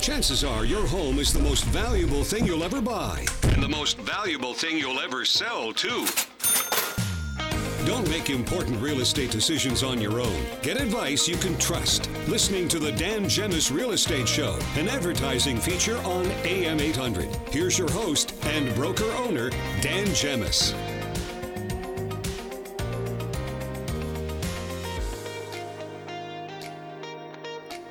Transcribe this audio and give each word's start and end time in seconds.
Chances 0.00 0.44
are 0.44 0.64
your 0.64 0.86
home 0.86 1.18
is 1.18 1.32
the 1.32 1.42
most 1.42 1.64
valuable 1.64 2.24
thing 2.24 2.46
you'll 2.46 2.64
ever 2.64 2.80
buy, 2.80 3.24
and 3.44 3.62
the 3.62 3.68
most 3.68 3.98
valuable 3.98 4.54
thing 4.54 4.78
you'll 4.78 5.00
ever 5.00 5.24
sell, 5.24 5.72
too. 5.72 6.06
Don't 7.84 8.08
make 8.10 8.28
important 8.28 8.80
real 8.82 9.00
estate 9.00 9.30
decisions 9.30 9.82
on 9.82 10.00
your 10.00 10.20
own. 10.20 10.44
Get 10.62 10.80
advice 10.80 11.26
you 11.26 11.36
can 11.36 11.56
trust. 11.58 12.10
Listening 12.28 12.68
to 12.68 12.78
the 12.78 12.92
Dan 12.92 13.24
Gemus 13.24 13.74
Real 13.74 13.92
Estate 13.92 14.28
Show, 14.28 14.58
an 14.76 14.88
advertising 14.88 15.58
feature 15.58 15.96
on 15.98 16.26
AM 16.44 16.80
800. 16.80 17.34
Here's 17.50 17.78
your 17.78 17.90
host 17.90 18.34
and 18.44 18.74
broker 18.74 19.10
owner, 19.12 19.48
Dan 19.80 20.06
Gemus. 20.08 20.74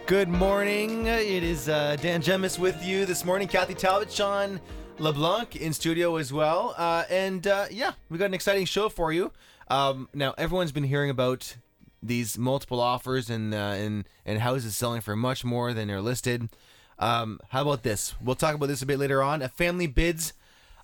Good 0.07 0.29
morning. 0.29 1.07
It 1.07 1.43
is 1.43 1.67
uh, 1.67 1.97
Dan 1.99 2.21
Gemus 2.21 2.57
with 2.57 2.81
you 2.81 3.05
this 3.05 3.25
morning. 3.25 3.45
Kathy 3.45 3.73
Talbot, 3.73 4.09
Shawn 4.09 4.61
LeBlanc 4.99 5.57
in 5.57 5.73
studio 5.73 6.15
as 6.15 6.31
well. 6.31 6.73
Uh, 6.77 7.03
and 7.09 7.45
uh, 7.45 7.65
yeah, 7.69 7.91
we 8.09 8.17
got 8.17 8.27
an 8.27 8.33
exciting 8.33 8.63
show 8.63 8.87
for 8.87 9.11
you. 9.11 9.33
Um, 9.67 10.07
now, 10.13 10.33
everyone's 10.37 10.71
been 10.71 10.85
hearing 10.85 11.09
about 11.09 11.57
these 12.01 12.37
multiple 12.37 12.79
offers 12.79 13.29
and 13.29 13.53
uh, 13.53 13.57
and 13.57 14.07
and 14.25 14.39
houses 14.39 14.77
selling 14.77 15.01
for 15.01 15.13
much 15.13 15.43
more 15.43 15.73
than 15.73 15.89
they're 15.89 15.99
listed. 15.99 16.47
Um, 16.97 17.41
how 17.49 17.63
about 17.63 17.83
this? 17.83 18.15
We'll 18.23 18.35
talk 18.35 18.55
about 18.55 18.67
this 18.67 18.81
a 18.81 18.85
bit 18.85 18.99
later 18.99 19.21
on. 19.21 19.41
A 19.41 19.49
family 19.49 19.87
bids 19.87 20.31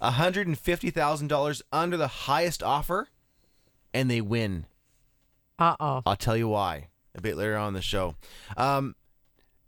hundred 0.01 0.48
and 0.48 0.59
fifty 0.59 0.90
thousand 0.90 1.29
dollars 1.29 1.62
under 1.71 1.95
the 1.95 2.09
highest 2.09 2.62
offer, 2.62 3.07
and 3.93 4.12
they 4.12 4.20
win. 4.20 4.65
Uh 5.57 5.77
oh. 5.79 6.01
I'll 6.05 6.17
tell 6.17 6.35
you 6.35 6.49
why 6.49 6.90
a 7.15 7.21
bit 7.21 7.37
later 7.37 7.55
on 7.55 7.70
in 7.70 7.73
the 7.76 7.81
show. 7.81 8.15
Um, 8.57 8.95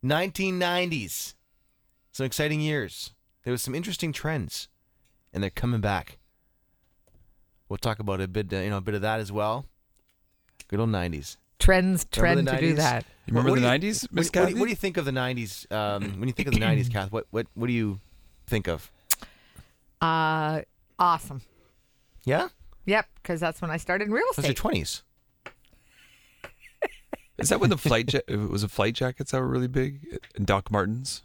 1990s, 0.04 1.34
some 2.12 2.26
exciting 2.26 2.62
years. 2.62 3.12
There 3.44 3.52
was 3.52 3.62
some 3.62 3.76
interesting 3.76 4.12
trends, 4.12 4.68
and 5.34 5.44
they're 5.44 5.50
coming 5.50 5.82
back. 5.82 6.18
We'll 7.70 7.78
talk 7.78 8.00
about 8.00 8.22
a 8.22 8.28
bit, 8.28 8.52
uh, 8.54 8.58
you 8.58 8.70
know, 8.70 8.78
a 8.78 8.82
bit 8.82 8.96
of 8.96 9.02
that 9.02 9.20
as 9.20 9.32
well. 9.32 9.66
Good 10.68 10.80
old 10.80 10.90
90s. 10.90 11.38
Trends 11.60 12.06
trend 12.06 12.38
Remember 12.40 12.52
the 12.52 12.58
to 12.58 12.68
do 12.70 12.76
that. 12.76 13.06
You 13.26 13.32
remember 13.32 13.52
What 13.52 13.56
the 13.56 13.62
you- 13.62 13.68
'90s, 13.94 14.04
What, 14.04 14.14
Miss 14.14 14.28
what, 14.28 14.34
do 14.34 14.40
you- 14.40 14.46
Kathy? 14.48 14.60
what 14.60 14.66
do 14.66 14.70
you 14.70 14.76
think 14.76 14.98
of 14.98 15.06
the 15.06 15.12
90s? 15.12 15.72
Um, 15.72 16.20
when 16.20 16.28
you 16.28 16.34
think 16.34 16.48
of 16.48 16.54
the 16.54 16.60
90s, 16.60 16.90
Kath, 16.92 17.12
what, 17.12 17.26
what 17.32 17.48
what 17.56 17.68
do 17.68 17.74
you 17.74 18.00
think 18.46 18.68
of? 18.68 18.92
Uh, 20.02 20.62
awesome. 21.00 21.42
Yeah, 22.26 22.50
Yep, 22.88 23.08
because 23.16 23.40
that's 23.40 23.62
when 23.62 23.72
I 23.72 23.78
started 23.78 24.06
in 24.08 24.14
real 24.14 24.26
estate. 24.32 24.44
those 24.44 24.64
your 24.64 24.72
20s. 24.84 25.02
Is 27.38 27.50
that 27.50 27.60
when 27.60 27.70
the 27.70 27.78
flight 27.78 28.14
ja- 28.14 28.22
it 28.28 28.36
was 28.50 28.64
it 28.64 28.72
flight 28.72 28.94
jackets 28.96 29.32
that 29.32 29.42
were 29.42 29.48
really 29.48 29.68
big? 29.68 30.20
And 30.36 30.46
Doc 30.46 30.72
Martens. 30.72 31.24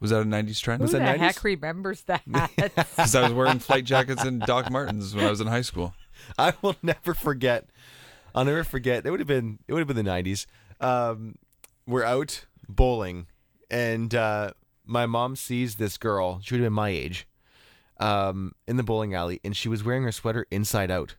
Was 0.00 0.10
that 0.10 0.20
a 0.20 0.24
'90s 0.24 0.60
trend? 0.60 0.80
Who 0.80 0.84
Was 0.84 0.92
the 0.92 0.98
90s? 0.98 1.16
heck 1.18 1.44
remembers 1.44 2.02
that? 2.02 2.22
Because 2.56 3.14
I 3.14 3.22
was 3.22 3.32
wearing 3.32 3.58
flight 3.58 3.84
jackets 3.84 4.22
and 4.22 4.40
Doc 4.40 4.70
Martens 4.70 5.14
when 5.14 5.24
I 5.24 5.30
was 5.30 5.40
in 5.40 5.46
high 5.46 5.62
school. 5.62 5.94
I 6.38 6.52
will 6.62 6.76
never 6.82 7.14
forget. 7.14 7.66
I'll 8.34 8.44
never 8.44 8.64
forget. 8.64 9.06
It 9.06 9.10
would 9.10 9.20
have 9.20 9.26
been. 9.26 9.60
It 9.66 9.72
would 9.72 9.78
have 9.80 9.86
been 9.88 9.96
the 9.96 10.02
nineties. 10.02 10.46
Um, 10.80 11.36
we're 11.86 12.04
out 12.04 12.44
bowling, 12.68 13.26
and 13.70 14.14
uh, 14.14 14.50
my 14.84 15.06
mom 15.06 15.36
sees 15.36 15.76
this 15.76 15.96
girl. 15.96 16.40
She 16.42 16.54
would 16.54 16.60
have 16.60 16.66
been 16.66 16.72
my 16.74 16.90
age, 16.90 17.26
um, 17.98 18.52
in 18.66 18.76
the 18.76 18.82
bowling 18.82 19.14
alley, 19.14 19.40
and 19.44 19.56
she 19.56 19.68
was 19.68 19.84
wearing 19.84 20.02
her 20.02 20.12
sweater 20.12 20.46
inside 20.50 20.90
out, 20.90 21.14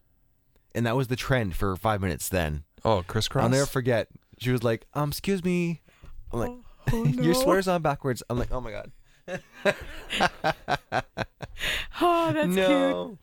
and 0.76 0.86
that 0.86 0.96
was 0.96 1.08
the 1.08 1.16
trend 1.16 1.56
for 1.56 1.76
five 1.78 2.02
minutes. 2.02 2.28
Then 2.30 2.65
Oh, 2.86 3.04
crisscross. 3.08 3.44
I'll 3.44 3.50
never 3.50 3.66
forget. 3.66 4.08
She 4.38 4.52
was 4.52 4.64
like, 4.64 4.86
"Um, 4.94 5.10
excuse 5.10 5.44
me." 5.44 5.82
I'm 6.32 6.40
like, 6.40 6.52
Oh, 6.94 7.04
no. 7.04 7.24
"Your 7.24 7.34
sweater's 7.34 7.68
on 7.68 7.82
backwards." 7.82 8.22
I'm 8.30 8.38
like, 8.40 8.52
"Oh 8.52 8.62
my 8.62 8.72
god." 8.72 8.92
oh, 12.02 12.32
that's 12.34 12.46
cute. 12.46 12.56
no. 12.56 13.18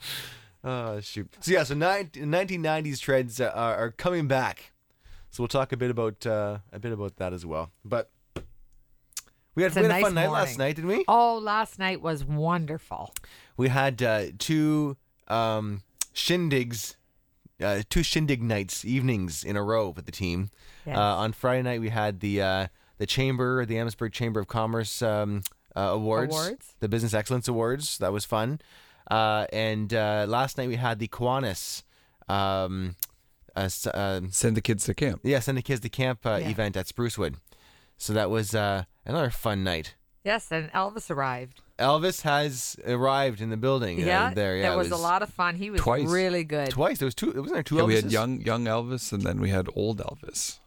Oh 0.65 1.01
shoot. 1.01 1.29
So 1.41 1.53
yeah, 1.53 1.65
so 1.65 1.75
nine, 1.75 2.11
1990s 2.14 3.01
trends 3.01 3.41
uh, 3.41 3.51
are, 3.55 3.77
are 3.77 3.91
coming 3.91 4.29
back. 4.29 4.73
So 5.31 5.42
we'll 5.42 5.48
talk 5.48 5.73
a 5.73 5.77
bit 5.77 5.91
about 5.91 6.25
uh, 6.27 6.59
a 6.73 6.79
bit 6.79 6.92
about 6.92 7.17
that 7.17 7.33
as 7.33 7.45
well. 7.45 7.70
But 7.85 8.11
we 9.55 9.63
had, 9.65 9.69
It's 9.73 9.77
a 9.77 9.81
we 9.81 9.86
had 9.86 9.91
a 9.91 9.95
nice 9.95 10.03
fun 10.03 10.15
night 10.15 10.27
morning. 10.27 10.45
last 10.45 10.59
night, 10.59 10.77
didn't 10.77 10.91
we? 10.91 11.05
Oh, 11.09 11.39
last 11.39 11.79
night 11.79 12.01
was 12.01 12.25
wonderful. 12.25 13.13
We 13.57 13.69
had 13.69 14.03
uh, 14.03 14.27
two 14.39 14.97
um, 15.29 15.83
shindigs, 16.15 16.95
uh, 17.62 17.83
two 17.89 18.02
shindig 18.02 18.42
nights, 18.42 18.84
evenings 18.84 19.45
in 19.45 19.56
a 19.56 19.62
row 19.62 19.90
with 19.90 20.06
the 20.06 20.12
team. 20.12 20.50
Yes. 20.86 20.96
Uh, 20.96 21.17
on 21.18 21.33
Friday 21.33 21.62
night, 21.62 21.80
we 21.80 21.89
had 21.90 22.20
the 22.20 22.42
uh, 22.42 22.67
the 22.98 23.06
chamber, 23.06 23.64
the 23.67 23.78
Amherstburg 23.78 24.12
Chamber 24.12 24.40
of 24.40 24.48
Commerce 24.48 25.02
um, 25.02 25.42
uh, 25.77 25.80
awards, 25.80 26.33
Awards. 26.34 26.74
the 26.80 26.89
Business 26.89 27.14
Excellence 27.14 27.48
Awards. 27.48 27.98
That 27.98 28.12
was 28.12 28.24
fun. 28.24 28.61
Uh, 29.11 29.46
and 29.52 29.92
uh, 29.95 30.27
last 30.28 30.58
night 30.58 30.68
we 30.68 30.77
had 30.77 30.98
the 30.98 31.08
Kiwanis. 31.08 31.83
Um, 32.28 32.96
s- 33.56 33.86
Send 34.30 34.56
the 34.56 34.61
kids 34.61 34.84
to 34.84 34.94
camp. 34.94 35.20
yeah, 35.24 35.40
send 35.40 35.58
the 35.58 35.62
kids 35.62 35.80
to 35.80 35.89
camp 35.89 36.24
uh, 36.24 36.39
Yeah. 36.40 36.48
event 36.50 36.77
at 36.77 36.86
Sprucewood. 36.86 37.34
So 37.98 38.12
that 38.12 38.30
was 38.30 38.55
uh, 38.55 38.84
another 39.05 39.30
fun 39.30 39.62
night. 39.64 39.94
Yes, 40.25 40.53
and 40.53 40.71
Elvis 40.73 41.11
arrived. 41.11 41.61
Elvis 41.79 42.23
has 42.23 42.77
arrived 42.87 43.41
in 43.41 43.51
the 43.51 43.57
building. 43.57 44.01
uh, 44.03 44.07
Yeah, 44.07 44.35
there. 44.35 44.57
Yeah, 44.57 44.69
that 44.69 44.75
it 44.75 44.79
was, 44.79 44.91
a 44.93 44.97
lot 44.97 45.23
of 45.23 45.31
fun. 45.31 45.57
He 45.57 45.71
was 45.71 45.81
Twice. 45.81 46.09
really 46.09 46.45
good. 46.45 46.71
Twice. 46.71 46.99
There 46.99 47.07
was 47.07 47.15
two. 47.15 47.31
It 47.31 47.37
Wasn't 47.37 47.55
there 47.55 47.63
two 47.65 47.77
Yeah, 47.77 47.83
we 47.83 47.95
had 47.97 48.13
young 48.13 48.41
young 48.41 48.65
Elvis, 48.67 49.13
and 49.13 49.23
then 49.23 49.41
we 49.41 49.51
had 49.51 49.69
old 49.75 49.99
Elvis. 49.99 50.59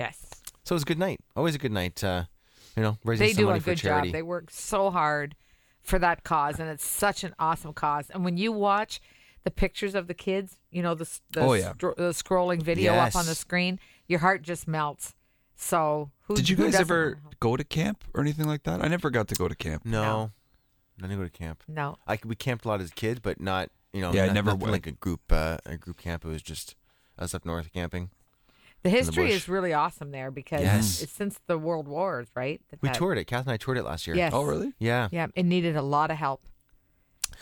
Yes, 0.00 0.18
So 0.64 0.72
it 0.72 0.76
was 0.76 0.82
a 0.82 0.86
good 0.86 0.98
night. 0.98 1.20
Always 1.36 1.54
a 1.54 1.58
good 1.58 1.70
night. 1.70 2.02
Uh, 2.02 2.24
you 2.76 2.82
know, 2.82 2.98
raising 3.04 3.26
they 3.28 3.32
some 3.34 3.42
do 3.42 3.46
money 3.46 3.58
a 3.58 3.60
for 3.60 3.70
good 3.70 3.78
charity. 3.78 4.08
job. 4.08 4.12
They 4.14 4.22
work 4.22 4.50
so 4.50 4.90
hard 4.90 5.36
for 5.82 6.00
that 6.00 6.24
cause, 6.24 6.58
and 6.58 6.68
it's 6.68 6.84
such 6.84 7.22
an 7.22 7.34
awesome 7.38 7.72
cause. 7.72 8.10
And 8.10 8.24
when 8.24 8.36
you 8.36 8.50
watch 8.50 9.00
the 9.44 9.52
pictures 9.52 9.94
of 9.94 10.08
the 10.08 10.14
kids, 10.14 10.56
you 10.72 10.82
know 10.82 10.94
the 10.96 11.08
the, 11.30 11.40
Oh, 11.40 11.52
yeah. 11.52 11.74
stro- 11.74 11.94
the 11.94 12.10
scrolling 12.10 12.60
video 12.60 12.94
up 12.94 13.14
on 13.14 13.26
the 13.26 13.36
screen, 13.36 13.78
your 14.08 14.18
heart 14.18 14.42
just 14.42 14.66
melts. 14.66 15.14
So 15.56 16.10
who 16.22 16.34
Did 16.36 16.48
you 16.48 16.56
who 16.56 16.64
guys 16.64 16.72
doesn't 16.72 16.86
ever 16.90 17.18
wanna 17.22 17.36
go 17.40 17.56
to 17.56 17.64
camp 17.64 18.04
or 18.14 18.20
anything 18.20 18.46
like 18.46 18.64
that? 18.64 18.82
I 18.84 18.88
never 18.88 19.10
got 19.10 19.28
to 19.28 19.34
go 19.34 19.48
to 19.48 19.54
camp. 19.54 19.84
no, 19.84 20.32
I 20.98 21.02
didn't 21.06 21.18
go 21.18 21.24
to 21.24 21.30
camp. 21.30 21.62
No. 21.68 21.96
I 22.06 22.18
we 22.24 22.34
camped 22.34 22.64
a 22.64 22.68
lot 22.68 22.80
as 22.80 22.90
kids, 22.90 23.20
but 23.20 23.40
not 23.40 23.70
you 23.92 24.00
know. 24.00 24.12
Yeah, 24.12 24.24
I 24.24 24.26
not, 24.26 24.34
never 24.34 24.46
nothing 24.50 24.60
went. 24.60 24.72
like 24.72 24.86
a 24.86 24.92
group 24.92 25.20
uh, 25.30 25.58
a 25.66 25.76
group 25.76 25.98
camp. 25.98 26.24
It 26.24 26.28
was 26.28 26.42
just 26.42 26.74
us 27.18 27.34
up 27.34 27.44
north 27.44 27.72
camping. 27.72 28.10
The 28.82 28.90
the 28.90 28.96
history 28.96 29.24
bush. 29.26 29.34
is 29.34 29.48
really 29.48 29.72
awesome 29.72 30.10
there 30.10 30.30
because 30.30 30.60
Yes. 30.60 31.00
it's 31.02 31.12
since 31.12 31.40
the 31.46 31.56
World 31.56 31.88
Wars, 31.88 32.28
right? 32.34 32.60
that 32.70 32.82
We 32.82 32.88
that- 32.90 32.96
toured 32.96 33.16
it. 33.16 33.24
Kath 33.26 33.42
and 33.46 33.52
I 33.52 33.56
toured 33.56 33.78
it 33.78 33.82
last 33.84 34.06
year. 34.06 34.14
Yes. 34.14 34.32
Oh, 34.34 34.42
really? 34.42 34.74
Yeah. 34.78 35.08
Yeah, 35.10 35.28
it 35.34 35.44
needed 35.44 35.74
a 35.76 35.80
lot 35.82 36.10
of 36.10 36.18
help, 36.18 36.46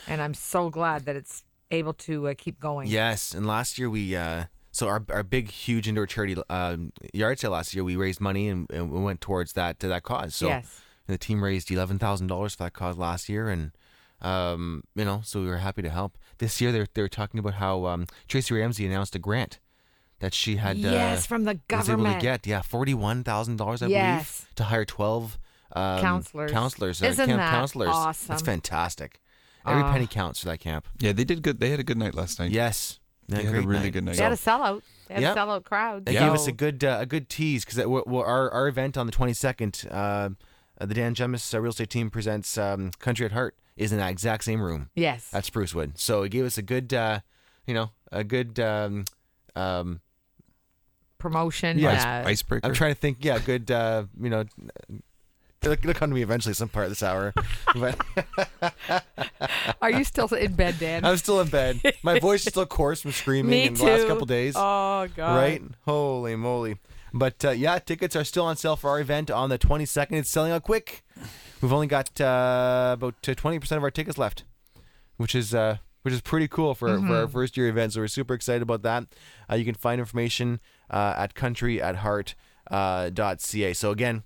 and 0.07 0.21
I'm 0.21 0.33
so 0.33 0.69
glad 0.69 1.03
that 1.05 1.15
it's 1.17 1.43
able 1.71 1.93
to 1.93 2.29
uh, 2.29 2.33
keep 2.37 2.59
going. 2.59 2.87
Yes, 2.87 3.33
and 3.33 3.45
last 3.45 3.77
year 3.77 3.89
we 3.89 4.15
uh, 4.15 4.45
so 4.73 4.89
our 4.89 5.01
our 5.09 5.23
big 5.23 5.49
huge 5.49 5.87
indoor 5.87 6.05
charity 6.05 6.35
um, 6.49 6.91
yard 7.13 7.39
sale 7.39 7.51
last 7.51 7.73
year 7.73 7.85
we 7.85 7.95
raised 7.95 8.19
money 8.19 8.49
and, 8.49 8.69
and 8.69 8.91
we 8.91 8.99
went 8.99 9.21
towards 9.21 9.53
that 9.53 9.79
to 9.79 9.87
that 9.87 10.03
cause. 10.03 10.35
So 10.35 10.47
yes. 10.47 10.81
the 11.07 11.17
team 11.17 11.41
raised 11.41 11.71
eleven 11.71 11.97
thousand 11.97 12.27
dollars 12.27 12.55
for 12.55 12.63
that 12.65 12.73
cause 12.73 12.97
last 12.97 13.29
year, 13.29 13.47
and 13.47 13.71
um, 14.21 14.83
you 14.95 15.05
know, 15.05 15.21
so 15.23 15.39
we 15.41 15.47
were 15.47 15.57
happy 15.57 15.81
to 15.83 15.89
help. 15.89 16.17
This 16.39 16.59
year 16.59 16.71
they're 16.73 16.87
they're 16.93 17.07
talking 17.07 17.39
about 17.39 17.53
how 17.55 17.85
um, 17.85 18.07
Tracy 18.27 18.53
Ramsey 18.55 18.85
announced 18.85 19.15
a 19.15 19.19
grant 19.19 19.59
that 20.19 20.33
she 20.33 20.55
had 20.55 20.77
yes, 20.77 21.19
uh, 21.19 21.27
from 21.27 21.43
the 21.43 21.59
was 21.69 21.89
able 21.89 22.03
government. 22.03 22.19
to 22.19 22.23
get 22.23 22.47
yeah 22.47 22.61
forty 22.61 22.93
one 22.93 23.23
thousand 23.23 23.57
dollars 23.57 23.81
I 23.81 23.87
Yes. 23.87 24.41
believe 24.41 24.55
to 24.55 24.63
hire 24.65 24.85
twelve 24.85 25.37
um, 25.75 26.01
Counselors. 26.01 26.51
counselors 26.51 27.01
uh, 27.03 27.07
Isn't 27.07 27.25
camp 27.27 27.39
that 27.39 27.51
counselors. 27.51 27.89
awesome? 27.91 28.27
That's 28.27 28.41
fantastic. 28.43 29.19
Every 29.65 29.83
penny 29.83 30.07
counts 30.07 30.39
for 30.41 30.47
that 30.47 30.59
camp. 30.59 30.87
Yeah, 30.99 31.13
they 31.13 31.23
did 31.23 31.41
good. 31.41 31.59
They 31.59 31.69
had 31.69 31.79
a 31.79 31.83
good 31.83 31.97
night 31.97 32.13
last 32.13 32.37
night. 32.37 32.51
Yes, 32.51 32.99
they 33.27 33.43
had 33.43 33.55
a 33.55 33.61
really 33.61 33.83
night. 33.83 33.93
good 33.93 34.03
night. 34.03 34.15
They 34.17 34.23
had 34.23 34.31
a 34.31 34.35
sellout. 34.35 34.81
They 35.07 35.15
had 35.15 35.23
Yep. 35.23 35.35
a 35.35 35.39
sellout 35.39 35.63
crowd. 35.65 36.05
They 36.05 36.13
so- 36.13 36.19
gave 36.19 36.31
us 36.33 36.47
a 36.47 36.51
good 36.51 36.83
uh, 36.83 36.97
a 37.01 37.05
good 37.05 37.29
tease 37.29 37.65
because 37.65 37.79
our 37.79 38.51
our 38.51 38.67
event 38.67 38.97
on 38.97 39.05
the 39.05 39.11
twenty 39.11 39.33
second, 39.33 39.85
uh, 39.91 40.29
uh, 40.79 40.85
the 40.85 40.93
Dan 40.93 41.13
Gemus 41.15 41.53
uh, 41.53 41.59
real 41.61 41.69
estate 41.71 41.89
team 41.89 42.09
presents 42.09 42.57
um, 42.57 42.91
Country 42.99 43.25
at 43.25 43.31
Heart 43.31 43.55
is 43.75 43.91
in 43.91 43.97
that 43.97 44.11
exact 44.11 44.43
same 44.43 44.61
room 44.61 44.89
Yes. 44.95 45.29
at 45.33 45.43
Sprucewood. 45.45 45.97
So 45.97 46.23
it 46.23 46.29
gave 46.29 46.45
us 46.45 46.57
a 46.57 46.61
good, 46.61 46.93
uh, 46.93 47.19
you 47.65 47.73
know, 47.73 47.89
a 48.11 48.23
good. 48.23 48.59
Um, 48.59 49.05
um, 49.55 50.01
promotion. 51.17 51.79
Yeah. 51.79 52.21
uh, 52.25 52.27
Icebreaker. 52.27 52.67
I'm 52.67 52.73
trying 52.73 52.93
to 52.93 52.99
think. 52.99 53.23
Yeah, 53.23 53.39
good. 53.39 53.71
Uh, 53.71 54.05
you 54.21 54.29
know, 54.29 54.43
it'll, 55.63 55.73
it'll 55.73 55.93
come 55.93 56.09
to 56.09 56.15
me 56.15 56.21
eventually 56.21 56.53
some 56.53 56.69
part 56.69 56.85
of 56.85 56.91
this 56.91 57.03
hour. 57.03 57.33
but 57.75 57.97
Are 59.81 59.91
you 59.91 60.03
still 60.03 60.27
in 60.27 60.53
bed, 60.53 60.75
Dan? 60.79 61.05
I'm 61.05 61.17
still 61.17 61.41
in 61.41 61.47
bed. 61.47 61.81
My 62.03 62.19
voice 62.19 62.45
is 62.45 62.49
still 62.49 62.65
coarse 62.65 63.01
from 63.01 63.11
screaming 63.11 63.49
Me 63.49 63.63
in 63.67 63.73
the 63.73 63.83
last 63.83 64.07
couple 64.07 64.25
days. 64.25 64.55
Oh 64.57 65.07
God. 65.15 65.35
Right? 65.35 65.61
Holy 65.85 66.35
moly. 66.35 66.77
But 67.13 67.45
uh, 67.45 67.51
yeah, 67.51 67.77
tickets 67.79 68.15
are 68.15 68.23
still 68.23 68.45
on 68.45 68.55
sale 68.57 68.75
for 68.75 68.89
our 68.89 68.99
event 68.99 69.29
on 69.29 69.49
the 69.49 69.59
22nd. 69.59 70.13
It's 70.13 70.29
selling 70.29 70.51
out 70.51 70.63
quick. 70.63 71.03
We've 71.61 71.71
only 71.71 71.87
got 71.87 72.19
uh, 72.19 72.91
about 72.93 73.15
uh, 73.27 73.33
20% 73.33 73.77
of 73.77 73.83
our 73.83 73.91
tickets 73.91 74.17
left, 74.17 74.43
which 75.17 75.35
is 75.35 75.53
uh, 75.53 75.77
which 76.01 76.13
is 76.13 76.21
pretty 76.21 76.47
cool 76.47 76.73
for, 76.75 76.99
for 76.99 77.15
our 77.15 77.27
first 77.27 77.55
year 77.55 77.67
event. 77.67 77.93
So 77.93 78.01
we're 78.01 78.07
super 78.07 78.33
excited 78.33 78.61
about 78.61 78.81
that. 78.81 79.05
Uh, 79.49 79.55
you 79.55 79.63
can 79.63 79.75
find 79.75 79.99
information 79.99 80.59
uh, 80.89 81.13
at 81.17 81.35
country 81.35 81.81
at 81.81 81.97
heart 81.97 82.35
uh, 82.69 83.09
dot 83.09 83.41
ca. 83.41 83.73
So 83.73 83.91
again, 83.91 84.23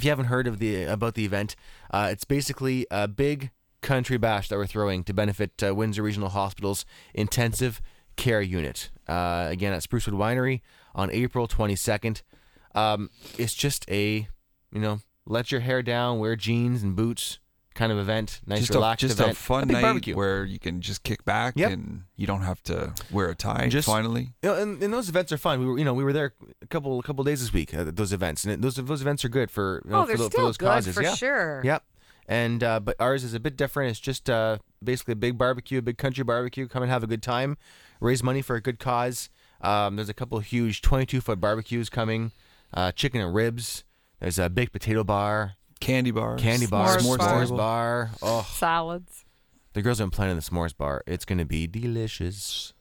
if 0.00 0.04
you 0.04 0.10
haven't 0.10 0.26
heard 0.26 0.46
of 0.46 0.58
the 0.58 0.84
about 0.84 1.14
the 1.14 1.26
event, 1.26 1.54
uh, 1.90 2.08
it's 2.10 2.24
basically 2.24 2.86
a 2.90 3.06
big 3.06 3.50
country 3.82 4.16
bash 4.16 4.48
that 4.48 4.56
we're 4.56 4.66
throwing 4.66 5.04
to 5.04 5.12
benefit 5.12 5.62
uh, 5.62 5.74
Windsor 5.74 6.02
Regional 6.02 6.30
Hospital's 6.30 6.86
intensive 7.12 7.82
care 8.16 8.40
unit. 8.40 8.90
Uh, 9.06 9.48
again 9.50 9.74
at 9.74 9.82
Sprucewood 9.82 10.14
Winery 10.14 10.62
on 10.94 11.10
April 11.10 11.46
22nd. 11.46 12.22
Um, 12.74 13.10
it's 13.36 13.52
just 13.52 13.84
a, 13.90 14.26
you 14.72 14.80
know, 14.80 15.00
let 15.26 15.52
your 15.52 15.60
hair 15.60 15.82
down, 15.82 16.18
wear 16.18 16.34
jeans 16.34 16.82
and 16.82 16.96
boots 16.96 17.38
kind 17.74 17.92
of 17.92 17.98
event. 17.98 18.40
Nice, 18.46 18.60
just 18.60 18.70
relaxed 18.74 19.04
a, 19.04 19.08
just 19.08 19.20
event. 19.20 19.32
a 19.36 19.40
fun 19.40 19.68
big 19.68 19.74
night 19.74 19.82
barbecue. 19.82 20.14
where 20.16 20.44
you 20.44 20.58
can 20.58 20.80
just 20.80 21.02
kick 21.02 21.24
back 21.24 21.54
Yep. 21.56 21.70
and 21.72 22.02
you 22.16 22.26
don't 22.26 22.42
have 22.42 22.62
to 22.64 22.92
wear 23.10 23.28
a 23.28 23.34
tie. 23.34 23.68
Just- 23.68 23.86
finally, 23.86 24.32
You 24.42 24.50
know, 24.50 24.54
and, 24.56 24.82
and 24.82 24.92
those 24.92 25.08
events 25.08 25.32
are 25.32 25.38
fun. 25.38 25.60
We 25.60 25.66
were, 25.66 25.78
you 25.78 25.84
know, 25.84 25.94
we 25.94 26.04
were 26.04 26.12
there 26.12 26.34
a 26.62 26.66
couple, 26.66 26.98
a 26.98 27.02
couple 27.02 27.22
days 27.24 27.40
this 27.40 27.52
week 27.52 27.72
at 27.72 27.96
those 27.96 28.12
events, 28.12 28.44
and 28.44 28.62
those 28.62 28.74
those 28.76 29.00
events 29.02 29.24
are 29.24 29.28
good 29.28 29.50
for, 29.50 29.82
you 29.84 29.90
know, 29.90 30.02
oh, 30.02 30.06
they're 30.06 30.16
for 30.16 30.24
still 30.24 30.46
those 30.46 30.56
good 30.56 30.66
causes. 30.66 30.94
for 30.94 31.02
yeah. 31.02 31.14
sure. 31.14 31.60
Yep. 31.64 31.84
And 32.28 32.62
uh, 32.62 32.78
but 32.80 32.94
ours 33.00 33.24
is 33.24 33.34
a 33.34 33.40
bit 33.40 33.56
different. 33.56 33.90
It's 33.90 33.98
just 34.00 34.30
uh, 34.30 34.58
basically 34.82 35.12
a 35.12 35.16
big 35.16 35.36
barbecue, 35.36 35.78
a 35.78 35.82
big 35.82 35.98
country 35.98 36.22
barbecue. 36.22 36.68
Come 36.68 36.82
and 36.82 36.90
have 36.90 37.02
a 37.02 37.08
good 37.08 37.22
time, 37.24 37.56
raise 38.00 38.22
money 38.22 38.40
for 38.42 38.54
a 38.56 38.60
good 38.60 38.78
cause. 38.78 39.30
Um, 39.60 39.96
there's 39.96 40.08
a 40.08 40.14
couple 40.14 40.38
of 40.38 40.44
huge 40.46 40.80
22 40.80 41.20
foot 41.20 41.40
barbecues 41.40 41.90
coming, 41.90 42.30
uh, 42.72 42.92
chicken 42.92 43.20
and 43.20 43.34
ribs. 43.34 43.84
There's 44.20 44.38
a 44.38 44.48
big 44.48 44.70
potato 44.70 45.02
bar, 45.02 45.54
candy 45.80 46.10
bars, 46.10 46.40
candy 46.40 46.66
bar, 46.66 46.98
S'mores 46.98 47.16
s'mores, 47.16 47.18
bar. 47.18 47.44
s'mores 47.46 47.56
bar. 47.56 48.10
Oh, 48.22 48.46
Salads. 48.52 49.24
the 49.72 49.82
girls 49.82 49.98
have 49.98 50.06
been 50.10 50.16
planning 50.16 50.36
the 50.36 50.42
s'mores 50.42 50.76
bar. 50.76 51.02
It's 51.06 51.24
gonna 51.24 51.44
be 51.44 51.66
delicious. 51.66 52.72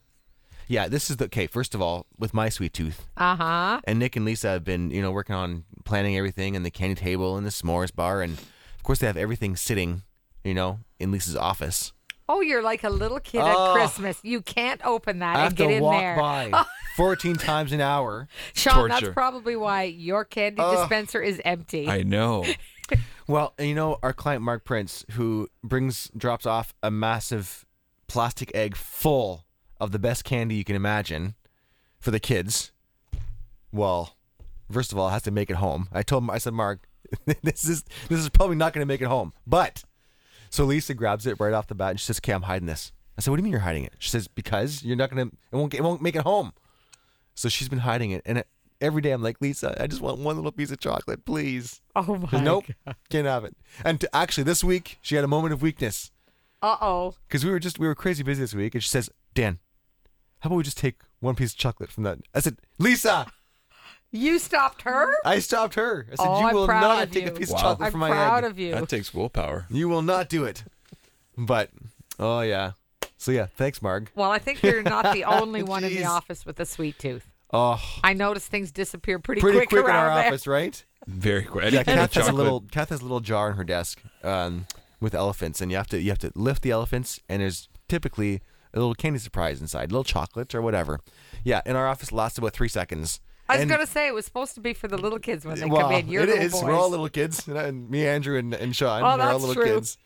Yeah, 0.67 0.87
this 0.87 1.09
is 1.09 1.17
the 1.17 1.25
okay. 1.25 1.47
First 1.47 1.73
of 1.73 1.81
all, 1.81 2.05
with 2.17 2.33
my 2.33 2.49
sweet 2.49 2.73
tooth, 2.73 3.07
Uh 3.17 3.35
huh. 3.35 3.81
and 3.85 3.97
Nick 3.99 4.15
and 4.15 4.23
Lisa 4.25 4.49
have 4.49 4.63
been, 4.63 4.91
you 4.91 5.01
know, 5.01 5.11
working 5.11 5.35
on 5.35 5.63
planning 5.83 6.15
everything 6.15 6.55
and 6.55 6.63
the 6.65 6.69
candy 6.71 6.95
table 6.95 7.37
and 7.37 7.45
the 7.45 7.49
s'mores 7.51 7.93
bar, 7.93 8.21
and 8.21 8.37
of 8.37 8.83
course 8.83 8.99
they 8.99 9.07
have 9.07 9.17
everything 9.17 9.55
sitting, 9.55 10.03
you 10.43 10.53
know, 10.53 10.79
in 10.99 11.11
Lisa's 11.11 11.35
office. 11.35 11.91
Oh, 12.31 12.41
you're 12.41 12.61
like 12.61 12.83
a 12.83 12.91
little 12.91 13.19
kid 13.19 13.41
Oh. 13.43 13.71
at 13.71 13.73
Christmas. 13.73 14.19
You 14.21 14.41
can't 14.43 14.79
open 14.85 15.17
that 15.19 15.35
I 15.35 15.39
have 15.39 15.47
and 15.47 15.57
get 15.57 15.67
to 15.69 15.73
in 15.73 15.81
walk 15.83 15.99
there. 15.99 16.15
by 16.15 16.65
14 16.95 17.35
times 17.37 17.71
an 17.71 17.81
hour. 17.81 18.27
Shawn, 18.53 18.89
that's 18.89 19.09
probably 19.09 19.55
why 19.55 19.83
your 19.85 20.25
candy 20.25 20.61
Ugh. 20.61 20.75
dispenser 20.77 21.19
is 21.23 21.41
empty. 21.43 21.89
I 21.89 22.03
know. 22.03 22.45
Well, 23.27 23.53
you 23.59 23.75
know, 23.75 23.99
our 24.01 24.13
client 24.13 24.41
Mark 24.41 24.65
Prince, 24.65 25.05
who 25.11 25.49
brings 25.63 26.09
drops 26.17 26.45
off 26.45 26.73
a 26.81 26.89
massive 26.89 27.65
plastic 28.07 28.51
egg 28.55 28.75
full 28.75 29.45
of 29.79 29.91
the 29.91 29.99
best 29.99 30.23
candy 30.23 30.55
you 30.55 30.63
can 30.63 30.75
imagine 30.75 31.35
for 31.99 32.11
the 32.11 32.19
kids. 32.19 32.71
Well, 33.71 34.15
first 34.71 34.91
of 34.91 34.97
all, 34.97 35.09
has 35.09 35.21
to 35.23 35.31
make 35.31 35.49
it 35.49 35.57
home. 35.57 35.87
I 35.91 36.01
told 36.01 36.23
him, 36.23 36.31
I 36.31 36.39
said, 36.39 36.53
Mark, 36.53 36.87
this 37.43 37.67
is 37.67 37.83
this 38.07 38.19
is 38.19 38.29
probably 38.29 38.55
not 38.55 38.73
going 38.73 38.81
to 38.81 38.91
make 38.91 39.01
it 39.01 39.07
home. 39.07 39.33
But 39.45 39.83
so 40.49 40.65
Lisa 40.65 40.93
grabs 40.93 41.25
it 41.25 41.39
right 41.39 41.53
off 41.53 41.67
the 41.67 41.75
bat 41.75 41.91
and 41.91 41.99
she 41.99 42.05
says, 42.05 42.19
"Okay, 42.19 42.33
I'm 42.33 42.43
hiding 42.43 42.67
this." 42.67 42.91
I 43.17 43.21
said, 43.21 43.31
"What 43.31 43.37
do 43.37 43.41
you 43.41 43.43
mean 43.43 43.51
you're 43.51 43.61
hiding 43.61 43.83
it?" 43.83 43.93
She 43.99 44.09
says, 44.09 44.27
"Because 44.27 44.83
you're 44.83 44.97
not 44.97 45.11
going 45.11 45.29
to 45.29 45.35
it 45.51 45.55
won't 45.55 45.73
it 45.73 45.83
won't 45.83 46.01
make 46.01 46.15
it 46.15 46.23
home." 46.23 46.53
So 47.35 47.47
she's 47.47 47.69
been 47.69 47.79
hiding 47.79 48.11
it, 48.11 48.21
and 48.25 48.39
it, 48.39 48.47
every 48.81 49.01
day 49.01 49.11
I'm 49.11 49.21
like, 49.23 49.37
Lisa, 49.41 49.75
I 49.81 49.87
just 49.87 50.01
want 50.01 50.19
one 50.19 50.35
little 50.35 50.51
piece 50.51 50.71
of 50.71 50.79
chocolate, 50.79 51.25
please. 51.25 51.81
oh 51.95 52.27
my. 52.31 52.39
nope, 52.41 52.65
can't 53.09 53.27
have 53.27 53.43
it. 53.43 53.55
And 53.83 53.99
to, 54.01 54.15
actually, 54.15 54.43
this 54.43 54.63
week 54.63 54.97
she 55.01 55.15
had 55.15 55.23
a 55.23 55.27
moment 55.27 55.53
of 55.53 55.61
weakness 55.61 56.11
Uh 56.61 56.77
oh. 56.81 57.15
because 57.27 57.43
we 57.45 57.51
were 57.51 57.59
just 57.59 57.79
we 57.79 57.87
were 57.87 57.95
crazy 57.95 58.23
busy 58.23 58.41
this 58.41 58.53
week, 58.53 58.75
and 58.75 58.83
she 58.83 58.89
says, 58.89 59.09
"Dan, 59.33 59.59
how 60.39 60.47
about 60.47 60.57
we 60.57 60.63
just 60.63 60.77
take 60.77 61.01
one 61.19 61.35
piece 61.35 61.51
of 61.53 61.57
chocolate 61.57 61.91
from 61.91 62.03
that?" 62.03 62.19
I 62.33 62.39
said, 62.39 62.57
"Lisa." 62.77 63.27
You 64.11 64.39
stopped 64.39 64.81
her? 64.81 65.13
I 65.23 65.37
stopped 65.37 65.75
her. 65.75 66.07
I 66.11 66.15
said, 66.15 66.25
Oh, 66.27 66.39
"You 66.41 66.47
I'm 66.47 66.55
will 66.55 66.65
proud 66.65 66.81
not 66.81 67.03
of 67.03 67.11
take 67.11 67.27
a 67.27 67.31
piece 67.31 67.51
Wow. 67.51 67.55
of 67.57 67.61
chocolate 67.61 67.85
I'm 67.85 67.91
from 67.91 67.99
my 67.99 68.09
proud 68.09 68.43
of 68.43 68.57
you. 68.57 68.71
That 68.73 68.89
takes 68.89 69.13
willpower. 69.13 69.67
You 69.69 69.87
will 69.87 70.01
not 70.01 70.29
do 70.29 70.45
it." 70.45 70.63
But 71.37 71.69
oh 72.19 72.41
yeah, 72.41 72.71
so 73.17 73.31
yeah, 73.31 73.45
thanks, 73.55 73.81
Marg. 73.83 74.09
Well, 74.15 74.31
I 74.31 74.39
think 74.39 74.63
you're 74.63 74.81
not 74.81 75.13
the 75.13 75.23
only 75.25 75.61
one 75.61 75.83
in 75.83 75.93
the 75.93 76.05
office 76.05 76.43
with 76.45 76.59
a 76.59 76.65
sweet 76.65 76.97
tooth. 76.97 77.27
Oh, 77.51 77.81
I 78.03 78.13
noticed 78.13 78.47
things 78.47 78.71
disappear 78.71 79.17
pretty, 79.19 79.41
pretty 79.41 79.57
quick, 79.59 79.69
quick 79.69 79.79
in 79.85 79.87
around 79.87 80.09
our 80.11 80.15
there. 80.19 80.27
office, 80.27 80.45
right? 80.47 80.83
Very 81.07 81.43
quick. 81.43 81.71
Yeah, 81.73 81.83
Kath 81.83 82.13
has 82.13 82.27
a 82.27 82.31
little 82.31 82.61
Kath 82.71 82.89
has 82.89 82.99
a 82.99 83.03
little 83.03 83.21
jar 83.21 83.49
on 83.51 83.57
her 83.57 83.63
desk 83.63 84.01
um, 84.23 84.67
with 84.99 85.15
elephants, 85.15 85.59
and 85.61 85.71
you 85.71 85.77
have 85.77 85.87
to 85.87 85.99
you 85.99 86.09
have 86.09 86.19
to 86.19 86.31
lift 86.35 86.61
the 86.61 86.71
elephants, 86.71 87.19
and 87.27 87.41
there's 87.41 87.67
typically 87.87 88.41
a 88.73 88.77
little 88.77 88.93
candy 88.93 89.17
surprise 89.19 89.61
inside, 89.61 89.85
a 89.89 89.93
little 89.93 90.03
chocolate 90.03 90.53
or 90.53 90.61
whatever. 90.61 90.99
Yeah, 91.43 91.61
in 91.65 91.75
our 91.75 91.87
office 91.87 92.11
lasts 92.11 92.37
about 92.37 92.53
three 92.53 92.67
seconds. 92.67 93.19
I 93.47 93.53
was 93.55 93.61
And- 93.61 93.69
going 93.71 93.81
to 93.83 93.87
say 93.91 94.05
it 94.07 94.13
was 94.13 94.25
supposed 94.25 94.53
to 94.53 94.59
be 94.61 94.75
for 94.75 94.87
the 94.87 94.97
little 94.97 95.17
kids 95.17 95.43
when 95.43 95.59
they 95.59 95.65
well, 95.65 95.81
come 95.89 95.93
in. 95.93 96.07
You're 96.07 96.21
it 96.21 96.27
little 96.29 96.43
is. 96.43 96.51
boys. 96.51 96.63
We're 96.65 96.73
all 96.75 96.89
little 96.91 97.09
kids, 97.09 97.47
and, 97.47 97.57
and 97.57 97.89
me, 97.89 98.05
Andrew, 98.05 98.37
and, 98.37 98.53
and 98.53 98.75
Shawn. 98.75 99.01
Oh, 99.01 99.05
we're 99.05 99.09
all 99.09 99.17
that's 99.17 99.39
little 99.43 99.55
true. 99.55 99.73
kids. 99.73 99.97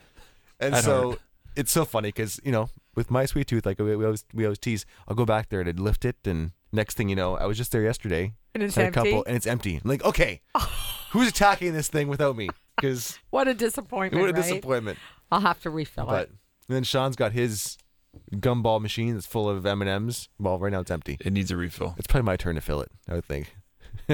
And 0.61 0.75
At 0.75 0.85
so 0.85 1.07
heart. 1.07 1.19
it's 1.57 1.71
so 1.73 1.83
funny 1.83 2.07
because 2.07 2.39
you 2.45 2.53
know, 2.53 2.69
with 2.95 3.11
my 3.11 3.25
sweet 3.25 3.47
tooth, 3.47 3.65
like 3.65 3.79
we, 3.79 3.97
we 3.97 4.05
always 4.05 4.23
we 4.33 4.45
always 4.45 4.59
tease, 4.59 4.85
I'll 5.09 5.15
go 5.15 5.25
back 5.25 5.49
there 5.49 5.61
to 5.65 5.73
lift 5.73 6.05
it, 6.05 6.15
and 6.23 6.51
next 6.73 6.95
thing 6.97 7.07
you 7.09 7.15
know, 7.15 7.37
I 7.37 7.45
was 7.45 7.57
just 7.57 7.71
there 7.71 7.83
yesterday, 7.83 8.33
And 8.53 8.61
it's 8.63 8.75
had 8.75 8.87
a 8.87 8.91
couple, 8.91 9.23
and 9.25 9.35
it's 9.35 9.47
empty. 9.47 9.75
I'm 9.81 9.89
like, 9.89 10.03
okay, 10.03 10.41
who's 11.11 11.29
attacking 11.29 11.73
this 11.73 11.87
thing 11.87 12.07
without 12.09 12.35
me? 12.35 12.49
Because 12.75 13.19
What 13.29 13.47
a 13.47 13.53
disappointment, 13.53 14.21
what 14.21 14.29
a 14.29 14.33
right? 14.33 14.41
disappointment. 14.43 14.97
I'll 15.31 15.39
have 15.41 15.61
to 15.61 15.69
refill 15.69 16.05
But 16.05 16.23
it. 16.23 16.29
and 16.67 16.75
then 16.75 16.83
Shawn's 16.83 17.15
got 17.15 17.31
his 17.31 17.77
gumball 18.35 18.81
machine 18.81 19.13
that's 19.13 19.25
full 19.25 19.49
of 19.49 19.65
M 19.65 19.81
and 19.81 19.89
M's. 19.89 20.29
Well, 20.39 20.59
right 20.59 20.71
now 20.71 20.81
it's 20.81 20.91
empty. 20.91 21.17
It 21.21 21.31
needs 21.33 21.49
a 21.51 21.57
refill. 21.57 21.95
It's 21.97 22.07
probably 22.07 22.25
my 22.25 22.35
turn 22.37 22.55
to 22.55 22.61
fill 22.61 22.81
it. 22.81 22.89
I 23.07 23.13
would 23.15 23.25
think. 23.25 23.55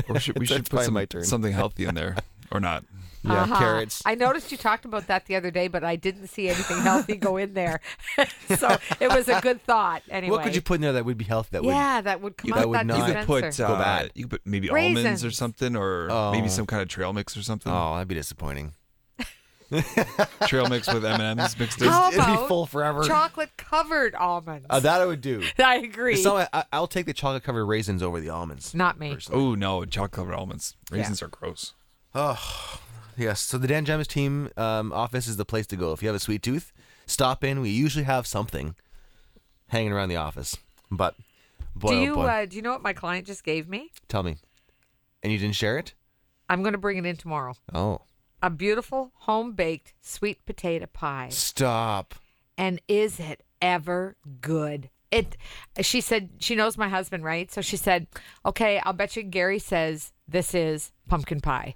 Or 0.07 0.19
should, 0.19 0.37
we 0.39 0.45
should 0.45 0.69
put 0.69 0.85
some, 0.85 0.93
my 0.93 1.05
turn. 1.05 1.23
something 1.23 1.51
healthy 1.53 1.85
in 1.85 1.95
there, 1.95 2.15
or 2.51 2.59
not? 2.59 2.83
Yeah, 3.23 3.43
Uh-huh. 3.43 3.57
carrots. 3.59 4.01
I 4.05 4.15
noticed 4.15 4.51
you 4.51 4.57
talked 4.57 4.85
about 4.85 5.07
that 5.07 5.25
the 5.25 5.35
other 5.35 5.51
day, 5.51 5.67
but 5.67 5.83
I 5.83 5.95
didn't 5.97 6.27
see 6.27 6.47
anything 6.47 6.79
healthy 6.81 7.15
go 7.17 7.35
in 7.37 7.53
there. 7.53 7.81
so 8.57 8.77
it 8.99 9.09
was 9.09 9.27
a 9.27 9.41
good 9.41 9.61
thought. 9.63 10.03
Anyway. 10.09 10.31
What 10.37 10.43
could 10.43 10.55
you 10.55 10.61
put 10.61 10.75
in 10.75 10.81
there 10.81 10.93
that 10.93 11.03
would 11.05 11.17
be 11.17 11.25
healthy? 11.25 11.49
That 11.51 11.63
would 11.63 11.69
yeah, 11.73 11.99
that 12.01 12.21
would 12.21 12.37
come 12.37 12.51
that 12.51 12.59
out 12.59 12.69
would 12.69 12.79
that 12.79 12.85
not- 12.85 13.07
You 13.09 13.13
could 13.15 13.25
put 13.25 13.57
Go 13.57 13.65
uh, 13.65 13.77
bad. 13.77 14.11
you 14.15 14.23
could 14.23 14.31
put 14.31 14.41
maybe 14.45 14.69
almonds 14.69 15.25
or 15.25 15.31
something, 15.31 15.75
or 15.75 16.07
Oh. 16.09 16.31
maybe 16.31 16.47
some 16.47 16.65
kind 16.65 16.81
of 16.81 16.87
trail 16.87 17.11
mix 17.13 17.35
or 17.35 17.43
something. 17.43 17.71
Oh, 17.71 17.93
that'd 17.95 18.07
be 18.07 18.15
disappointing. 18.15 18.73
Trail 20.47 20.67
mix 20.67 20.91
with 20.91 21.05
M 21.05 21.21
and 21.21 21.39
M's 21.39 21.59
mixed 21.59 21.79
in. 21.79 21.87
How 21.89 22.07
It'd 22.07 22.17
be 22.17 22.23
about 22.23 22.47
full 22.47 22.65
forever. 22.65 23.03
chocolate 23.03 23.55
covered 23.55 24.15
almonds. 24.15 24.65
Uh, 24.67 24.79
that 24.79 24.99
I 24.99 25.05
would 25.05 25.21
do. 25.21 25.43
I 25.63 25.75
agree. 25.75 26.15
So 26.15 26.37
I, 26.37 26.47
I- 26.51 26.63
I'll 26.73 26.87
take 26.87 27.05
the 27.05 27.13
chocolate 27.13 27.43
covered 27.43 27.65
raisins 27.65 28.01
over 28.01 28.19
the 28.19 28.29
almonds. 28.29 28.73
Not 28.73 28.99
me. 28.99 29.15
Oh 29.31 29.53
no, 29.53 29.85
chocolate 29.85 30.11
covered 30.11 30.33
almonds. 30.33 30.75
Raisins 30.89 31.21
are 31.21 31.27
gross. 31.27 31.73
Yes. 33.19 33.41
So 33.41 33.57
the 33.57 33.67
Dan 33.67 33.85
Gemus 33.85 34.07
team 34.07 34.49
um, 34.57 34.91
office 34.93 35.27
is 35.27 35.37
the 35.37 35.45
place 35.45 35.67
to 35.67 35.75
go 35.75 35.91
if 35.91 36.01
you 36.01 36.07
have 36.07 36.15
a 36.15 36.19
sweet 36.19 36.41
tooth. 36.41 36.71
Stop 37.05 37.43
in. 37.43 37.59
We 37.61 37.69
usually 37.69 38.05
have 38.05 38.25
something 38.25 38.75
hanging 39.67 39.91
around 39.91 40.09
the 40.09 40.15
office. 40.15 40.57
But 40.89 41.15
boy, 41.75 41.89
do 41.89 41.95
oh 41.97 42.01
you 42.01 42.15
boy, 42.15 42.25
uh, 42.25 42.45
do 42.45 42.55
you 42.55 42.61
know 42.61 42.71
what 42.71 42.81
my 42.81 42.93
client 42.93 43.27
just 43.27 43.43
gave 43.43 43.67
me? 43.67 43.91
tell 44.07 44.23
me. 44.23 44.37
And 45.21 45.33
you 45.33 45.37
didn't 45.37 45.55
share 45.55 45.77
it? 45.77 45.93
I'm 46.47 46.61
going 46.63 46.71
to 46.71 46.79
bring 46.79 46.97
it 46.97 47.05
in 47.05 47.17
tomorrow. 47.17 47.53
Oh, 47.73 48.01
A 48.41 48.49
beautiful 48.49 49.11
home 49.15 49.51
baked 49.51 49.93
sweet 50.01 50.43
potato 50.45 50.85
pie. 50.87 51.27
stop. 51.29 52.15
And 52.57 52.81
is 52.87 53.19
it 53.19 53.43
ever 53.61 54.15
good? 54.41 54.89
It 55.11 55.35
she 55.81 56.01
said 56.01 56.29
she 56.39 56.55
knows 56.55 56.77
my 56.77 56.87
husband, 56.87 57.23
right? 57.23 57.51
So 57.51 57.61
she 57.61 57.77
said, 57.77 58.05
"Okay, 58.45 58.79
I'll 58.85 58.93
bet 58.93 59.15
you 59.15 59.23
Gary 59.23 59.57
says 59.59 60.11
this 60.27 60.53
is 60.53 60.91
pumpkin 61.07 61.41
pie." 61.41 61.75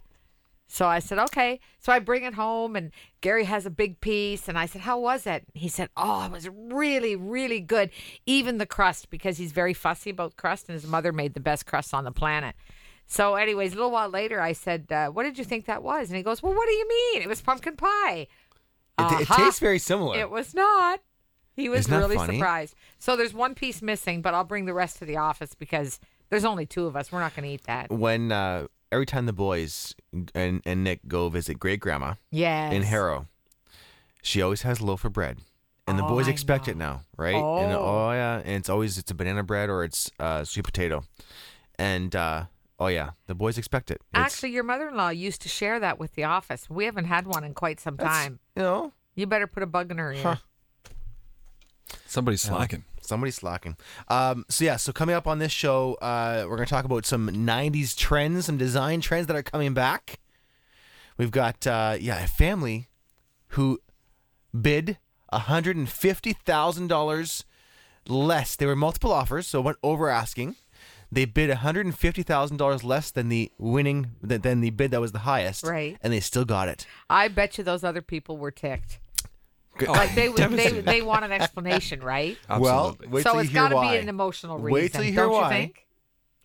So 0.73 0.87
I 0.87 0.97
said, 0.97 1.19
"Okay." 1.19 1.59
So 1.79 1.91
I 1.93 1.99
bring 1.99 2.23
it 2.23 2.33
home 2.33 2.75
and 2.75 2.89
Gary 3.21 3.43
has 3.43 3.67
a 3.67 3.69
big 3.69 4.01
piece 4.01 4.49
and 4.49 4.57
I 4.57 4.65
said, 4.65 4.81
"How 4.81 4.97
was 4.99 5.27
it?" 5.27 5.43
He 5.53 5.67
said, 5.69 5.89
"Oh, 5.95 6.25
it 6.25 6.31
was 6.31 6.49
really 6.49 7.15
really 7.15 7.59
good. 7.59 7.91
Even 8.25 8.57
the 8.57 8.65
crust 8.65 9.11
because 9.11 9.37
he's 9.37 9.51
very 9.51 9.75
fussy 9.75 10.09
about 10.09 10.35
crust 10.35 10.67
and 10.69 10.73
his 10.73 10.87
mother 10.87 11.11
made 11.13 11.35
the 11.35 11.39
best 11.39 11.67
crust 11.67 11.93
on 11.93 12.05
the 12.05 12.11
planet." 12.11 12.55
So 13.05 13.35
anyways, 13.35 13.73
a 13.73 13.75
little 13.75 13.91
while 13.91 14.09
later 14.09 14.41
I 14.41 14.53
said, 14.53 14.91
uh, 14.91 15.09
"What 15.09 15.23
did 15.23 15.37
you 15.37 15.43
think 15.43 15.65
that 15.65 15.83
was?" 15.83 16.07
And 16.09 16.17
he 16.17 16.23
goes, 16.23 16.41
"Well, 16.41 16.55
what 16.55 16.65
do 16.67 16.73
you 16.73 16.87
mean? 16.87 17.21
It 17.21 17.27
was 17.29 17.39
pumpkin 17.41 17.75
pie." 17.75 18.25
It, 18.97 19.03
it 19.21 19.29
Uh-huh. 19.29 19.45
tastes 19.45 19.59
very 19.59 19.77
similar. 19.79 20.17
It 20.17 20.31
was 20.31 20.55
not. 20.55 21.01
He 21.55 21.69
was 21.69 21.81
Isn't 21.81 21.91
that 21.91 21.99
really 21.99 22.15
funny? 22.15 22.37
surprised. 22.39 22.73
So 22.97 23.15
there's 23.15 23.33
one 23.33 23.53
piece 23.53 23.83
missing, 23.83 24.23
but 24.23 24.33
I'll 24.33 24.43
bring 24.43 24.65
the 24.65 24.73
rest 24.73 24.97
to 24.99 25.05
the 25.05 25.17
office 25.17 25.53
because 25.53 25.99
there's 26.31 26.45
only 26.45 26.65
two 26.65 26.87
of 26.87 26.95
us. 26.95 27.11
We're 27.11 27.19
not 27.19 27.35
going 27.35 27.47
to 27.47 27.53
eat 27.53 27.63
that. 27.65 27.91
when 27.91 28.31
uh, 28.31 28.67
every 28.93 29.05
time 29.05 29.25
the 29.25 29.33
boys 29.33 29.95
and, 30.35 30.61
and 30.65 30.83
Nick 30.83 31.07
go 31.07 31.27
visit 31.29 31.59
great 31.59 31.79
grandma 31.79 32.13
Yes. 32.31 32.73
in 32.73 32.83
Harrow, 32.83 33.27
she 34.21 34.41
always 34.41 34.61
has 34.61 34.79
a 34.79 34.85
loaf 34.85 35.03
of 35.03 35.13
bread. 35.13 35.39
And 35.87 35.99
the 35.99 36.05
Oh, 36.05 36.07
boys 36.07 36.27
I 36.27 36.31
expect 36.31 36.67
it 36.69 36.77
now, 36.77 37.01
right? 37.17 37.35
And 37.35 37.73
Oh. 37.73 38.07
oh 38.07 38.11
yeah, 38.11 38.37
and 38.37 38.55
it's 38.55 38.69
always 38.69 38.97
it's 38.97 39.11
a 39.11 39.13
banana 39.15 39.43
bread 39.43 39.69
or 39.69 39.83
it's 39.83 40.09
uh, 40.19 40.45
sweet 40.45 40.63
potato, 40.63 41.03
and 41.77 42.15
uh, 42.15 42.45
oh 42.79 42.87
yeah, 42.87 43.11
the 43.27 43.35
boys 43.35 43.57
expect 43.57 43.91
it. 43.91 43.95
It's- 44.13 44.25
Actually, 44.33 44.51
your 44.51 44.63
mother-in-law 44.63 45.09
used 45.09 45.41
to 45.41 45.49
share 45.49 45.81
that 45.81 45.99
with 45.99 46.15
the 46.15 46.23
office. 46.23 46.69
We 46.69 46.85
haven't 46.85 47.05
had 47.05 47.27
one 47.27 47.43
in 47.43 47.53
quite 47.53 47.81
some 47.81 47.97
that's- 47.97 48.15
time. 48.15 48.39
you 48.55 48.61
know, 48.63 48.93
You 49.15 49.27
better 49.27 49.45
put 49.47 49.61
a 49.61 49.65
bug 49.67 49.91
in 49.91 49.97
her 49.97 50.13
ear. 50.13 50.23
Huh. 50.23 50.35
Somebody's 52.07 52.41
slacking. 52.41 52.85
Somebody's 53.05 53.35
slacking. 53.35 53.77
Um, 54.07 54.45
so 54.49 54.65
yeah, 54.65 54.77
so 54.77 54.91
coming 54.91 55.15
up 55.15 55.27
on 55.27 55.39
this 55.39 55.51
show, 55.51 55.95
uh, 55.95 56.45
we're 56.47 56.55
gonna 56.55 56.65
talk 56.67 56.85
about 56.85 57.05
some 57.05 57.29
'90s 57.29 57.95
trends, 57.97 58.45
some 58.45 58.57
design 58.57 59.01
trends 59.01 59.27
that 59.27 59.35
are 59.35 59.43
coming 59.43 59.73
back. 59.73 60.19
We've 61.17 61.31
got 61.31 61.65
uh, 61.67 61.97
yeah 61.99 62.23
a 62.23 62.27
family 62.27 62.89
who 63.49 63.79
bid 64.59 64.97
hundred 65.31 65.75
and 65.75 65.89
fifty 65.89 66.33
thousand 66.33 66.87
dollars 66.87 67.45
less. 68.07 68.55
There 68.55 68.67
were 68.67 68.75
multiple 68.75 69.11
offers, 69.11 69.47
so 69.47 69.61
went 69.61 69.77
over 69.83 70.09
asking. 70.09 70.55
They 71.11 71.25
bid 71.25 71.49
hundred 71.51 71.85
and 71.85 71.97
fifty 71.97 72.23
thousand 72.23 72.57
dollars 72.57 72.83
less 72.83 73.11
than 73.11 73.29
the 73.29 73.51
winning 73.59 74.11
than, 74.21 74.41
than 74.41 74.61
the 74.61 74.71
bid 74.71 74.91
that 74.91 75.01
was 75.01 75.11
the 75.11 75.19
highest, 75.19 75.63
Right. 75.63 75.97
And 76.01 76.11
they 76.11 76.19
still 76.19 76.45
got 76.45 76.67
it. 76.67 76.87
I 77.09 77.27
bet 77.27 77.57
you 77.57 77.63
those 77.63 77.83
other 77.83 78.01
people 78.01 78.37
were 78.37 78.51
ticked. 78.51 78.99
Good. 79.77 79.89
Like 79.89 80.13
they 80.13 80.27
they, 80.27 80.81
they 80.81 81.01
want 81.01 81.25
an 81.25 81.31
explanation, 81.31 82.01
right? 82.03 82.37
Well, 82.47 82.89
Absolutely. 82.89 83.07
wait 83.07 83.23
so 83.23 83.31
till 83.31 83.39
it's 83.39 83.49
you 83.49 83.53
hear 83.59 83.63
got 83.63 83.69
to 83.69 83.75
why. 83.75 83.95
be 83.95 84.01
an 84.03 84.09
emotional 84.09 84.57
reason. 84.59 84.73
Wait 84.73 84.93
till 84.93 85.03
you 85.03 85.11
hear 85.13 85.23
don't 85.23 85.31
why. 85.31 85.43
You 85.43 85.49
think? 85.49 85.87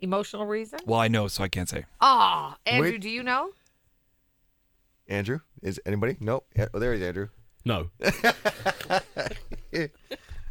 Emotional 0.00 0.46
reason? 0.46 0.78
well, 0.86 1.00
I 1.00 1.08
know, 1.08 1.26
so 1.28 1.42
I 1.44 1.48
can't 1.48 1.68
say. 1.68 1.84
Oh, 2.00 2.54
Andrew, 2.64 2.92
Wait. 2.92 3.00
do 3.00 3.10
you 3.10 3.22
know? 3.22 3.50
Andrew, 5.08 5.40
is 5.62 5.80
anybody? 5.84 6.16
No. 6.20 6.44
Yeah, 6.56 6.68
Oh, 6.72 6.78
there 6.78 6.94
he 6.94 7.00
is, 7.00 7.06
Andrew. 7.06 7.28
No. 7.64 7.90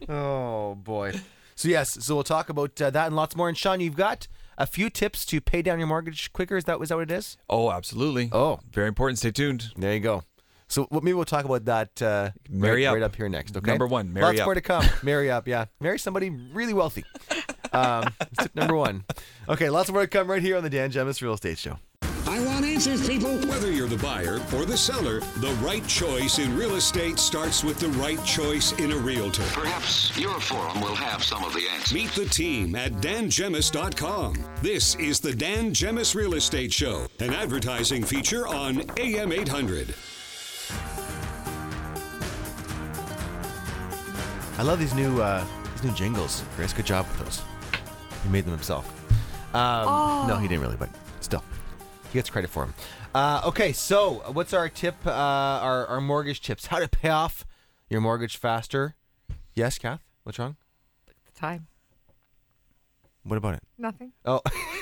Oh 0.07 0.75
boy. 0.75 1.13
So 1.55 1.69
yes, 1.69 2.05
so 2.05 2.13
we'll 2.13 2.23
talk 2.23 2.49
about 2.49 2.79
uh, 2.79 2.91
that 2.91 3.07
and 3.07 3.15
lots 3.15 3.35
more. 3.35 3.49
And 3.49 3.57
Shawn, 3.57 3.79
you've 3.79 3.95
got 3.95 4.27
a 4.57 4.67
few 4.67 4.89
tips 4.91 5.25
to 5.25 5.41
pay 5.41 5.63
down 5.63 5.79
your 5.79 5.87
mortgage 5.87 6.31
quicker. 6.33 6.55
Is 6.55 6.65
that 6.65 6.79
was 6.79 6.89
that 6.89 6.95
what 6.97 7.09
it 7.09 7.11
is? 7.11 7.37
Oh, 7.49 7.71
absolutely. 7.71 8.29
Oh. 8.31 8.59
very 8.71 8.87
important. 8.87 9.17
Stay 9.17 9.31
tuned. 9.31 9.71
There 9.75 9.93
you 9.93 9.99
go. 9.99 10.23
So 10.69 10.87
well, 10.91 11.01
maybe 11.01 11.13
we'll 11.13 11.25
talk 11.25 11.45
about 11.45 11.65
that 11.65 12.01
uh, 12.01 12.31
Marry 12.49 12.83
right, 12.83 12.89
up. 12.89 12.93
right 12.95 13.03
up 13.03 13.15
here 13.15 13.29
next. 13.29 13.55
Okay. 13.55 13.71
Number 13.71 13.87
one, 13.87 14.11
marry 14.11 14.25
Lots 14.27 14.39
up. 14.41 14.45
more 14.45 14.53
to 14.55 14.61
come. 14.61 14.85
marry 15.03 15.31
up. 15.31 15.47
Yeah, 15.47 15.65
marry 15.79 15.97
somebody 15.99 16.29
really 16.29 16.73
wealthy. 16.73 17.03
Um, 17.73 18.05
tip 18.39 18.55
number 18.55 18.75
one. 18.75 19.03
Okay, 19.49 19.69
lots 19.69 19.91
more 19.91 20.01
to 20.01 20.07
come 20.07 20.31
right 20.31 20.41
here 20.41 20.55
on 20.55 20.63
the 20.63 20.69
Dan 20.69 20.89
Gemus 20.89 21.21
Real 21.21 21.33
Estate 21.33 21.57
Show. 21.57 21.77
I 22.25 22.43
want 22.45 22.65
answers, 22.65 23.05
people. 23.07 23.37
Whether 23.47 23.71
you're 23.71 23.89
the 23.89 23.97
buyer 23.97 24.39
or 24.55 24.65
the 24.65 24.77
seller, 24.77 25.19
the 25.19 25.55
right 25.61 25.85
choice 25.85 26.39
in 26.39 26.55
real 26.57 26.75
estate 26.75 27.19
starts 27.19 27.63
with 27.65 27.77
the 27.77 27.89
right 27.89 28.23
choice 28.23 28.71
in 28.79 28.93
a 28.93 28.95
realtor. 28.97 29.43
Perhaps 29.51 30.17
your 30.17 30.39
forum 30.39 30.79
will 30.81 30.95
have 30.95 31.23
some 31.23 31.43
of 31.43 31.53
the 31.53 31.67
answers. 31.69 31.93
Meet 31.93 32.11
the 32.11 32.25
team 32.25 32.73
at 32.75 32.93
dangemus.com. 32.93 34.43
This 34.61 34.95
is 34.95 35.19
the 35.19 35.35
Dan 35.35 35.71
Gemus 35.71 36.15
Real 36.15 36.33
Estate 36.35 36.71
Show, 36.73 37.07
an 37.19 37.33
advertising 37.33 38.03
feature 38.03 38.47
on 38.47 38.81
AM 38.97 39.31
800. 39.33 39.93
I 44.57 44.63
love 44.63 44.79
these 44.79 44.93
new 44.95 45.21
uh, 45.21 45.45
these 45.73 45.83
new 45.83 45.91
jingles. 45.93 46.43
Chris, 46.55 46.73
good 46.73 46.85
job 46.85 47.05
with 47.07 47.19
those. 47.25 47.41
He 48.23 48.29
made 48.29 48.43
them 48.45 48.53
himself. 48.53 48.85
Um, 49.55 50.27
No, 50.27 50.37
he 50.37 50.47
didn't 50.47 50.61
really, 50.61 50.75
but 50.77 50.89
still, 51.21 51.43
he 52.11 52.13
gets 52.15 52.29
credit 52.29 52.49
for 52.49 52.65
them. 52.65 52.73
Uh, 53.13 53.41
okay, 53.45 53.71
so 53.71 54.23
what's 54.33 54.53
our 54.53 54.67
tip? 54.69 54.95
Uh, 55.05 55.11
our 55.11 55.85
our 55.87 56.01
mortgage 56.01 56.41
tips: 56.41 56.67
how 56.67 56.79
to 56.79 56.87
pay 56.87 57.09
off 57.09 57.45
your 57.89 58.01
mortgage 58.01 58.37
faster. 58.37 58.95
Yes, 59.53 59.77
Kath. 59.77 60.01
What's 60.23 60.39
wrong? 60.39 60.55
The 61.05 61.39
time. 61.39 61.67
What 63.23 63.37
about 63.37 63.55
it? 63.55 63.63
Nothing. 63.77 64.13
Oh, 64.25 64.41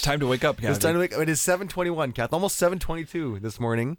It's 0.00 0.06
time 0.06 0.20
to 0.20 0.26
wake 0.26 0.44
up, 0.44 0.64
it's 0.64 0.78
time 0.78 0.94
to 0.94 0.98
wake. 1.00 1.12
It 1.12 1.28
is 1.28 1.42
seven 1.42 1.68
twenty-one, 1.68 2.12
Kath. 2.12 2.32
Almost 2.32 2.56
seven 2.56 2.78
twenty-two 2.78 3.38
this 3.40 3.60
morning. 3.60 3.98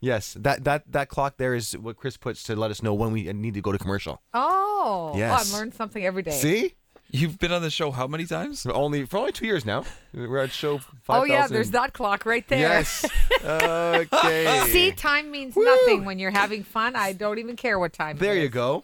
Yes, 0.00 0.34
that 0.40 0.64
that 0.64 0.90
that 0.90 1.08
clock 1.08 1.36
there 1.36 1.54
is 1.54 1.78
what 1.78 1.96
Chris 1.96 2.16
puts 2.16 2.42
to 2.44 2.56
let 2.56 2.72
us 2.72 2.82
know 2.82 2.92
when 2.94 3.12
we 3.12 3.32
need 3.32 3.54
to 3.54 3.60
go 3.60 3.70
to 3.70 3.78
commercial. 3.78 4.20
Oh, 4.34 5.12
oh 5.14 5.16
Yes. 5.16 5.52
oh, 5.52 5.54
I 5.54 5.58
learned 5.60 5.74
something 5.74 6.04
every 6.04 6.24
day. 6.24 6.32
See, 6.32 6.74
You've 7.12 7.38
been 7.38 7.52
on 7.52 7.62
the 7.62 7.70
show 7.70 7.92
how 7.92 8.08
many 8.08 8.26
times? 8.26 8.64
for 8.64 8.74
only 8.74 9.04
for 9.06 9.18
only 9.18 9.30
two 9.30 9.46
years 9.46 9.64
now. 9.64 9.84
We're 10.12 10.38
at 10.38 10.50
show 10.50 10.78
five. 10.78 11.20
Oh 11.20 11.22
yeah, 11.24 11.46
there's 11.46 11.70
that 11.70 11.92
clock 11.92 12.26
right 12.26 12.46
there. 12.48 12.58
Yes. 12.58 13.06
okay. 13.44 14.62
See, 14.66 14.90
time 14.90 15.30
means 15.30 15.56
nothing 15.56 16.04
when 16.04 16.18
you're 16.18 16.32
having 16.32 16.64
fun. 16.64 16.96
I 16.96 17.12
don't 17.12 17.38
even 17.38 17.54
care 17.54 17.78
what 17.78 17.92
time. 17.92 18.16
it 18.16 18.18
There 18.18 18.34
you 18.34 18.46
is. 18.46 18.50
go. 18.50 18.82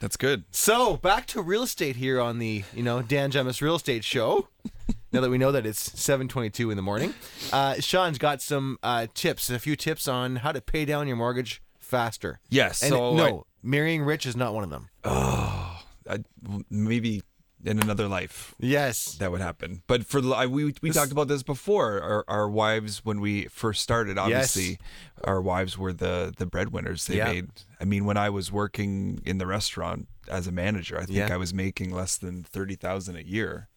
That's 0.00 0.16
good. 0.16 0.42
So 0.50 0.96
back 0.96 1.26
to 1.28 1.40
real 1.40 1.62
estate 1.62 1.94
here 1.94 2.20
on 2.20 2.40
the 2.40 2.64
you 2.74 2.82
know 2.82 3.00
Dan 3.00 3.30
Gemus 3.30 3.62
Real 3.62 3.76
Estate 3.76 4.02
Show. 4.02 4.48
Now 5.12 5.20
that 5.22 5.30
we 5.30 5.38
know 5.38 5.50
that 5.52 5.66
it's 5.66 5.88
7:22 5.90 6.70
in 6.70 6.76
the 6.76 6.82
morning, 6.82 7.14
uh, 7.52 7.74
Shawn's 7.80 8.18
got 8.18 8.40
some 8.42 8.78
uh, 8.82 9.06
tips, 9.14 9.50
a 9.50 9.58
few 9.58 9.74
tips 9.76 10.06
on 10.06 10.36
how 10.36 10.52
to 10.52 10.60
pay 10.60 10.84
down 10.84 11.08
your 11.08 11.16
mortgage 11.16 11.60
faster. 11.78 12.38
Yes, 12.48 12.82
And 12.82 12.90
so 12.92 13.14
no, 13.16 13.46
marrying 13.62 14.02
rich 14.02 14.24
is 14.26 14.36
not 14.36 14.54
one 14.54 14.62
of 14.64 14.70
them. 14.70 14.88
I, 15.04 16.18
maybe 16.70 17.22
in 17.62 17.78
another 17.78 18.08
life 18.08 18.54
Yes. 18.58 19.16
that 19.16 19.30
would 19.30 19.40
happen. 19.42 19.82
But 19.86 20.06
for 20.06 20.20
the- 20.22 20.30
I, 20.34 20.46
we 20.46 20.74
we 20.80 20.90
talked 20.92 21.12
about 21.12 21.28
this 21.28 21.42
before. 21.42 22.00
Our, 22.00 22.24
our 22.28 22.48
wives 22.48 23.04
when 23.04 23.20
we 23.20 23.46
first 23.46 23.82
started, 23.82 24.16
obviously, 24.16 24.78
our 25.24 25.42
wives 25.42 25.76
were 25.76 25.92
the 25.92 26.32
the 26.36 26.46
breadwinners. 26.46 27.06
They 27.06 27.16
Yeah. 27.16 27.32
made. 27.32 27.50
I 27.80 27.84
mean, 27.84 28.04
when 28.04 28.16
I 28.16 28.30
was 28.30 28.50
working 28.52 29.20
in 29.26 29.38
the 29.38 29.46
restaurant 29.46 30.08
as 30.28 30.46
a 30.46 30.52
manager, 30.52 30.96
I 30.98 31.04
think 31.04 31.18
Yeah. 31.18 31.34
I 31.34 31.36
was 31.36 31.52
making 31.52 31.90
less 31.90 32.16
than 32.16 32.44
thirty 32.44 32.76
thousand 32.76 33.16
a 33.16 33.24
year. 33.26 33.68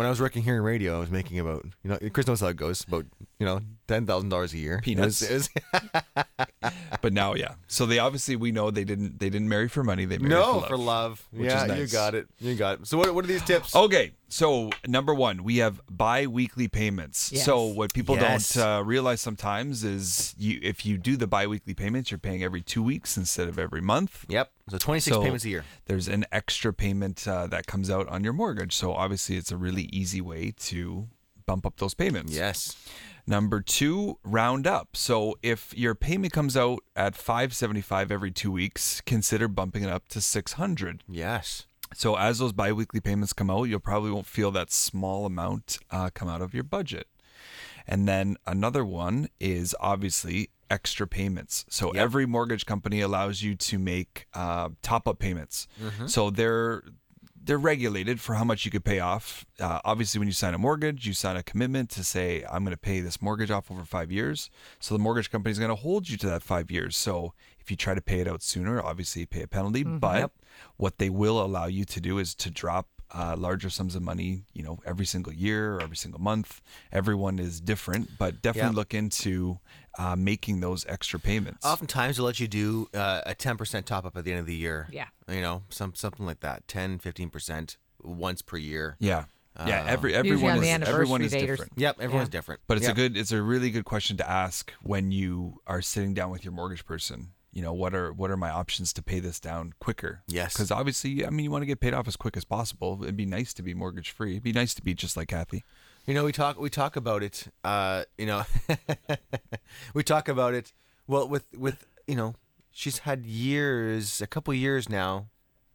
When 0.00 0.06
I 0.06 0.08
was 0.08 0.18
working 0.18 0.42
here 0.42 0.56
in 0.56 0.62
radio, 0.62 0.96
I 0.96 0.98
was 0.98 1.10
making 1.10 1.38
about 1.40 1.66
you 1.84 1.90
know 1.90 1.98
Chris 2.14 2.26
knows 2.26 2.40
how 2.40 2.46
it 2.46 2.56
goes 2.56 2.84
about 2.88 3.04
you 3.38 3.44
know 3.44 3.60
ten 3.94 4.06
thousand 4.06 4.28
dollars 4.28 4.52
a 4.52 4.58
year. 4.58 4.80
Peanuts. 4.82 5.20
It 5.22 5.32
was- 5.32 5.48
it 5.54 5.60
was- 5.72 6.74
But 7.02 7.12
now, 7.12 7.34
yeah. 7.34 7.54
So 7.66 7.86
they 7.86 7.98
obviously 7.98 8.36
we 8.36 8.52
know 8.52 8.70
they 8.70 8.84
didn't 8.84 9.18
they 9.18 9.30
didn't 9.30 9.48
marry 9.48 9.68
for 9.68 9.82
money. 9.82 10.04
They 10.04 10.18
married 10.18 10.30
no, 10.30 10.60
for 10.60 10.68
for 10.68 10.76
love. 10.76 10.86
love. 10.86 11.28
which 11.40 11.50
yeah, 11.50 11.64
is 11.64 11.78
you 11.92 11.98
got 11.98 12.14
it. 12.14 12.28
You 12.40 12.54
got 12.54 12.80
it. 12.80 12.86
So 12.86 12.98
what, 12.98 13.14
what 13.14 13.24
are 13.24 13.28
these 13.28 13.42
tips? 13.42 13.74
Okay, 13.74 14.12
so 14.28 14.70
number 14.86 15.14
one, 15.14 15.42
we 15.42 15.58
have 15.58 15.80
bi-weekly 15.90 16.68
payments. 16.68 17.32
Yes. 17.32 17.44
So 17.44 17.64
what 17.64 17.94
people 17.94 18.16
Yes. 18.16 18.54
don't 18.54 18.62
uh, 18.64 18.82
realize 18.84 19.20
sometimes 19.22 19.82
is 19.84 20.34
you 20.36 20.58
if 20.62 20.84
you 20.84 20.98
do 20.98 21.16
the 21.16 21.26
bi-weekly 21.26 21.72
payments, 21.74 22.10
you're 22.10 22.18
paying 22.18 22.42
every 22.44 22.60
two 22.62 22.82
weeks 22.82 23.16
instead 23.16 23.48
of 23.48 23.58
every 23.58 23.80
month. 23.80 24.26
Yep. 24.28 24.50
So 24.68 24.78
twenty 24.78 25.00
six 25.00 25.16
So 25.16 25.22
payments 25.22 25.44
a 25.46 25.48
year. 25.48 25.64
There's 25.86 26.08
an 26.08 26.26
extra 26.30 26.72
payment 26.74 27.26
uh, 27.26 27.46
that 27.48 27.66
comes 27.66 27.88
out 27.90 28.06
on 28.08 28.22
your 28.24 28.34
mortgage. 28.34 28.74
So 28.76 28.92
obviously, 28.92 29.36
it's 29.36 29.50
a 29.52 29.56
really 29.56 29.84
easy 29.84 30.20
way 30.20 30.52
to 30.68 31.08
bump 31.50 31.66
up 31.66 31.78
those 31.78 31.94
payments. 31.94 32.32
Yes. 32.32 32.76
Number 33.26 33.60
two, 33.60 34.18
round 34.22 34.68
up. 34.68 34.90
So 34.94 35.36
if 35.42 35.76
your 35.76 35.96
payment 35.96 36.32
comes 36.32 36.56
out 36.56 36.78
at 36.94 37.16
575 37.16 38.12
every 38.12 38.30
two 38.30 38.52
weeks, 38.52 39.00
consider 39.00 39.48
bumping 39.48 39.82
it 39.82 39.90
up 39.90 40.06
to 40.10 40.20
600. 40.20 41.02
Yes. 41.08 41.66
So 41.92 42.16
as 42.16 42.38
those 42.38 42.52
biweekly 42.52 43.00
payments 43.00 43.32
come 43.32 43.50
out, 43.50 43.64
you'll 43.64 43.80
probably 43.80 44.12
won't 44.12 44.26
feel 44.26 44.52
that 44.52 44.70
small 44.70 45.26
amount 45.26 45.78
uh, 45.90 46.10
come 46.14 46.28
out 46.28 46.40
of 46.40 46.54
your 46.54 46.62
budget. 46.62 47.08
And 47.84 48.06
then 48.06 48.36
another 48.46 48.84
one 48.84 49.28
is 49.40 49.74
obviously 49.80 50.50
extra 50.70 51.08
payments. 51.08 51.64
So 51.68 51.90
every 51.90 52.26
mortgage 52.26 52.64
company 52.64 53.00
allows 53.00 53.42
you 53.42 53.56
to 53.56 53.76
make 53.76 54.26
uh, 54.34 54.68
top-up 54.82 55.18
payments. 55.18 55.66
So 56.06 56.30
they're 56.30 56.84
they're 57.50 57.58
regulated 57.58 58.20
for 58.20 58.36
how 58.36 58.44
much 58.44 58.64
you 58.64 58.70
could 58.70 58.84
pay 58.84 59.00
off. 59.00 59.44
Uh, 59.58 59.80
obviously, 59.84 60.20
when 60.20 60.28
you 60.28 60.32
sign 60.32 60.54
a 60.54 60.58
mortgage, 60.58 61.04
you 61.04 61.12
sign 61.12 61.36
a 61.36 61.42
commitment 61.42 61.90
to 61.90 62.04
say, 62.04 62.44
I'm 62.48 62.62
going 62.62 62.76
to 62.76 62.80
pay 62.80 63.00
this 63.00 63.20
mortgage 63.20 63.50
off 63.50 63.72
over 63.72 63.82
five 63.82 64.12
years. 64.12 64.50
So 64.78 64.94
the 64.94 65.00
mortgage 65.00 65.32
company 65.32 65.50
is 65.50 65.58
going 65.58 65.70
to 65.70 65.74
hold 65.74 66.08
you 66.08 66.16
to 66.18 66.28
that 66.28 66.44
five 66.44 66.70
years. 66.70 66.96
So 66.96 67.32
if 67.58 67.68
you 67.68 67.76
try 67.76 67.94
to 67.94 68.00
pay 68.00 68.20
it 68.20 68.28
out 68.28 68.44
sooner, 68.44 68.80
obviously 68.80 69.22
you 69.22 69.26
pay 69.26 69.42
a 69.42 69.48
penalty. 69.48 69.82
But 69.82 70.30
what 70.76 70.98
they 70.98 71.10
will 71.10 71.44
allow 71.44 71.66
you 71.66 71.84
to 71.86 72.00
do 72.00 72.18
is 72.18 72.36
to 72.36 72.52
drop 72.52 72.86
uh, 73.12 73.34
larger 73.36 73.70
sums 73.70 73.94
of 73.96 74.02
money, 74.02 74.44
you 74.52 74.62
know, 74.62 74.78
every 74.86 75.04
single 75.06 75.32
year 75.32 75.74
or 75.76 75.82
every 75.82 75.96
single 75.96 76.20
month. 76.20 76.60
Everyone 76.92 77.38
is 77.38 77.60
different, 77.60 78.10
but 78.18 78.42
definitely 78.42 78.70
Yeah. 78.70 78.76
look 78.76 78.94
into 78.94 79.58
uh, 79.98 80.14
making 80.16 80.60
those 80.60 80.86
extra 80.86 81.18
payments. 81.18 81.64
Oftentimes 81.66 82.16
they'll 82.16 82.26
let 82.26 82.38
you 82.40 82.46
do 82.48 82.88
uh, 82.94 83.22
a 83.26 83.34
10% 83.34 83.84
top 83.84 84.04
up 84.06 84.16
at 84.16 84.24
the 84.24 84.30
end 84.30 84.40
of 84.40 84.46
the 84.46 84.54
year. 84.54 84.88
Yeah. 84.92 85.06
You 85.28 85.40
know, 85.40 85.62
some 85.68 85.94
something 85.94 86.24
like 86.26 86.40
that. 86.40 86.66
10, 86.68 86.98
15% 87.00 87.76
once 88.02 88.40
per 88.42 88.56
year. 88.56 88.96
yeah, 89.00 89.24
yeah. 89.66 89.84
Every 89.88 90.12
Usually 90.14 90.30
everyone 90.30 90.52
on 90.52 90.60
the 90.62 90.70
is 90.70 90.88
everyone 90.88 91.22
is 91.22 91.32
date 91.32 91.44
or 91.50 91.56
different. 91.56 91.72
Yep, 91.76 91.96
everyone's 92.00 92.28
Yeah. 92.28 92.30
different. 92.30 92.60
But 92.66 92.76
it's 92.78 92.86
Yep. 92.86 92.92
a 92.92 92.96
good, 92.96 93.16
it's 93.16 93.32
a 93.32 93.42
really 93.42 93.70
good 93.70 93.84
question 93.84 94.16
to 94.18 94.30
ask 94.30 94.72
when 94.82 95.10
you 95.12 95.60
are 95.66 95.82
sitting 95.82 96.14
down 96.14 96.30
with 96.30 96.44
your 96.44 96.52
mortgage 96.52 96.86
person. 96.86 97.32
You 97.52 97.62
know, 97.62 97.72
what 97.72 97.94
are 97.94 98.12
what 98.12 98.30
are 98.30 98.36
my 98.36 98.50
options 98.50 98.92
to 98.92 99.02
pay 99.02 99.18
this 99.18 99.40
down 99.40 99.74
quicker? 99.80 100.22
Yes. 100.28 100.52
because 100.52 100.70
obviously, 100.70 101.26
I 101.26 101.30
mean, 101.30 101.44
you 101.44 101.50
want 101.50 101.62
to 101.62 101.66
get 101.66 101.80
paid 101.80 101.94
off 101.94 102.06
as 102.06 102.16
quick 102.16 102.36
as 102.36 102.44
possible. 102.44 103.00
It'd 103.02 103.16
be 103.16 103.26
nice 103.26 103.52
to 103.54 103.62
be 103.62 103.74
mortgage 103.74 104.10
free. 104.10 104.32
It'd 104.32 104.42
be 104.44 104.52
nice 104.52 104.72
to 104.74 104.82
be 104.82 104.94
just 104.94 105.16
like 105.16 105.28
Kathy. 105.28 105.64
You 106.06 106.14
know, 106.14 106.24
we 106.24 106.32
talk 106.32 106.60
we 106.60 106.70
talk 106.70 106.96
about 106.96 107.22
it. 107.22 107.48
Uh, 107.64 108.04
you 108.16 108.26
know, 108.26 108.44
we 109.94 110.02
talk 110.02 110.28
about 110.28 110.54
it. 110.54 110.72
Well, 111.06 111.28
with 111.28 111.46
with 111.56 111.86
you 112.06 112.14
know, 112.14 112.34
she's 112.70 112.98
had 112.98 113.26
years, 113.26 114.20
a 114.20 114.26
couple 114.26 114.54
years 114.54 114.88
now, 114.88 115.26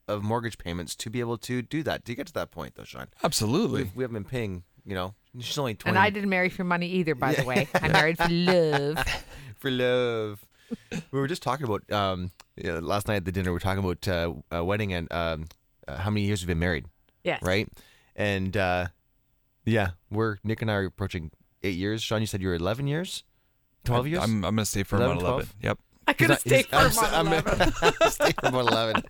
of 0.08 0.24
mortgage 0.24 0.58
payments 0.58 0.96
to 0.96 1.10
be 1.10 1.20
able 1.20 1.38
to 1.40 1.62
do 1.62 1.84
that. 1.84 2.06
To 2.06 2.16
get 2.16 2.28
to 2.28 2.34
that 2.34 2.52
point, 2.52 2.76
though, 2.76 2.84
Shawn, 2.84 3.08
Absolutely. 3.24 3.84
We've, 3.84 3.96
we 3.96 4.04
haven't 4.04 4.16
been 4.16 4.24
paying. 4.24 4.64
You 4.86 4.96
know, 4.96 5.16
she's 5.40 5.58
only 5.58 5.76
twenty 5.76 5.98
And 5.98 6.04
I 6.04 6.10
didn't 6.10 6.30
marry 6.30 6.50
for 6.50 6.64
money 6.64 6.88
either, 6.88 7.16
by 7.16 7.34
the 7.34 7.44
way. 7.52 7.68
I 7.74 7.88
married 7.88 8.18
for 8.18 8.30
love. 8.30 8.98
for 9.58 9.72
love. 9.72 10.46
We 11.12 11.20
were 11.20 11.28
just 11.28 11.42
talking 11.44 11.66
about 11.66 11.90
um, 11.92 12.32
you 12.56 12.72
know, 12.72 12.80
last 12.80 13.08
night 13.08 13.16
at 13.18 13.26
the 13.26 13.32
dinner. 13.32 13.52
We 13.52 13.58
are 13.58 13.60
talking 13.60 13.84
about 13.84 14.08
uh, 14.08 14.34
a 14.52 14.64
wedding 14.64 14.94
and 14.94 15.12
um, 15.12 15.46
uh, 15.88 15.98
how 15.98 16.10
many 16.10 16.26
years 16.26 16.42
we've 16.42 16.48
been 16.48 16.60
married, 16.60 16.86
Yes. 17.24 17.42
right? 17.42 17.68
And 18.16 18.56
uh, 18.56 18.88
yeah, 19.66 19.92
we're 20.10 20.38
Nick 20.44 20.62
and 20.62 20.72
I 20.72 20.76
are 20.76 20.86
approaching 20.86 21.32
eight 21.64 21.76
years. 21.76 22.02
Shawn, 22.04 22.22
you 22.22 22.28
said 22.28 22.42
you 22.42 22.48
were 22.50 22.56
11 22.56 22.88
years, 22.88 23.24
12 23.86 24.08
years. 24.08 24.24
I'm, 24.24 24.46
I'm 24.46 24.56
gonna 24.56 24.66
stay 24.66 24.84
for 24.84 24.96
11, 24.98 25.18
about 25.18 25.24
11. 25.28 25.46
12? 25.48 25.56
Yep. 25.64 25.80
I 26.08 26.14
could 26.14 26.30
have 26.30 26.44
He's 26.44 26.52
stayed 26.54 26.72
not- 26.72 26.92
for 26.94 27.02
he's- 27.02 27.12
him 27.12 27.28
on 27.28 27.28
I'm- 27.34 27.44
11. 27.48 27.74
I'm 28.02 28.12
staying 28.12 28.34
for 28.40 28.48
about 28.48 28.72
11. 28.72 29.04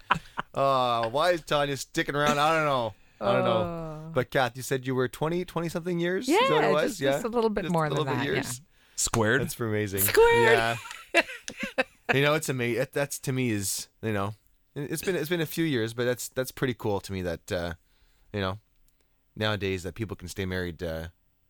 Oh, 0.53 1.07
why 1.11 1.31
is 1.31 1.41
Tanya 1.41 1.75
sticking 1.77 2.15
around? 2.15 2.39
I 2.39 2.55
don't 2.55 2.65
know. 2.65 2.93
I 3.21 3.31
don't 3.33 3.43
know. 3.45 4.11
But 4.13 4.29
Kath, 4.31 4.55
you 4.55 4.63
said 4.63 4.85
you 4.87 4.95
were 4.95 5.07
20, 5.07 5.43
20 5.45 5.69
something 5.69 5.99
years. 5.99 6.27
Is 6.29 6.37
that 6.37 6.51
what 6.51 6.63
Yeah, 6.63 6.69
it 6.69 6.73
was? 6.73 6.97
just- 6.97 7.01
just 7.01 7.25
a 7.25 7.27
little 7.29 7.49
bit 7.49 7.63
Just 7.63 7.73
more 7.73 7.85
a 7.85 7.89
than 7.89 7.97
little 7.97 8.13
bit 8.13 8.19
that, 8.19 8.25
yeah. 8.25 8.31
years. 8.33 8.61
Squared. 8.95 9.41
That's 9.41 9.59
amazing. 9.59 10.01
Squared. 10.01 10.53
Yeah. 10.53 10.75
You 12.13 12.21
know, 12.21 12.33
it's 12.33 12.49
amazing. 12.49 12.79
That, 12.79 12.93
that's 12.93 13.19
to 13.19 13.31
me 13.31 13.49
is 13.51 13.87
you 14.01 14.13
know, 14.13 14.33
it- 14.75 14.91
it's 14.91 15.01
been 15.01 15.15
it's 15.15 15.29
been 15.29 15.41
a 15.41 15.45
few 15.45 15.65
years, 15.65 15.93
but 15.93 16.05
that's 16.05 16.29
that's 16.29 16.51
pretty 16.51 16.73
cool 16.73 16.99
to 17.01 17.11
me 17.11 17.21
that 17.23 17.51
uh, 17.51 17.73
you 18.33 18.41
know, 18.41 18.59
nowadays 19.35 19.83
that 19.83 19.95
people 19.95 20.15
can 20.15 20.27
stay 20.27 20.45
married 20.45 20.81
uh, 20.83 21.07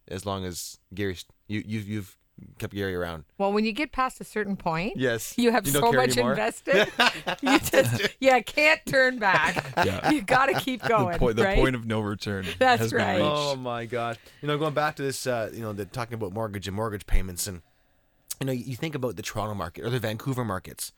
as 0.08 0.26
long 0.26 0.46
as 0.46 0.80
Gary 0.94 1.18
you 1.48 1.64
you 1.66 1.80
you've 1.80 2.18
kept 2.60 2.74
Gary 2.74 2.94
around. 2.94 3.24
Well, 3.38 3.54
when 3.54 3.64
you 3.64 3.72
get 3.72 3.94
past 3.94 4.20
a 4.20 4.26
certain 4.26 4.58
point, 4.58 4.98
Yes. 4.98 5.36
you 5.38 5.52
have 5.54 5.66
You 5.66 5.72
so 5.72 5.94
much 5.94 6.12
anymore? 6.18 6.32
invested. 6.32 6.92
you 7.42 7.60
just 7.60 8.10
yeah 8.20 8.42
can't 8.42 8.82
turn 8.86 9.20
back. 9.20 9.72
Yeah. 9.78 10.12
You 10.12 10.22
got 10.22 10.48
to 10.48 10.60
keep 10.60 10.84
going. 10.84 11.14
the, 11.14 11.20
point, 11.20 11.38
the 11.38 11.44
right? 11.44 11.58
point 11.58 11.76
of 11.76 11.86
no 11.86 12.02
return 12.02 12.46
That's 12.60 12.82
has 12.82 12.94
right. 12.94 13.16
reached. 13.16 13.26
Oh 13.26 13.56
my 13.56 13.86
god! 13.86 14.18
You 14.42 14.48
know, 14.50 14.58
going 14.58 14.74
back 14.74 14.98
to 14.98 15.04
this, 15.04 15.26
uh, 15.26 15.50
you 15.54 15.62
know, 15.62 15.72
the 15.74 15.86
talking 15.86 16.14
about 16.16 16.34
mortgage 16.34 16.68
and 16.68 16.76
mortgage 16.76 17.06
payments, 17.08 17.48
and 17.48 17.62
you 18.40 18.46
know, 18.46 18.54
you 18.54 18.76
think 18.76 18.96
about 18.96 19.16
the 19.16 19.22
Toronto 19.22 19.54
market 19.54 19.84
or 19.86 19.90
the 19.90 20.00
Vancouver 20.00 20.46
markets, 20.46 20.92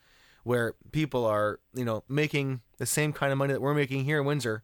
where 0.44 0.76
people 0.92 1.26
are, 1.26 1.60
you 1.74 1.86
know, 1.86 2.04
making 2.08 2.62
the 2.78 2.86
same 2.86 3.14
kind 3.14 3.32
of 3.32 3.38
money 3.38 3.54
that 3.54 3.62
we're 3.62 3.74
making 3.74 4.06
here 4.06 4.20
in 4.20 4.26
Windsor, 4.26 4.64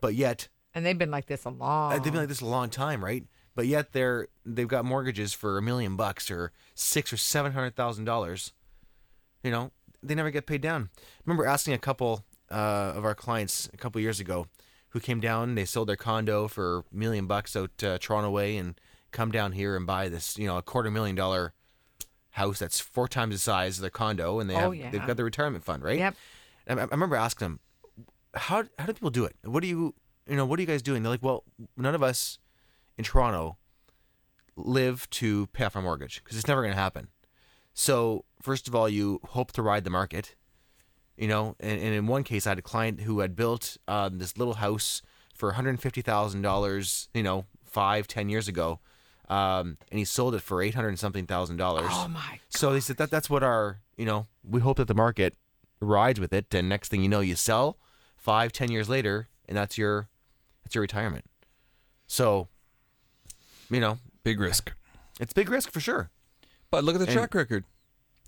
but 0.00 0.14
yet 0.14 0.48
and 0.74 0.84
they've 0.84 0.98
been 0.98 1.10
like 1.10 1.26
this 1.26 1.44
a 1.44 1.50
long. 1.50 1.92
uh, 1.92 1.98
they've 1.98 2.12
been 2.12 2.20
like 2.20 2.28
this 2.28 2.42
a 2.42 2.46
long 2.46 2.68
time, 2.68 3.04
right? 3.04 3.24
But 3.54 3.66
yet 3.66 3.92
they're 3.92 4.28
they've 4.44 4.68
got 4.68 4.84
mortgages 4.84 5.32
for 5.32 5.56
a 5.56 5.62
million 5.62 5.96
bucks 5.96 6.30
or 6.30 6.52
six 6.74 7.12
or 7.12 7.16
seven 7.16 7.52
hundred 7.52 7.74
thousand 7.74 8.04
dollars. 8.04 8.52
You 9.42 9.50
know, 9.50 9.72
they 10.02 10.14
never 10.14 10.30
get 10.30 10.46
paid 10.46 10.60
down. 10.60 10.90
I 10.96 11.00
remember 11.24 11.46
asking 11.46 11.74
a 11.74 11.78
couple 11.78 12.24
uh, 12.50 12.92
of 12.94 13.04
our 13.04 13.14
clients 13.14 13.68
a 13.72 13.76
couple 13.76 14.00
years 14.00 14.20
ago 14.20 14.46
who 14.90 15.00
came 15.00 15.20
down. 15.20 15.54
They 15.54 15.64
sold 15.64 15.88
their 15.88 15.96
condo 15.96 16.48
for 16.48 16.78
a 16.78 16.96
million 16.96 17.26
bucks 17.26 17.56
out 17.56 17.82
uh, 17.82 17.98
Toronto 17.98 18.30
way 18.30 18.56
and 18.56 18.78
come 19.12 19.30
down 19.32 19.52
here 19.52 19.76
and 19.76 19.86
buy 19.86 20.08
this, 20.08 20.36
you 20.36 20.46
know, 20.46 20.58
a 20.58 20.62
quarter 20.62 20.90
million 20.90 21.16
dollar 21.16 21.54
house 22.36 22.58
that's 22.58 22.78
four 22.80 23.08
times 23.08 23.34
the 23.34 23.38
size 23.38 23.76
of 23.78 23.80
their 23.82 23.90
condo, 23.90 24.40
and 24.40 24.48
they 24.48 24.54
Oh, 24.56 24.70
have 24.70 24.74
yeah. 24.74 24.90
they've 24.90 25.06
got 25.06 25.16
the 25.16 25.24
retirement 25.24 25.64
fund, 25.64 25.82
right? 25.82 25.98
Yep. 25.98 26.14
And 26.66 26.80
I, 26.80 26.84
I 26.84 26.86
remember 26.86 27.16
asking 27.16 27.44
them, 27.46 27.60
how 28.34 28.64
how 28.78 28.86
do 28.86 28.92
people 28.92 29.10
do 29.10 29.24
it? 29.24 29.36
What 29.44 29.60
do 29.62 29.68
you 29.68 29.94
you 30.28 30.36
know 30.36 30.46
what 30.46 30.58
are 30.58 30.62
you 30.62 30.66
guys 30.68 30.82
doing? 30.82 31.02
They're 31.02 31.10
like, 31.12 31.22
well, 31.22 31.44
none 31.76 31.94
of 31.94 32.02
us 32.02 32.38
in 32.98 33.04
Toronto 33.04 33.56
live 34.56 35.08
to 35.10 35.46
pay 35.48 35.64
off 35.64 35.76
our 35.76 35.82
mortgage 35.82 36.22
because 36.22 36.38
it's 36.38 36.48
never 36.48 36.62
going 36.62 36.72
to 36.74 36.80
happen. 36.80 37.08
So 37.74 38.24
first 38.40 38.68
of 38.68 38.74
all, 38.74 38.88
you 38.88 39.20
hope 39.30 39.52
to 39.52 39.62
ride 39.62 39.84
the 39.84 39.90
market, 39.90 40.34
you 41.16 41.28
know. 41.28 41.56
And, 41.60 41.78
and 41.80 41.94
in 41.94 42.06
one 42.06 42.24
case, 42.24 42.46
I 42.46 42.50
had 42.50 42.58
a 42.58 42.62
client 42.62 43.02
who 43.02 43.20
had 43.20 43.36
built 43.36 43.76
um, 43.86 44.18
this 44.18 44.36
little 44.38 44.54
house 44.54 45.02
for 45.34 45.48
one 45.50 45.56
hundred 45.56 45.80
fifty 45.80 46.00
thousand 46.02 46.42
dollars, 46.42 47.08
you 47.12 47.22
know, 47.22 47.44
five 47.64 48.06
ten 48.08 48.28
years 48.30 48.48
ago, 48.48 48.80
um, 49.28 49.78
and 49.90 49.98
he 49.98 50.04
sold 50.04 50.34
it 50.34 50.40
for 50.42 50.62
eight 50.62 50.74
hundred 50.74 50.88
and 50.90 50.98
something 50.98 51.26
thousand 51.26 51.56
dollars. 51.56 51.88
Oh 51.90 52.08
my. 52.08 52.40
So 52.48 52.72
they 52.72 52.80
said 52.80 52.96
that 52.98 53.10
that's 53.10 53.28
what 53.30 53.42
our 53.42 53.80
you 53.96 54.04
know 54.06 54.26
we 54.48 54.60
hope 54.60 54.76
that 54.78 54.88
the 54.88 54.94
market 54.94 55.34
rides 55.80 56.18
with 56.20 56.32
it, 56.32 56.52
and 56.54 56.68
next 56.68 56.88
thing 56.88 57.02
you 57.02 57.08
know, 57.08 57.20
you 57.20 57.36
sell 57.36 57.78
five 58.16 58.52
ten 58.52 58.70
years 58.70 58.88
later, 58.88 59.28
and 59.48 59.56
that's 59.56 59.76
your 59.76 60.08
that's 60.64 60.74
your 60.74 60.82
retirement. 60.82 61.24
So, 62.06 62.48
you 63.70 63.80
know, 63.80 63.98
Big 64.24 64.40
risk. 64.40 64.72
it's 65.20 65.32
big 65.32 65.48
risk 65.48 65.70
for 65.70 65.80
sure. 65.80 66.10
But 66.70 66.84
look 66.84 66.94
at 66.94 66.98
the 67.00 67.06
And- 67.06 67.14
track 67.14 67.34
record. 67.34 67.64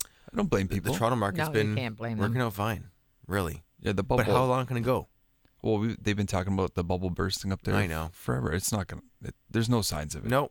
I 0.04 0.36
don't 0.36 0.50
blame 0.50 0.68
people. 0.68 0.92
The 0.92 0.98
Toronto 0.98 1.16
market's 1.16 1.46
No, 1.48 1.52
been 1.52 1.74
can't 1.74 1.96
blame 1.96 2.18
them. 2.18 2.28
working 2.28 2.42
out 2.42 2.52
fine, 2.52 2.90
really. 3.26 3.62
yeah, 3.80 3.92
the 3.92 4.02
bubble. 4.02 4.24
But 4.24 4.30
how 4.32 4.44
long 4.44 4.66
can 4.66 4.76
it 4.76 4.82
go? 4.82 5.08
Well, 5.62 5.78
we, 5.78 5.96
they've 6.00 6.16
been 6.16 6.26
talking 6.26 6.52
about 6.52 6.74
the 6.74 6.84
bubble 6.84 7.08
bursting 7.10 7.50
up 7.50 7.62
there. 7.62 7.74
I 7.74 7.86
know. 7.86 8.10
forever. 8.12 8.52
It's 8.52 8.70
not 8.70 8.86
gonna. 8.88 9.02
It, 9.24 9.34
there's 9.50 9.68
no 9.70 9.80
signs 9.82 10.14
of 10.14 10.24
it. 10.26 10.28
No, 10.28 10.50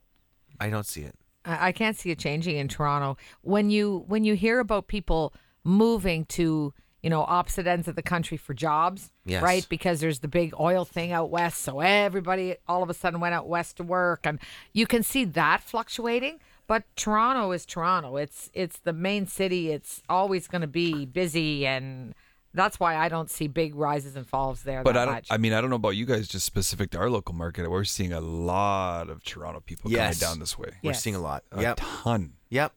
I 0.59 0.69
don't 0.69 0.85
see 0.85 1.01
it. 1.01 1.15
I 1.45 1.67
I 1.67 1.71
can't 1.71 1.97
see 1.97 2.11
it 2.11 2.19
changing 2.19 2.57
in 2.57 2.67
Toronto. 2.67 3.17
When 3.41 3.69
you 3.69 4.03
when 4.07 4.23
you 4.23 4.33
hear 4.35 4.59
about 4.59 4.87
people 4.87 5.33
moving 5.63 6.25
to 6.25 6.73
you 7.03 7.09
know 7.09 7.21
opposite 7.21 7.67
ends 7.67 7.87
of 7.87 7.95
the 7.95 8.01
country 8.01 8.37
for 8.37 8.53
jobs, 8.53 9.11
Yes. 9.25 9.41
right? 9.43 9.65
Because 9.69 9.99
there's 9.99 10.19
the 10.19 10.27
big 10.27 10.53
oil 10.59 10.83
thing 10.85 11.11
out 11.11 11.29
west, 11.29 11.61
so 11.61 11.79
everybody 11.79 12.55
all 12.67 12.83
of 12.83 12.89
a 12.89 12.93
sudden 12.93 13.19
went 13.19 13.35
out 13.35 13.47
west 13.47 13.77
to 13.77 13.83
work, 13.83 14.21
and 14.25 14.39
you 14.73 14.87
can 14.87 15.03
see 15.03 15.23
that 15.25 15.61
fluctuating. 15.61 16.39
But 16.65 16.83
Toronto 16.97 17.51
is 17.53 17.65
Toronto. 17.65 18.17
It's 18.17 18.49
it's 18.53 18.79
the 18.79 18.93
main 18.93 19.25
city. 19.27 19.71
It's 19.71 20.01
always 20.09 20.47
going 20.47 20.61
to 20.63 20.67
be 20.67 21.05
busy, 21.05 21.65
and 21.65 22.13
that's 22.57 22.79
why 22.79 22.95
I 22.97 23.09
don't 23.09 23.29
see 23.29 23.47
big 23.47 23.75
rises 23.75 24.15
and 24.15 24.25
falls 24.27 24.63
there. 24.63 24.83
But 24.83 24.93
that 24.93 25.01
I 25.01 25.05
don't. 25.05 25.13
much. 25.15 25.27
I 25.29 25.37
mean, 25.37 25.53
I 25.53 25.61
don't 25.61 25.69
know 25.69 25.75
about 25.77 25.95
you 25.95 26.05
guys. 26.05 26.27
Just 26.27 26.45
specific 26.45 26.91
to 26.91 26.97
our 26.97 27.09
local 27.09 27.33
market, 27.35 27.69
we're 27.69 27.83
seeing 27.83 28.13
a 28.13 28.21
lot 28.21 29.09
of 29.09 29.23
Toronto 29.23 29.59
people 29.61 29.91
Yes. 29.91 30.19
coming 30.19 30.33
down 30.33 30.39
this 30.39 30.57
way. 30.57 30.69
We're 30.83 30.91
Yes. 30.91 31.01
seeing 31.01 31.15
a 31.15 31.19
lot. 31.19 31.43
A 31.51 31.61
Yep, 31.61 31.79
ton. 31.81 32.33
yep. 32.49 32.73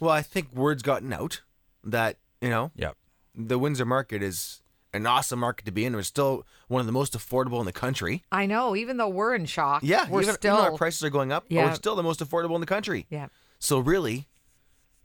Well, 0.00 0.10
I 0.10 0.22
think 0.22 0.52
word's 0.54 0.82
gotten 0.82 1.12
out 1.12 1.42
that 1.84 2.18
you 2.40 2.50
know 2.50 2.70
Yep. 2.76 2.96
the 3.34 3.58
Windsor 3.58 3.84
market 3.84 4.22
is 4.22 4.62
an 4.94 5.06
awesome 5.06 5.38
market 5.40 5.64
to 5.66 5.72
be 5.72 5.84
in. 5.84 5.94
We're 5.94 6.02
still 6.02 6.46
one 6.68 6.80
of 6.80 6.86
the 6.86 6.92
most 6.92 7.12
affordable 7.12 7.60
in 7.60 7.66
the 7.66 7.72
country. 7.72 8.22
I 8.32 8.46
know. 8.46 8.74
Even 8.74 8.96
though 8.96 9.08
we're 9.08 9.34
in 9.34 9.44
shock, 9.46 9.82
Yeah, 9.82 10.08
we're 10.08 10.22
even, 10.22 10.34
still 10.34 10.54
even 10.56 10.72
our 10.72 10.76
prices 10.78 11.02
are 11.04 11.10
going 11.10 11.30
up, 11.30 11.44
Yeah. 11.48 11.66
we're 11.66 11.74
still 11.74 11.94
the 11.94 12.02
most 12.02 12.20
affordable 12.20 12.54
in 12.54 12.60
the 12.62 12.66
country. 12.66 13.06
yeah. 13.10 13.28
So 13.58 13.80
really, 13.80 14.28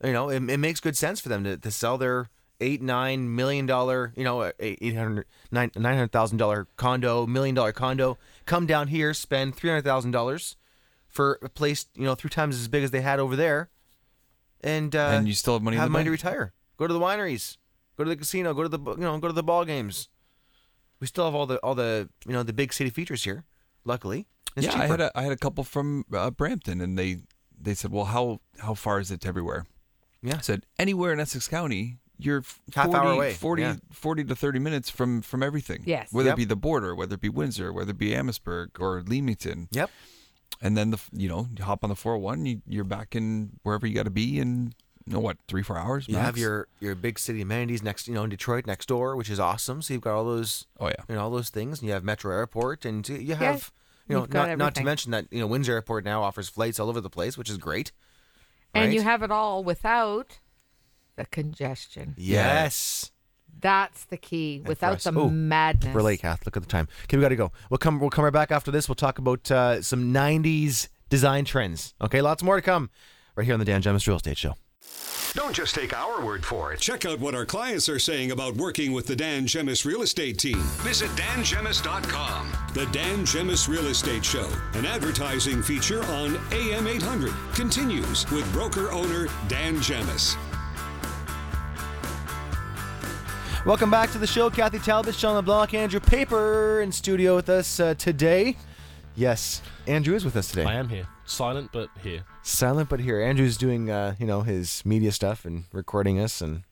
you 0.03 0.13
know, 0.13 0.29
it, 0.29 0.49
it 0.49 0.57
makes 0.57 0.79
good 0.79 0.95
sense 0.95 1.19
for 1.19 1.27
them 1.29 1.43
to, 1.43 1.57
to 1.57 1.71
sell 1.71 1.97
their 1.97 2.29
eight 2.63 2.81
nine 2.81 3.35
million 3.35 3.65
dollar, 3.65 4.13
you 4.15 4.23
know, 4.23 4.51
eight 4.59 4.95
hundred 4.95 5.25
nine 5.51 5.69
nine 5.75 5.95
hundred 5.95 6.11
thousand 6.11 6.37
dollar 6.37 6.67
condo, 6.77 7.25
million 7.27 7.53
dollar 7.55 7.71
condo, 7.71 8.17
come 8.45 8.65
down 8.65 8.87
here, 8.87 9.13
spend 9.13 9.55
three 9.55 9.69
hundred 9.69 9.83
thousand 9.83 10.11
dollars 10.11 10.55
for 11.07 11.37
a 11.43 11.49
place, 11.49 11.85
you 11.95 12.03
know, 12.05 12.15
three 12.15 12.29
times 12.29 12.55
as 12.55 12.67
big 12.67 12.83
as 12.83 12.91
they 12.91 13.01
had 13.01 13.19
over 13.19 13.35
there, 13.35 13.69
and 14.61 14.95
uh, 14.95 15.09
And 15.13 15.27
you 15.27 15.33
still 15.33 15.53
have 15.53 15.61
money 15.61 15.77
have 15.77 15.91
money 15.91 16.05
bank. 16.09 16.19
to 16.19 16.27
retire. 16.27 16.53
Go 16.77 16.87
to 16.87 16.93
the 16.93 16.99
wineries, 16.99 17.57
go 17.97 18.03
to 18.03 18.09
the 18.09 18.15
casino, 18.15 18.53
go 18.53 18.63
to 18.63 18.69
the 18.69 18.79
you 18.79 18.97
know, 19.01 19.17
go 19.19 19.27
to 19.27 19.33
the 19.33 19.43
ball 19.43 19.65
games. 19.65 20.09
We 20.99 21.07
still 21.07 21.25
have 21.25 21.35
all 21.35 21.45
the 21.45 21.57
all 21.59 21.75
the 21.75 22.09
you 22.25 22.33
know 22.33 22.43
the 22.43 22.53
big 22.53 22.73
city 22.73 22.89
features 22.89 23.23
here. 23.25 23.43
Luckily, 23.85 24.25
it's 24.55 24.67
yeah, 24.67 24.79
I 24.81 24.87
had 24.87 25.01
a 25.01 25.11
I 25.17 25.23
had 25.23 25.31
a 25.33 25.37
couple 25.37 25.63
from 25.63 26.05
uh, 26.13 26.31
Brampton, 26.31 26.79
and 26.81 26.97
they 26.97 27.17
they 27.61 27.73
said, 27.73 27.91
"Well, 27.91 28.05
how 28.05 28.39
how 28.59 28.73
far 28.73 28.99
is 28.99 29.11
it 29.11 29.21
to 29.21 29.27
everywhere?" 29.27 29.65
Yeah. 30.21 30.37
I 30.37 30.41
said, 30.41 30.65
"Anywhere 30.79 31.11
in 31.11 31.19
Essex 31.19 31.47
County, 31.49 31.97
you're 32.19 32.43
Half 32.75 32.85
40, 32.87 32.97
hour 32.99 33.11
away, 33.13 33.33
40, 33.33 33.61
yeah. 33.61 33.75
40 33.91 34.23
to 34.25 34.35
thirty 34.35 34.59
minutes 34.59 34.89
from 34.89 35.21
from 35.21 35.41
everything. 35.43 35.83
Yes. 35.85 36.11
whether 36.11 36.29
Yep. 36.29 36.33
it 36.35 36.37
be 36.37 36.45
the 36.45 36.55
border, 36.55 36.95
whether 36.95 37.15
it 37.15 37.21
be 37.21 37.29
Windsor, 37.29 37.73
whether 37.73 37.91
it 37.91 37.97
be 37.97 38.13
Amherstburg 38.15 38.71
or 38.79 39.01
Leamington, 39.01 39.67
Yep. 39.71 39.89
and 40.61 40.77
then 40.77 40.91
the 40.91 40.99
you 41.11 41.27
know 41.27 41.47
you 41.57 41.63
hop 41.63 41.83
on 41.83 41.89
the 41.89 41.95
four 41.95 42.13
hundred 42.13 42.23
one, 42.23 42.45
you, 42.45 42.61
you're 42.67 42.83
back 42.83 43.15
in 43.15 43.51
wherever 43.63 43.85
you 43.87 43.95
got 43.95 44.03
to 44.03 44.09
be 44.11 44.39
in 44.39 44.73
you 45.05 45.13
know 45.13 45.19
what 45.19 45.37
three 45.49 45.63
four 45.63 45.77
hours. 45.77 46.07
You 46.07 46.13
max? 46.15 46.25
have 46.27 46.37
your 46.37 46.67
your 46.79 46.95
big 46.95 47.19
city 47.19 47.41
amenities 47.41 47.83
next, 47.83 48.07
you 48.07 48.13
know, 48.13 48.23
in 48.23 48.29
Detroit 48.29 48.65
next 48.65 48.85
door, 48.87 49.15
which 49.17 49.29
is 49.29 49.39
awesome. 49.39 49.81
So 49.81 49.93
you've 49.93 50.03
got 50.03 50.13
all 50.15 50.23
those, 50.23 50.65
oh 50.79 50.87
yeah, 50.87 51.03
you 51.09 51.15
know, 51.15 51.21
all 51.21 51.29
those 51.31 51.49
things, 51.49 51.79
and 51.79 51.87
you 51.87 51.93
have 51.93 52.03
Metro 52.05 52.31
Airport, 52.33 52.85
and 52.85 53.07
you 53.09 53.35
have, 53.35 53.71
you 54.07 54.15
know, 54.15 54.21
you've 54.21 54.33
not, 54.33 54.57
not 54.57 54.75
to 54.75 54.83
mention 54.83 55.11
that 55.11 55.25
you 55.29 55.39
know 55.41 55.47
Windsor 55.47 55.73
Airport 55.73 56.05
now 56.05 56.23
offers 56.23 56.47
flights 56.47 56.79
all 56.79 56.87
over 56.89 57.01
the 57.01 57.09
place, 57.09 57.37
which 57.37 57.49
is 57.49 57.57
great. 57.57 57.91
And 58.73 58.93
you 58.93 59.01
have 59.01 59.21
it 59.23 59.29
all 59.29 59.63
without 59.63 60.39
the 61.15 61.25
congestion. 61.25 62.15
yes. 62.17 63.11
That's 63.61 64.05
the 64.05 64.17
key. 64.17 64.61
for 64.63 64.69
Without 64.69 64.95
us- 64.95 65.03
the 65.05 65.17
Ooh, 65.17 65.29
madness. 65.29 65.93
We're 65.93 66.01
late, 66.01 66.21
Kath. 66.21 66.43
Look 66.45 66.57
at 66.57 66.63
the 66.63 66.67
time. 66.69 66.87
Okay, 67.03 67.17
we 67.17 67.21
got 67.21 67.29
to 67.29 67.35
go. 67.35 67.51
We'll 67.69 67.77
come. 67.77 67.99
We'll 67.99 68.09
come 68.09 68.23
right 68.25 68.33
back 68.33 68.51
after 68.51 68.71
this. 68.71 68.89
We'll 68.89 68.95
talk 68.95 69.19
about 69.19 69.49
uh, 69.51 69.81
some 69.81 70.11
'90s 70.13 70.89
design 71.07 71.45
trends. 71.45 71.93
Okay, 72.01 72.21
lots 72.21 72.41
more 72.43 72.55
to 72.55 72.61
come 72.63 72.89
right 73.35 73.45
here 73.45 73.53
on 73.53 73.59
the 73.59 73.65
Dan 73.65 73.81
Gemus 73.81 74.05
Real 74.07 74.17
Estate 74.17 74.37
Show. 74.37 74.55
Don't 75.33 75.53
just 75.55 75.73
take 75.75 75.93
our 75.97 76.23
word 76.25 76.43
for 76.45 76.73
it. 76.73 76.79
Check 76.79 77.05
out 77.05 77.19
what 77.19 77.33
our 77.35 77.45
clients 77.45 77.87
are 77.89 77.99
saying 77.99 78.31
about 78.31 78.55
working 78.55 78.91
with 78.91 79.07
the 79.07 79.15
Dan 79.15 79.45
Gemus 79.45 79.85
Real 79.85 80.01
Estate 80.01 80.37
team. 80.39 80.57
Visit 80.81 81.09
dangemus.com. 81.15 82.51
The 82.73 82.85
Dan 82.87 83.19
Gemus 83.25 83.67
Real 83.67 83.87
Estate 83.87 84.25
Show, 84.25 84.49
an 84.73 84.85
advertising 84.85 85.63
feature 85.63 86.03
on 86.05 86.37
AM 86.51 86.87
800, 86.87 87.33
continues 87.55 88.29
with 88.31 88.51
broker 88.51 88.91
owner 88.91 89.27
Dan 89.47 89.75
Gemus. 89.77 90.35
Welcome 93.65 93.89
back 93.89 94.11
to 94.11 94.17
the 94.17 94.27
show. 94.27 94.49
Kathy 94.49 94.77
Talbot, 94.79 95.15
Shawn 95.15 95.35
LeBlanc, 95.35 95.73
Andrew 95.73 96.01
Paper 96.01 96.81
in 96.81 96.91
studio 96.91 97.35
with 97.35 97.47
us 97.47 97.79
uh, 97.79 97.93
today. 97.93 98.57
Yes, 99.15 99.61
Andrew 99.87 100.15
is 100.15 100.25
with 100.25 100.35
us 100.35 100.49
today. 100.49 100.65
I 100.65 100.73
am 100.73 100.89
here. 100.89 101.07
Silent, 101.25 101.69
but 101.71 101.89
here. 102.01 102.23
Silent 102.41 102.89
but 102.89 102.99
here. 102.99 103.21
Andrew's 103.21 103.55
doing, 103.55 103.89
uh, 103.89 104.15
you 104.19 104.25
know, 104.27 104.41
his 104.41 104.85
media 104.85 105.13
stuff 105.13 105.45
and 105.45 105.63
recording 105.71 106.19
us, 106.19 106.41
and 106.41 106.63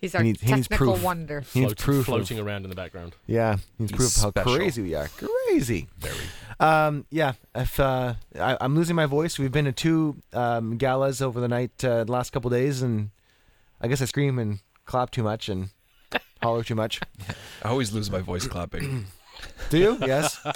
He's 0.00 0.14
our 0.14 0.22
He 0.22 0.28
needs- 0.28 0.40
he 0.42 0.48
technical 0.48 0.92
proof. 0.92 1.02
wonder. 1.02 1.40
he 1.52 1.60
needs 1.60 1.72
Float- 1.74 1.78
proof. 1.84 1.98
of- 2.00 2.04
floating 2.06 2.38
around 2.38 2.62
in 2.64 2.70
the 2.70 2.76
background. 2.76 3.14
yeah, 3.26 3.56
he 3.56 3.62
needs 3.84 3.90
He's 3.92 3.96
proof 3.98 4.16
of 4.16 4.22
how 4.22 4.30
special. 4.30 4.56
crazy 4.56 4.82
we 4.82 4.94
are. 4.94 5.08
Crazy. 5.08 5.88
Very. 5.98 6.16
Um, 6.60 7.04
yeah, 7.10 7.32
if 7.54 7.78
uh, 7.80 8.14
I, 8.38 8.56
I'm 8.60 8.76
losing 8.76 8.94
my 8.96 9.06
voice, 9.06 9.38
we've 9.40 9.50
been 9.52 9.64
to 9.66 9.72
two 9.72 10.16
um, 10.32 10.76
galas 10.78 11.20
over 11.20 11.40
the 11.40 11.48
night, 11.48 11.84
uh, 11.84 12.04
the 12.04 12.12
last 12.12 12.30
couple 12.30 12.48
days, 12.50 12.80
and 12.82 13.10
I 13.80 13.86
guess 13.88 14.00
I 14.00 14.04
scream 14.04 14.38
and 14.38 14.60
clap 14.84 15.10
too 15.10 15.22
much 15.24 15.48
and 15.48 15.70
holler 16.42 16.62
too 16.64 16.74
much. 16.74 17.00
I 17.62 17.68
always 17.68 17.92
lose 17.92 18.10
my 18.10 18.20
voice 18.20 18.46
clapping. 18.46 19.06
Do 19.70 19.78
you? 19.78 19.98
Yes. 20.00 20.38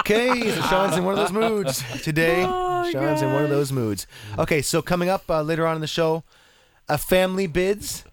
Okay, 0.00 0.50
so 0.52 0.60
Shawn's 0.62 0.96
in 0.96 1.04
one 1.04 1.14
of 1.14 1.18
those 1.18 1.32
moods 1.32 1.82
today. 2.02 2.42
Shawn's 2.42 3.22
in 3.22 3.32
one 3.32 3.42
of 3.42 3.50
those 3.50 3.72
moods. 3.72 4.06
Okay, 4.38 4.62
so 4.62 4.80
coming 4.82 5.08
up 5.08 5.28
uh, 5.28 5.42
later 5.42 5.66
on 5.66 5.74
in 5.76 5.80
the 5.80 5.86
show, 5.88 6.22
a 6.88 6.96
family 6.98 7.46
bids 7.48 8.04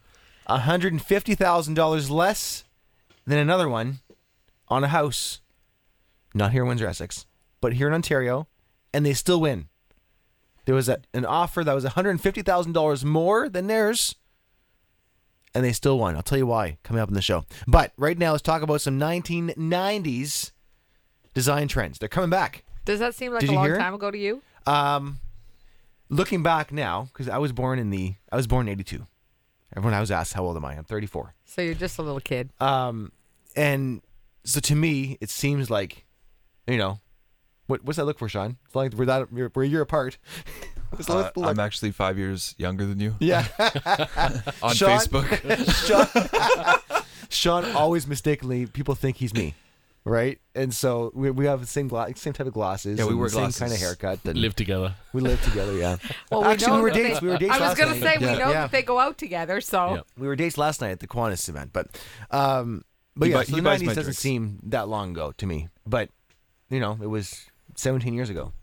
$150,000 0.50 2.10
less 2.10 2.64
than 3.28 3.38
another 3.38 3.70
one 3.70 4.00
on 4.70 4.84
a 4.84 4.88
house. 4.88 5.42
Not 6.34 6.52
here 6.52 6.64
in 6.64 6.70
Windsor, 6.70 6.88
Essex, 6.88 7.26
but 7.62 7.74
here 7.74 7.88
in 7.88 7.94
Ontario, 7.94 8.48
and 8.94 9.06
they 9.06 9.14
still 9.14 9.42
win. 9.42 9.68
There 10.66 10.76
was 10.76 10.90
a, 10.90 11.00
an 11.14 11.26
offer 11.26 11.64
that 11.64 11.74
was 11.76 11.86
$150,000 11.86 13.04
more 13.04 13.50
than 13.50 13.68
theirs, 13.68 14.16
and 15.56 15.64
they 15.64 15.72
still 15.74 15.98
won. 16.00 16.16
I'll 16.16 16.24
tell 16.24 16.38
you 16.38 16.48
why 16.48 16.78
coming 16.84 17.02
up 17.02 17.10
in 17.10 17.16
the 17.16 17.22
show. 17.22 17.46
But 17.68 17.94
right 17.98 18.18
now, 18.18 18.32
let's 18.32 18.42
talk 18.42 18.62
about 18.62 18.82
some 18.82 19.00
1990s 19.00 20.52
design 21.34 21.68
trends. 21.68 22.00
They're 22.00 22.10
coming 22.10 22.30
back. 22.30 22.64
Does 22.86 23.00
that 23.00 23.16
seem 23.16 23.32
like 23.32 23.42
Did 23.42 23.50
a 23.50 23.54
long 23.54 23.76
time 23.76 23.94
ago 23.94 24.12
to 24.12 24.18
you? 24.18 24.42
Um, 24.66 25.20
looking 26.10 26.44
back 26.44 26.72
now, 26.72 27.10
because 27.12 27.30
I 27.30 27.38
was 27.38 27.52
born 27.52 27.80
in 27.80 27.90
the 27.90 28.16
I 28.32 28.36
was 28.36 28.48
born 28.48 28.68
in 28.68 28.74
'82. 28.74 29.06
Everyone 29.76 29.94
I 29.94 30.00
was 30.00 30.12
asked 30.12 30.34
how 30.34 30.44
old 30.44 30.56
am 30.56 30.66
I? 30.66 30.76
I'm 30.76 30.84
34. 30.84 31.34
So 31.46 31.62
you're 31.62 31.74
just 31.74 31.98
a 31.98 32.04
little 32.04 32.20
kid. 32.20 32.52
Um, 32.60 33.12
and 33.56 34.02
so 34.44 34.60
to 34.60 34.76
me, 34.76 35.18
it 35.20 35.32
seems 35.32 35.72
like, 35.72 36.06
you 36.68 36.78
know, 36.78 37.00
what 37.68 37.84
what's 37.84 37.98
that 37.98 38.06
look 38.06 38.20
for, 38.20 38.30
Shawn? 38.30 38.58
It's 38.66 38.76
like 38.76 38.94
we're 38.94 39.06
that 39.06 39.32
we're, 39.32 39.52
we're 39.54 39.64
a 39.64 39.68
year 39.68 39.82
apart. 39.82 40.18
What's 40.98 41.10
Uh, 41.10 41.16
look- 41.16 41.38
look? 41.38 41.46
I'm 41.50 41.60
actually 41.60 41.92
five 41.92 42.18
years 42.18 42.56
younger 42.58 42.86
than 42.86 43.00
you 43.00 43.16
yeah, 43.20 43.46
on 44.62 44.74
Shawn? 44.76 45.00
Facebook. 45.00 45.28
Shawn, 45.88 47.04
Shawn 47.30 47.66
always 47.76 48.08
mistakenly 48.08 48.66
people 48.68 48.96
think 48.96 49.18
he's 49.18 49.34
me, 49.34 49.56
right? 50.06 50.40
And 50.56 50.74
so 50.74 51.12
we, 51.16 51.32
we 51.32 51.46
have 51.46 51.62
the 51.62 51.66
same 51.68 51.88
gla- 51.88 52.16
same 52.16 52.34
type 52.34 52.48
of 52.48 52.54
glasses. 52.54 53.00
Yeah, 53.00 53.06
we 53.06 53.12
and 53.12 53.20
wear 53.20 53.30
the 53.30 53.52
same 53.52 53.68
kind 53.68 53.74
of 53.74 53.80
haircut. 53.80 54.20
And 54.26 54.38
Live 54.38 54.56
together. 54.56 54.94
we 55.14 55.22
live 55.22 55.42
together. 55.44 55.74
Yeah. 55.74 55.98
Well, 56.32 56.46
Actually, 56.46 56.68
know 56.68 56.76
we 56.76 56.82
were 56.82 56.90
that 56.92 56.96
they- 56.98 57.08
dates. 57.10 57.22
We 57.22 57.28
were 57.30 57.38
dates 57.38 57.52
I 57.54 57.60
was 57.60 57.68
last 57.70 57.78
gonna 57.80 57.92
night. 58.00 58.02
say 58.02 58.18
we 58.20 58.26
Yeah. 58.26 58.34
know 58.38 58.50
Yeah. 58.50 58.62
that 58.62 58.72
they 58.72 58.84
go 58.84 59.00
out 59.00 59.18
together. 59.18 59.62
So 59.62 59.96
Yeah. 59.96 60.02
we 60.18 60.28
were 60.28 60.36
dates 60.36 60.58
last 60.58 60.82
night 60.82 60.92
at 60.92 61.00
the 61.00 61.08
Kiwanis 61.08 61.50
event, 61.50 61.72
but 61.74 61.88
um, 62.32 62.84
but 63.16 63.26
He 63.26 63.32
yeah, 63.32 63.38
buy- 63.40 63.44
so 63.46 63.56
the 63.56 63.62
buys 63.62 63.82
nineties 63.82 63.88
doesn't 63.90 64.04
drinks. 64.04 64.20
seem 64.20 64.60
that 64.64 64.88
long 64.88 65.12
ago 65.12 65.34
to 65.38 65.46
me, 65.48 65.70
but 65.88 66.10
you 66.70 66.80
know, 66.80 66.98
it 67.02 67.08
was 67.08 67.46
seventeen 67.76 68.14
years 68.14 68.30
ago, 68.30 68.54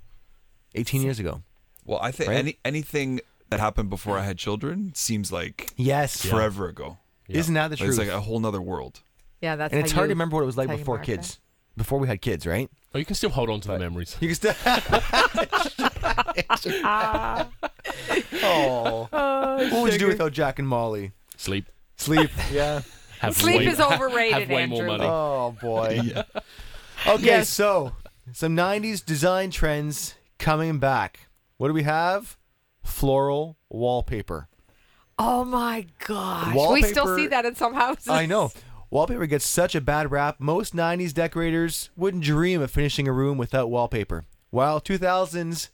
eighteen 0.75 1.03
years 1.03 1.19
ago. 1.19 1.43
Well, 1.85 1.99
I 2.03 2.11
think 2.13 2.29
Right? 2.31 2.39
any 2.39 2.59
anything 2.65 3.21
that 3.51 3.59
happened 3.61 3.91
before 3.91 4.19
I 4.19 4.23
had 4.25 4.39
children 4.39 4.93
seems 4.95 5.33
like 5.33 5.73
Yes, 5.77 6.25
forever 6.25 6.69
ago. 6.69 6.99
isn't 7.29 7.55
that 7.55 7.69
the 7.69 7.73
Like, 7.75 7.79
truth? 7.79 7.91
It's 7.91 7.99
like 7.99 8.09
a 8.09 8.21
whole 8.21 8.39
nother 8.41 8.61
world. 8.61 9.01
yeah, 9.41 9.57
that's 9.57 9.73
and 9.73 9.83
it's 9.83 9.93
hard 9.93 10.09
to 10.09 10.13
remember 10.15 10.37
what 10.37 10.43
it 10.43 10.47
was 10.47 10.57
like 10.57 10.69
before 10.69 10.99
kids, 10.99 11.35
that. 11.37 11.79
before 11.79 11.99
we 11.99 12.07
had 12.09 12.21
kids, 12.21 12.47
right? 12.47 12.71
Oh, 12.95 12.99
you 12.99 13.05
can 13.05 13.15
still 13.17 13.31
hold 13.31 13.51
on 13.51 13.61
to 13.63 13.69
the 13.69 13.79
memories. 13.79 14.17
You 14.21 14.29
can 14.29 14.35
still. 14.37 14.55
oh, 18.43 19.09
what 19.73 19.83
would 19.83 19.93
you 19.93 19.99
do 19.99 20.07
without 20.09 20.33
Jack 20.33 20.59
and 20.59 20.69
Molly? 20.69 21.13
Sleep. 21.37 21.67
Sleep. 21.97 22.31
Yeah. 22.53 22.83
Have 23.21 23.37
Sleep 23.37 23.59
way, 23.59 23.67
is 23.67 23.79
overrated, 23.81 24.33
Have 24.33 24.49
way 24.49 24.65
more 24.67 24.79
Andrew. 24.81 24.87
money. 24.87 25.05
Oh 25.07 25.55
boy. 25.61 26.01
Okay, 27.07 27.25
Yes. 27.25 27.49
so 27.49 27.93
some 28.33 28.55
'90s 28.57 29.05
design 29.05 29.51
trends 29.51 30.15
coming 30.39 30.79
back. 30.79 31.29
What 31.61 31.69
do 31.69 31.75
we 31.75 31.83
have? 31.83 32.39
Floral 32.83 33.59
wallpaper. 33.69 34.49
Oh 35.19 35.45
my 35.45 35.85
gosh, 36.07 36.55
we 36.73 36.81
still 36.81 37.15
see 37.15 37.27
that 37.27 37.45
in 37.45 37.55
some 37.55 37.75
houses. 37.75 38.09
I 38.09 38.25
know. 38.25 38.51
Wallpaper 38.89 39.27
gets 39.27 39.47
such 39.47 39.75
a 39.75 39.81
bad 39.83 40.11
rap. 40.11 40.37
Most 40.39 40.75
90s 40.75 41.13
decorators 41.13 41.91
wouldn't 41.97 42.25
dream 42.25 42.63
of 42.63 42.71
finishing 42.71 43.07
a 43.07 43.13
room 43.13 43.37
without 43.37 43.71
wallpaper. 43.71 44.25
While 44.49 44.81
2000s 44.81 45.69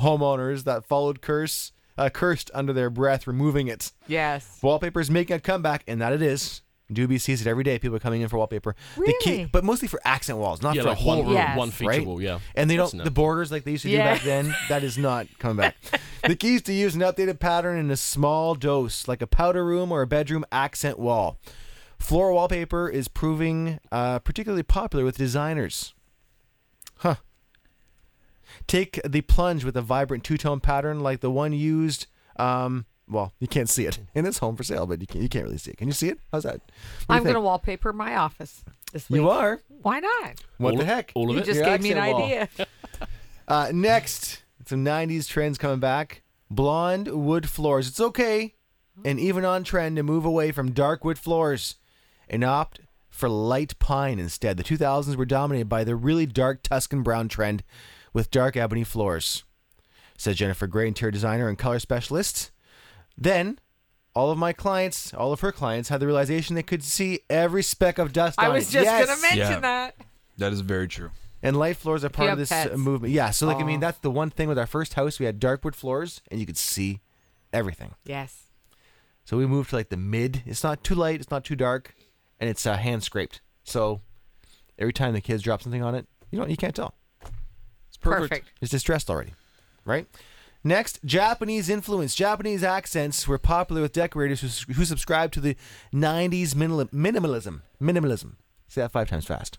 homeowners 0.00 0.64
that 0.64 0.84
followed 0.84 1.22
curse 1.22 1.70
uh, 1.96 2.10
cursed 2.10 2.50
under 2.52 2.72
their 2.72 2.90
breath 2.90 3.28
removing 3.28 3.68
it. 3.68 3.92
Yes. 4.08 4.58
Wallpaper 4.60 4.98
is 4.98 5.08
making 5.08 5.36
a 5.36 5.40
comeback, 5.40 5.84
and 5.86 6.00
that 6.00 6.12
it 6.12 6.20
is. 6.20 6.62
Doobie 6.92 7.20
sees 7.20 7.40
it 7.42 7.46
every 7.46 7.64
day. 7.64 7.78
People 7.78 7.96
are 7.96 8.00
coming 8.00 8.22
in 8.22 8.28
for 8.28 8.38
wallpaper. 8.38 8.74
The 8.96 9.14
key, 9.20 9.30
Really? 9.30 9.44
but 9.52 9.62
mostly 9.62 9.88
for 9.88 10.00
accent 10.04 10.38
walls, 10.38 10.62
not 10.62 10.74
Yeah, 10.74 10.82
for 10.82 10.88
like 10.88 10.98
a 10.98 11.00
whole 11.02 11.16
one 11.18 11.26
room. 11.26 11.34
Yes. 11.34 11.56
one 11.58 11.70
feature 11.70 11.88
right? 11.90 12.06
wall. 12.06 12.22
Yeah. 12.22 12.38
And 12.54 12.70
they 12.70 12.76
That's 12.76 12.92
don't 12.92 13.00
enough. 13.00 13.04
the 13.04 13.10
borders 13.10 13.52
like 13.52 13.64
they 13.64 13.72
used 13.72 13.82
to 13.82 13.90
Yeah. 13.90 14.14
do 14.14 14.14
back 14.16 14.22
then. 14.24 14.54
That 14.70 14.82
is 14.82 14.96
not 14.96 15.26
coming 15.38 15.56
back. 15.58 15.76
the 16.26 16.34
key 16.34 16.54
is 16.54 16.62
to 16.62 16.72
use 16.72 16.94
an 16.94 17.02
updated 17.02 17.40
pattern 17.40 17.78
in 17.78 17.90
a 17.90 17.96
small 17.96 18.54
dose, 18.54 19.06
like 19.06 19.20
a 19.20 19.26
powder 19.26 19.64
room 19.66 19.92
or 19.92 20.00
a 20.02 20.06
bedroom 20.06 20.44
accent 20.50 20.98
wall. 20.98 21.38
Floor 21.98 22.32
wallpaper 22.32 22.88
is 22.88 23.08
proving 23.08 23.80
uh, 23.92 24.20
particularly 24.20 24.62
popular 24.62 25.04
with 25.04 25.18
designers. 25.18 25.92
Huh. 26.98 27.16
Take 28.66 29.00
the 29.06 29.20
plunge 29.20 29.64
with 29.64 29.76
a 29.76 29.82
vibrant 29.82 30.24
two-tone 30.24 30.60
pattern 30.60 31.00
like 31.00 31.20
the 31.20 31.30
one 31.30 31.52
used. 31.52 32.06
Um, 32.38 32.86
well, 33.10 33.32
you 33.40 33.46
can't 33.48 33.68
see 33.68 33.86
it, 33.86 33.98
and 34.14 34.26
it's 34.26 34.38
home 34.38 34.56
for 34.56 34.62
sale, 34.64 34.86
but 34.86 35.00
you 35.00 35.06
can't, 35.06 35.22
you 35.22 35.28
can't 35.28 35.44
really 35.44 35.58
see 35.58 35.70
it. 35.72 35.76
Can 35.78 35.88
you 35.88 35.94
see 35.94 36.08
it? 36.08 36.18
How's 36.32 36.42
that? 36.44 36.60
What 37.06 37.16
I'm 37.16 37.24
gonna 37.24 37.40
wallpaper 37.40 37.92
my 37.92 38.16
office 38.16 38.62
this 38.92 39.08
week. 39.10 39.20
You 39.20 39.30
are. 39.30 39.60
Why 39.82 40.00
not? 40.00 40.40
What 40.58 40.72
All 40.72 40.78
the 40.78 40.84
heck? 40.84 41.12
all 41.14 41.30
of 41.30 41.36
You 41.36 41.42
it? 41.42 41.46
just 41.46 41.56
Your 41.60 41.66
gave 41.66 41.82
me 41.82 41.92
an 41.92 41.98
accent 41.98 42.16
wall. 42.18 42.24
idea. 42.26 42.48
Uh, 43.48 43.70
next, 43.72 44.42
some 44.66 44.84
90s 44.84 45.26
trends 45.26 45.56
coming 45.56 45.80
back. 45.80 46.20
Blonde 46.50 47.08
wood 47.08 47.48
floors. 47.48 47.88
It's 47.88 47.98
okay 48.00 48.54
and 49.04 49.18
even 49.18 49.42
on 49.44 49.64
trend 49.64 49.96
to 49.96 50.02
move 50.02 50.24
away 50.26 50.52
from 50.52 50.72
dark 50.72 51.02
wood 51.04 51.18
floors 51.18 51.76
and 52.28 52.44
opt 52.44 52.80
for 53.08 53.28
light 53.28 53.78
pine 53.78 54.18
instead. 54.18 54.58
The 54.58 54.64
2000s 54.64 55.16
were 55.16 55.24
dominated 55.24 55.66
by 55.68 55.82
the 55.84 55.96
really 55.96 56.26
dark 56.26 56.62
Tuscan 56.62 57.02
brown 57.02 57.28
trend 57.28 57.62
with 58.12 58.30
dark 58.30 58.54
ebony 58.56 58.84
floors, 58.84 59.44
said 60.18 60.36
Jennifer 60.36 60.66
Gray, 60.66 60.88
interior 60.88 61.10
designer 61.12 61.48
and 61.48 61.56
color 61.56 61.78
specialist. 61.78 62.50
Then, 63.20 63.58
all 64.14 64.30
of 64.30 64.38
my 64.38 64.52
clients, 64.52 65.12
all 65.12 65.32
of 65.32 65.40
her 65.40 65.52
clients, 65.52 65.88
had 65.88 66.00
the 66.00 66.06
realization 66.06 66.54
they 66.54 66.62
could 66.62 66.82
see 66.84 67.20
every 67.28 67.62
speck 67.62 67.98
of 67.98 68.12
dust 68.12 68.38
I 68.40 68.46
on 68.46 68.54
was 68.54 68.68
it. 68.68 68.72
just 68.72 68.84
Yes. 68.84 69.06
gonna 69.08 69.20
mention 69.20 69.38
Yeah. 69.38 69.60
that. 69.60 69.96
That 70.38 70.52
is 70.52 70.60
very 70.60 70.86
true. 70.88 71.10
And 71.42 71.56
light 71.56 71.76
floors 71.76 72.04
are 72.04 72.08
part 72.08 72.28
have 72.28 72.34
of 72.34 72.38
this 72.38 72.50
uh, 72.52 72.64
pets. 72.68 72.76
movement. 72.78 73.12
Yeah, 73.12 73.30
so 73.30 73.46
like 73.46 73.58
I 73.58 73.64
mean, 73.64 73.80
that's 73.80 73.98
the 73.98 74.10
one 74.10 74.30
thing 74.30 74.48
with 74.48 74.58
our 74.58 74.66
first 74.66 74.94
house. 74.94 75.18
We 75.20 75.26
had 75.26 75.38
dark 75.40 75.64
wood 75.64 75.76
floors, 75.76 76.20
and 76.30 76.40
you 76.40 76.46
could 76.46 76.56
see 76.56 77.00
everything. 77.52 77.94
Yes. 78.04 78.44
So 79.24 79.36
we 79.36 79.46
moved 79.46 79.70
to 79.70 79.76
like 79.76 79.88
the 79.90 79.96
mid. 79.96 80.42
It's 80.46 80.64
not 80.64 80.82
too 80.82 80.94
light, 80.94 81.20
it's 81.20 81.30
not 81.30 81.44
too 81.44 81.54
dark, 81.56 81.94
and 82.40 82.48
it's 82.48 82.64
uh, 82.66 82.76
hand 82.76 83.02
scraped. 83.04 83.40
So 83.64 84.00
every 84.78 84.92
time 84.92 85.12
the 85.12 85.20
kids 85.20 85.42
drop 85.42 85.62
something 85.62 85.82
on 85.82 85.94
it, 85.94 86.06
you 86.30 86.38
know, 86.40 86.46
you 86.46 86.56
can't 86.56 86.74
tell. 86.74 86.94
It's 87.88 87.96
perfect. 87.98 88.30
Perfect. 88.30 88.48
It's 88.60 88.70
distressed 88.70 89.10
already, 89.10 89.34
right? 89.84 90.06
Next, 90.68 91.02
Japanese 91.02 91.70
influence. 91.70 92.14
Japanese 92.14 92.62
accents 92.62 93.26
were 93.26 93.38
popular 93.38 93.80
with 93.80 93.94
decorators 93.94 94.42
who, 94.42 94.74
who 94.74 94.84
subscribed 94.84 95.32
to 95.32 95.40
the 95.40 95.56
90s 95.94 96.54
minimal, 96.54 96.84
minimalism. 96.88 97.62
Minimalism. 97.80 98.34
Say 98.68 98.82
that 98.82 98.92
five 98.92 99.08
times 99.08 99.24
fast. 99.24 99.56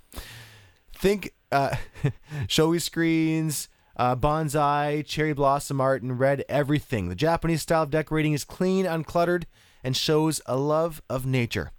Think 0.93 1.33
uh, 1.51 1.77
showy 2.47 2.77
screens, 2.77 3.69
uh, 3.97 4.17
bonsai, 4.17 5.03
cherry 5.03 5.33
blossom 5.33 5.81
art, 5.81 6.03
and 6.03 6.19
red 6.19 6.45
everything. 6.47 7.09
The 7.09 7.15
Japanese 7.15 7.63
style 7.63 7.81
of 7.81 7.89
decorating 7.89 8.33
is 8.33 8.43
clean, 8.43 8.85
uncluttered, 8.85 9.45
and 9.83 9.97
shows 9.97 10.41
a 10.45 10.57
love 10.57 11.01
of 11.09 11.25
nature. 11.25 11.71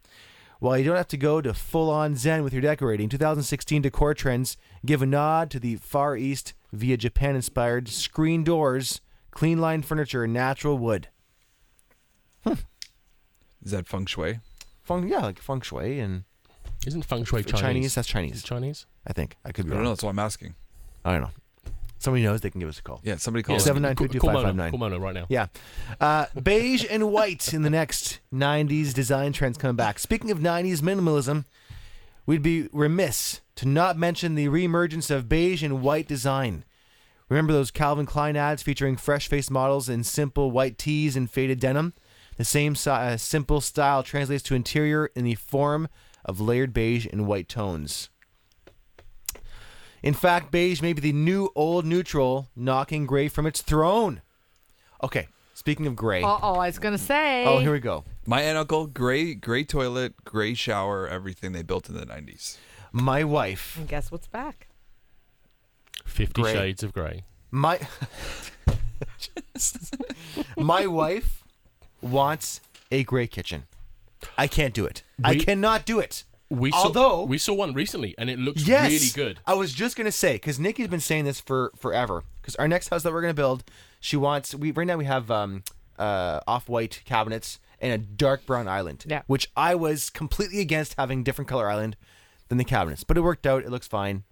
While 0.59 0.77
you 0.77 0.85
don't 0.85 0.97
have 0.97 1.07
to 1.07 1.17
go 1.17 1.41
to 1.41 1.55
full 1.55 1.89
on 1.89 2.17
Zen 2.17 2.43
with 2.43 2.53
your 2.53 2.63
decorating, 2.63 3.09
2016 3.09 3.83
decor 3.83 4.13
trends 4.13 4.57
give 4.85 5.03
a 5.03 5.07
nod 5.07 5.53
to 5.53 5.61
the 5.61 5.77
Far 5.77 6.17
East 6.17 6.53
via 6.73 6.97
Japan 6.97 7.37
inspired 7.37 7.89
screen 7.89 8.43
doors, 8.43 9.01
clean 9.31 9.61
line 9.61 9.83
furniture, 9.83 10.25
and 10.25 10.33
natural 10.33 10.79
wood. 10.79 11.09
Is 12.47 13.73
that 13.73 13.87
feng 13.87 14.07
shui? 14.07 14.41
Feng, 14.83 15.07
yeah, 15.09 15.19
like 15.19 15.39
feng 15.39 15.61
shui 15.61 16.01
and 16.01 16.25
Isn't 16.87 17.03
feng 17.05 17.25
shui 17.25 17.43
Chinese. 17.45 17.61
Chinese? 17.61 17.95
That's 17.95 18.09
Is 18.09 18.13
Chinese. 18.13 18.39
it 18.43 18.47
Chinese? 18.47 18.87
I 19.07 19.13
think. 19.13 19.37
I 19.45 19.53
could 19.53 19.67
I 19.67 19.69
be 19.69 19.71
don't 19.71 19.79
wrong. 19.79 19.85
know. 19.85 19.91
That's 19.91 20.03
why 20.03 20.11
I'm 20.11 20.19
asking. 20.19 20.55
I 21.05 21.13
don't 21.13 21.21
know. 21.23 21.31
Somebody 21.99 22.25
knows, 22.25 22.41
they 22.41 22.49
can 22.49 22.61
give 22.61 22.69
us 22.71 22.79
a 22.79 22.83
call. 22.83 23.01
Yeah, 23.05 23.17
somebody 23.17 23.43
Yeah. 23.43 23.47
call 23.49 23.57
us. 23.57 23.65
Seven 23.65 23.83
nine 23.83 23.95
two 23.95 24.05
Call- 24.05 24.13
two 24.15 24.19
call 24.21 24.29
five 24.29 24.35
Mona. 24.37 24.49
five 24.49 24.57
nine. 24.57 24.71
Call 24.71 24.79
Mona 24.81 24.99
right 24.99 25.15
now. 25.15 25.27
Yeah. 25.29 25.49
Uh, 26.01 26.27
beige 26.43 26.87
and 26.89 27.13
white 27.13 27.53
in 27.53 27.61
the 27.61 27.69
next 27.69 28.21
90s 28.33 28.95
design 28.95 29.35
trends 29.35 29.59
coming 29.59 29.77
back. 29.77 29.99
Speaking 29.99 30.31
of 30.31 30.39
90s 30.39 30.81
minimalism, 30.81 31.45
we'd 32.25 32.43
be 32.43 32.69
remiss 32.73 33.43
to 33.57 33.69
not 33.69 33.99
mention 33.99 34.35
the 34.35 34.47
reemergence 34.49 35.11
of 35.15 35.29
beige 35.29 35.63
and 35.63 35.83
white 35.83 36.09
design. 36.09 36.65
Remember 37.31 37.53
those 37.53 37.71
Calvin 37.71 38.07
Klein 38.07 38.37
ads 38.37 38.61
featuring 38.63 38.97
fresh 38.97 39.29
faced 39.29 39.51
models 39.53 39.89
in 39.89 40.03
simple 40.03 40.51
white 40.51 40.77
tees 40.77 41.17
and 41.17 41.31
faded 41.31 41.61
denim? 41.61 41.95
The 42.37 42.45
same 42.45 42.75
si- 42.75 42.91
uh, 42.91 43.17
simple 43.17 43.61
style 43.61 44.03
translates 44.03 44.43
to 44.45 44.55
interior 44.57 45.07
in 45.15 45.25
the 45.25 45.37
form 45.37 45.89
of 46.25 46.41
layered 46.41 46.73
beige 46.73 47.07
and 47.11 47.27
white 47.27 47.49
tones. 47.49 48.11
In 50.03 50.13
fact, 50.13 50.51
beige 50.51 50.83
may 50.83 50.93
be 50.93 51.01
the 51.01 51.13
new 51.13 51.51
old 51.55 51.85
neutral, 51.85 52.49
knocking 52.57 53.07
gray 53.07 53.29
from 53.29 53.47
its 53.47 53.63
throne. 53.63 54.23
Okay, 55.03 55.29
speaking 55.55 55.87
of 55.87 55.95
gray. 55.95 56.23
Uh 56.23 56.39
oh, 56.43 56.55
I 56.55 56.67
was 56.67 56.79
gonna 56.81 56.99
say. 56.99 57.45
Oh, 57.47 57.59
here 57.59 57.73
we 57.73 57.81
go. 57.81 58.05
My 58.27 58.41
aunt 58.41 58.51
and 58.51 58.59
uncle, 58.59 58.87
gray, 58.87 59.35
gray 59.35 59.63
toilet, 59.63 60.25
gray 60.25 60.55
shower, 60.55 61.07
everything 61.07 61.53
they 61.53 61.63
built 61.63 61.89
in 61.89 61.95
the 61.95 62.07
'90s. 62.07 62.57
My 62.93 63.23
wife, 63.23 63.77
And 63.79 63.87
guess 63.87 64.11
what's 64.11 64.27
back? 64.27 64.67
Fifty 66.11 66.43
Grey. 66.43 66.53
Shades 66.53 66.83
of 66.83 66.93
Grey. 66.93 67.23
my 67.51 67.81
my 70.57 70.87
wife 70.87 71.45
wants 72.03 72.61
a 72.91 73.05
gray 73.05 73.27
kitchen. 73.27 73.65
I 74.37 74.47
can't 74.47 74.75
do 74.75 74.85
it. 74.85 75.03
I 75.25 75.37
cannot 75.37 75.87
do 75.87 75.99
it. 75.99 76.25
We 76.51 76.73
Although 76.73 77.01
saw, 77.01 77.25
we 77.25 77.39
saw 77.39 77.55
one 77.55 77.75
recently, 77.75 78.15
and 78.19 78.29
it 78.29 78.39
looks 78.39 78.67
yes, 78.67 78.91
really 78.91 79.11
good. 79.15 79.41
I 79.47 79.55
was 79.55 79.73
just 79.73 79.97
gonna 79.97 80.11
say 80.11 80.35
because 80.35 80.59
Nikki's 80.59 80.89
been 80.89 81.01
saying 81.01 81.25
this 81.25 81.41
for 81.41 81.71
forever. 81.77 82.25
Because 82.41 82.57
our 82.57 82.67
next 82.67 82.89
house 82.89 83.05
that 83.05 83.13
we're 83.13 83.21
gonna 83.21 83.35
build, 83.35 83.63
she 84.01 84.17
wants. 84.17 84.55
We 84.55 84.73
right 84.73 84.87
now 84.87 84.97
we 84.97 85.05
have 85.05 85.31
um 85.31 85.63
uh 85.99 86.41
off-white 86.49 87.03
cabinets 87.05 87.61
and 87.81 87.93
a 87.93 87.99
dark 87.99 88.47
brown 88.47 88.67
island. 88.67 89.05
Yeah. 89.07 89.23
Which 89.29 89.49
I 89.57 89.77
was 89.77 90.11
completely 90.11 90.61
against 90.61 90.95
having 90.99 91.23
different 91.23 91.49
color 91.49 91.71
island 91.71 91.97
than 92.49 92.59
the 92.59 92.65
cabinets, 92.65 93.05
but 93.05 93.17
it 93.17 93.21
worked 93.21 93.47
out. 93.47 93.65
It 93.65 93.71
looks 93.71 93.87
fine. 93.87 94.25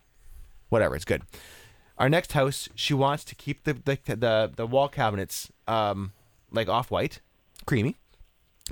Whatever, 0.71 0.97
it's 0.97 1.05
good. 1.05 1.23
Our 1.99 2.09
next 2.09 2.33
house, 2.33 2.69
she 2.75 2.95
wants 2.95 3.25
to 3.25 3.35
keep 3.35 3.65
the 3.65 3.75
the 3.75 3.99
the, 4.07 4.53
the 4.57 4.67
wall 4.67 4.89
cabinets 4.89 5.51
um 5.67 6.13
like 6.51 6.69
off-white, 6.69 7.21
creamy, 7.67 7.97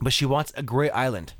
but 0.00 0.12
she 0.12 0.24
wants 0.24 0.52
a 0.56 0.62
gray 0.62 0.88
island, 0.90 1.34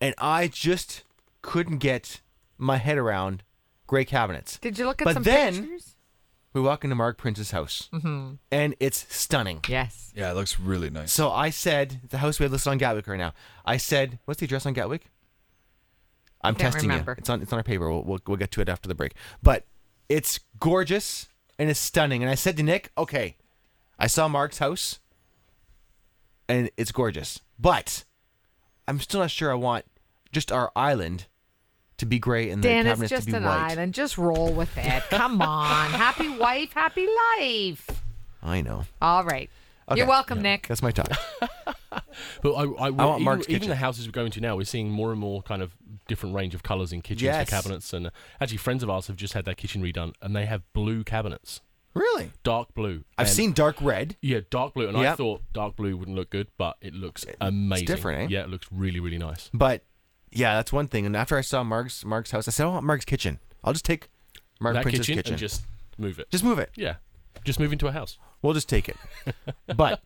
and 0.00 0.14
I 0.18 0.46
just 0.48 1.02
couldn't 1.42 1.78
get 1.78 2.20
my 2.58 2.76
head 2.76 2.98
around 2.98 3.42
gray 3.86 4.04
cabinets. 4.04 4.58
Did 4.58 4.78
you 4.78 4.84
look 4.86 5.00
at 5.02 5.06
But 5.06 5.14
some 5.14 5.22
then- 5.24 5.54
pictures? 5.54 5.94
We 6.54 6.62
walk 6.62 6.82
into 6.82 6.96
Mark 6.96 7.18
Prince's 7.18 7.50
house, 7.50 7.88
and 8.50 8.74
it's 8.80 9.06
stunning. 9.14 9.60
Yes. 9.68 10.12
Yeah, 10.16 10.30
it 10.30 10.34
looks 10.34 10.58
really 10.58 10.88
nice. 10.90 11.12
So 11.12 11.30
I 11.30 11.50
said, 11.50 12.00
the 12.08 12.18
house 12.18 12.40
we 12.40 12.44
have 12.44 12.52
listed 12.52 12.70
on 12.70 12.78
Gatwick 12.78 13.06
right 13.06 13.18
now. 13.18 13.32
I 13.66 13.76
said, 13.76 14.18
what's 14.24 14.40
the 14.40 14.46
address 14.46 14.64
on 14.64 14.72
Gatwick? 14.72 15.06
I'm 16.42 16.54
testing 16.54 16.88
remember. 16.88 17.12
you. 17.12 17.16
It's 17.18 17.28
on 17.28 17.42
it's 17.42 17.52
on 17.52 17.58
our 17.58 17.62
paper. 17.62 17.88
We'll, 17.90 18.02
we'll 18.02 18.18
we'll 18.26 18.36
get 18.38 18.50
to 18.52 18.60
it 18.62 18.68
after 18.68 18.88
the 18.88 18.94
break. 18.94 19.12
But 19.42 19.64
it's 20.08 20.40
gorgeous 20.58 21.28
and 21.58 21.70
it's 21.70 21.80
stunning. 21.80 22.22
And 22.22 22.30
I 22.30 22.34
said 22.34 22.56
to 22.56 22.62
Nick, 22.62 22.90
okay, 22.96 23.36
I 23.98 24.06
saw 24.06 24.28
Mark's 24.28 24.58
house, 24.58 25.00
and 26.48 26.70
it's 26.76 26.92
gorgeous, 26.92 27.40
but 27.58 28.04
I'm 28.86 29.00
still 29.00 29.20
not 29.20 29.30
sure 29.30 29.50
I 29.50 29.54
want 29.54 29.84
just 30.32 30.52
our 30.52 30.70
island 30.76 31.26
to 31.98 32.06
be 32.06 32.18
gray 32.18 32.50
and 32.50 32.62
the 32.62 32.68
Dan, 32.68 32.86
it's 32.86 32.90
cabinets 32.90 33.10
just 33.10 33.26
to 33.26 33.32
be 33.32 33.36
an 33.36 33.44
white. 33.44 33.72
island. 33.72 33.92
Just 33.92 34.16
roll 34.18 34.52
with 34.52 34.76
it. 34.78 35.02
Come 35.10 35.42
on. 35.42 35.90
happy 35.90 36.28
wife, 36.28 36.72
happy 36.72 37.06
life. 37.38 37.90
I 38.42 38.60
know. 38.60 38.84
All 39.02 39.24
right. 39.24 39.50
Okay. 39.88 39.98
You're 39.98 40.06
welcome, 40.08 40.42
Nick. 40.42 40.66
That's 40.68 40.82
my 40.82 40.90
talk. 40.90 41.10
But 42.42 42.52
I, 42.54 42.62
I, 42.62 42.90
want 42.90 43.16
even, 43.20 43.24
Mark's 43.24 43.46
even 43.48 43.54
kitchen. 43.60 43.70
the 43.70 43.76
houses 43.76 44.06
we're 44.06 44.12
going 44.12 44.30
to 44.32 44.40
now, 44.40 44.56
we're 44.56 44.64
seeing 44.64 44.90
more 44.90 45.10
and 45.12 45.20
more 45.20 45.40
kind 45.42 45.62
of 45.62 45.72
different 46.08 46.34
range 46.34 46.54
of 46.54 46.62
colours 46.62 46.92
in 46.92 47.00
kitchens 47.00 47.22
Yes. 47.22 47.44
for 47.48 47.50
cabinets. 47.56 47.92
And 47.92 48.08
uh, 48.08 48.10
actually, 48.40 48.58
friends 48.58 48.82
of 48.82 48.90
ours 48.90 49.06
have 49.06 49.16
just 49.16 49.34
had 49.34 49.44
their 49.44 49.54
kitchen 49.54 49.82
redone, 49.82 50.14
and 50.20 50.34
they 50.36 50.46
have 50.46 50.62
blue 50.72 51.04
cabinets, 51.04 51.60
really? 51.94 52.32
dark 52.42 52.74
blue. 52.74 53.04
I've 53.16 53.26
And- 53.26 53.34
seen 53.36 53.52
dark 53.52 53.76
red. 53.80 54.16
Yeah, 54.20 54.40
dark 54.50 54.74
blue, 54.74 54.88
and 54.88 54.96
I 54.96 55.14
thought 55.14 55.42
dark 55.52 55.76
blue 55.76 55.96
wouldn't 55.96 56.16
look 56.16 56.30
good, 56.30 56.48
but 56.58 56.76
it 56.80 56.92
looks 56.94 57.24
amazing. 57.40 57.86
different, 57.86 58.22
eh? 58.22 58.34
Yeah, 58.34 58.42
it 58.42 58.48
looks 58.50 58.66
really, 58.70 59.00
really 59.00 59.18
nice. 59.18 59.48
But 59.54 59.84
yeah, 60.30 60.54
that's 60.54 60.72
one 60.72 60.88
thing. 60.88 61.06
And 61.06 61.16
after 61.16 61.36
I 61.36 61.40
saw 61.40 61.62
Mark's 61.64 62.04
Mark's 62.04 62.32
house, 62.32 62.46
I 62.48 62.50
said, 62.50 62.64
I 62.64 62.68
want 62.68 62.84
Mark's 62.84 63.04
kitchen. 63.04 63.38
I'll 63.64 63.72
just 63.72 63.84
take 63.84 64.08
Mark 64.60 64.74
that 64.74 64.82
Prince's 64.82 65.06
kitchen, 65.06 65.16
kitchen. 65.16 65.32
and 65.34 65.40
just 65.40 65.62
move 65.96 66.18
it. 66.18 66.30
Just 66.30 66.44
move 66.44 66.58
it. 66.58 66.70
yeah, 66.76 66.96
just 67.44 67.58
move 67.60 67.72
into 67.72 67.86
a 67.86 67.92
house. 67.92 68.18
We'll 68.42 68.54
just 68.54 68.68
take 68.68 68.88
it. 68.88 68.96
but 69.76 70.00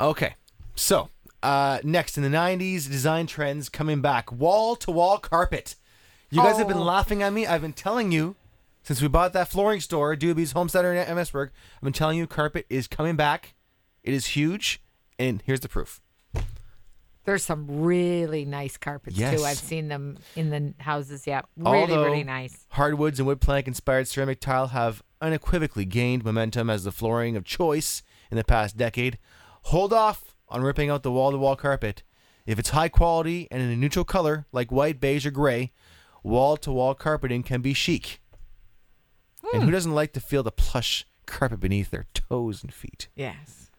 okay, 0.00 0.34
so 0.74 1.08
uh, 1.42 1.78
next 1.84 2.16
in 2.16 2.22
the 2.22 2.28
'90s, 2.36 2.90
design 2.90 3.26
trends 3.26 3.68
coming 3.68 4.00
back. 4.00 4.32
Wall 4.32 4.76
to 4.76 4.90
wall 4.90 5.18
carpet. 5.18 5.76
You 6.30 6.42
guys 6.42 6.58
have 6.58 6.66
been 6.68 6.78
Oh. 6.78 6.82
laughing 6.82 7.22
at 7.22 7.32
me. 7.32 7.46
I've 7.46 7.60
been 7.62 7.72
telling 7.72 8.10
you 8.10 8.34
since 8.82 9.00
we 9.00 9.08
bought 9.08 9.32
that 9.34 9.48
flooring 9.48 9.80
store, 9.80 10.16
Doobie's 10.16 10.52
Home 10.52 10.68
Center 10.68 10.92
in 10.92 10.98
Amherstburg. 11.06 11.50
I've 11.76 11.82
been 11.82 11.92
telling 11.92 12.18
you 12.18 12.26
carpet 12.26 12.66
is 12.68 12.88
coming 12.88 13.14
back. 13.16 13.54
It 14.02 14.12
is 14.14 14.26
huge, 14.26 14.82
and 15.18 15.42
here's 15.46 15.60
the 15.60 15.68
proof. 15.68 16.00
There's 17.24 17.42
some 17.42 17.66
really 17.84 18.44
nice 18.44 18.76
carpets 18.76 19.16
Yes. 19.16 19.38
too. 19.38 19.46
I've 19.46 19.56
seen 19.58 19.88
them 19.88 20.18
in 20.36 20.50
the 20.50 20.74
houses. 20.82 21.26
Yeah, 21.26 21.40
really, 21.56 21.80
Although 21.80 22.04
really 22.04 22.24
nice. 22.24 22.66
Hardwoods 22.70 23.18
and 23.18 23.26
wood 23.26 23.40
plank 23.40 23.66
inspired 23.66 24.08
ceramic 24.08 24.40
tile 24.40 24.66
have 24.68 25.02
unequivocally 25.24 25.84
gained 25.84 26.24
momentum 26.24 26.68
as 26.68 26.84
the 26.84 26.92
flooring 26.92 27.36
of 27.36 27.44
choice 27.44 28.02
in 28.30 28.36
the 28.36 28.44
past 28.44 28.76
decade. 28.76 29.18
Hold 29.64 29.92
off 29.92 30.36
on 30.48 30.62
ripping 30.62 30.90
out 30.90 31.02
the 31.02 31.10
wall 31.10 31.30
to 31.30 31.38
wall 31.38 31.56
carpet. 31.56 32.02
If 32.46 32.58
it's 32.58 32.70
high 32.70 32.90
quality 32.90 33.48
and 33.50 33.62
in 33.62 33.70
a 33.70 33.76
neutral 33.76 34.04
color 34.04 34.46
like 34.52 34.70
white, 34.70 35.00
beige, 35.00 35.26
or 35.26 35.30
gray, 35.30 35.72
wall 36.22 36.56
to 36.58 36.70
wall 36.70 36.94
carpeting 36.94 37.42
can 37.42 37.62
be 37.62 37.72
chic. 37.72 38.20
And 39.52 39.62
who 39.62 39.68
hmm. 39.68 39.72
doesn't 39.72 39.94
like 39.94 40.12
to 40.12 40.20
feel 40.20 40.42
the 40.42 40.52
plush 40.52 41.06
carpet 41.26 41.60
beneath 41.60 41.90
their 41.90 42.06
toes 42.14 42.62
and 42.62 42.72
feet? 42.72 43.08
Yes. 43.14 43.70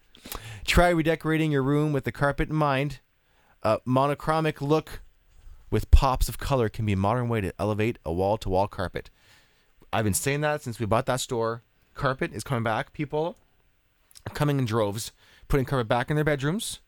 Try 0.64 0.88
redecorating 0.88 1.52
your 1.52 1.62
room 1.62 1.92
with 1.92 2.04
the 2.04 2.12
carpet 2.12 2.48
in 2.48 2.56
mind. 2.56 3.00
A 3.62 3.78
monochromic 3.86 4.60
look 4.60 5.02
with 5.70 5.90
pops 5.90 6.28
of 6.28 6.38
color 6.38 6.68
can 6.68 6.86
be 6.86 6.92
a 6.92 6.96
modern 6.96 7.28
way 7.28 7.40
to 7.40 7.52
elevate 7.58 7.98
a 8.04 8.12
wall 8.12 8.36
to 8.38 8.48
wall 8.48 8.68
carpet. 8.68 9.10
I've 9.92 10.04
been 10.04 10.14
saying 10.14 10.40
that 10.42 10.62
since 10.62 10.78
we 10.78 10.86
bought 10.86 11.06
that 11.06 11.20
store. 11.20 11.62
Carpet 11.94 12.32
is 12.34 12.44
coming 12.44 12.62
back. 12.62 12.92
People 12.92 13.36
are 14.28 14.34
coming 14.34 14.58
in 14.58 14.64
droves, 14.66 15.12
putting 15.48 15.64
carpet 15.64 15.88
back 15.88 16.10
in 16.10 16.16
their 16.16 16.24
bedrooms. 16.24 16.80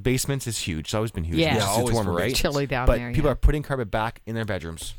Basements 0.00 0.46
is 0.46 0.58
huge. 0.58 0.86
It's 0.86 0.94
always 0.94 1.10
been 1.10 1.24
huge. 1.24 1.38
Yeah. 1.38 1.48
It's 1.48 1.54
Yeah, 1.54 1.60
just- 1.60 1.70
it's 1.70 1.78
always 1.78 1.94
warmer, 1.94 2.12
right? 2.12 2.34
Chilly 2.34 2.66
down 2.66 2.86
but 2.86 2.98
there, 2.98 3.12
people 3.12 3.28
yeah. 3.28 3.32
are 3.32 3.36
putting 3.36 3.62
carpet 3.62 3.90
back 3.90 4.22
in 4.26 4.34
their 4.34 4.44
bedrooms. 4.44 4.94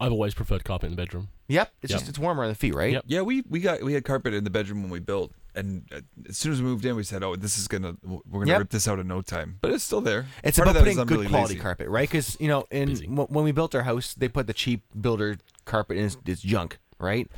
I've 0.00 0.10
always 0.10 0.34
preferred 0.34 0.64
carpet 0.64 0.86
in 0.88 0.96
the 0.96 1.02
bedroom. 1.02 1.28
Yep, 1.46 1.72
it's 1.82 1.90
Yep. 1.92 2.00
just 2.00 2.08
it's 2.08 2.18
warmer 2.18 2.42
on 2.42 2.48
the 2.48 2.54
feet, 2.56 2.74
right? 2.74 2.92
Yep. 2.94 3.04
Yeah, 3.06 3.20
we 3.20 3.42
we 3.48 3.60
got 3.60 3.82
we 3.82 3.92
had 3.92 4.04
carpet 4.04 4.34
in 4.34 4.42
the 4.42 4.50
bedroom 4.50 4.82
when 4.82 4.90
we 4.90 4.98
built, 4.98 5.30
and 5.54 5.84
uh, 5.94 6.00
as 6.28 6.36
soon 6.36 6.52
as 6.52 6.60
we 6.60 6.66
moved 6.66 6.84
in, 6.84 6.96
we 6.96 7.04
said, 7.04 7.22
"Oh, 7.22 7.36
this 7.36 7.56
is 7.58 7.68
gonna 7.68 7.94
we're 8.02 8.40
gonna 8.40 8.46
Yep. 8.46 8.58
rip 8.58 8.70
this 8.70 8.88
out 8.88 8.98
in 8.98 9.06
no 9.06 9.20
time." 9.22 9.58
But 9.60 9.70
it's 9.70 9.84
still 9.84 10.00
there. 10.00 10.26
It's 10.42 10.56
Part 10.56 10.66
of 10.68 10.74
about 10.74 10.84
that 10.84 10.90
is 10.90 10.96
putting 10.96 11.00
I'm 11.02 11.06
good 11.06 11.18
really 11.18 11.28
quality 11.28 11.54
lazy. 11.54 11.62
carpet, 11.62 11.88
right? 11.90 12.08
Because 12.08 12.36
you 12.40 12.48
know, 12.48 12.64
in 12.72 12.88
Busy. 12.88 13.06
w- 13.06 13.28
when 13.28 13.44
we 13.44 13.52
built 13.52 13.72
our 13.76 13.82
house, 13.82 14.14
they 14.14 14.26
put 14.26 14.48
the 14.48 14.54
cheap 14.54 14.82
builder 15.00 15.36
carpet 15.64 15.98
in. 15.98 16.06
It's, 16.06 16.16
it's 16.26 16.40
junk, 16.42 16.78
right? 16.98 17.30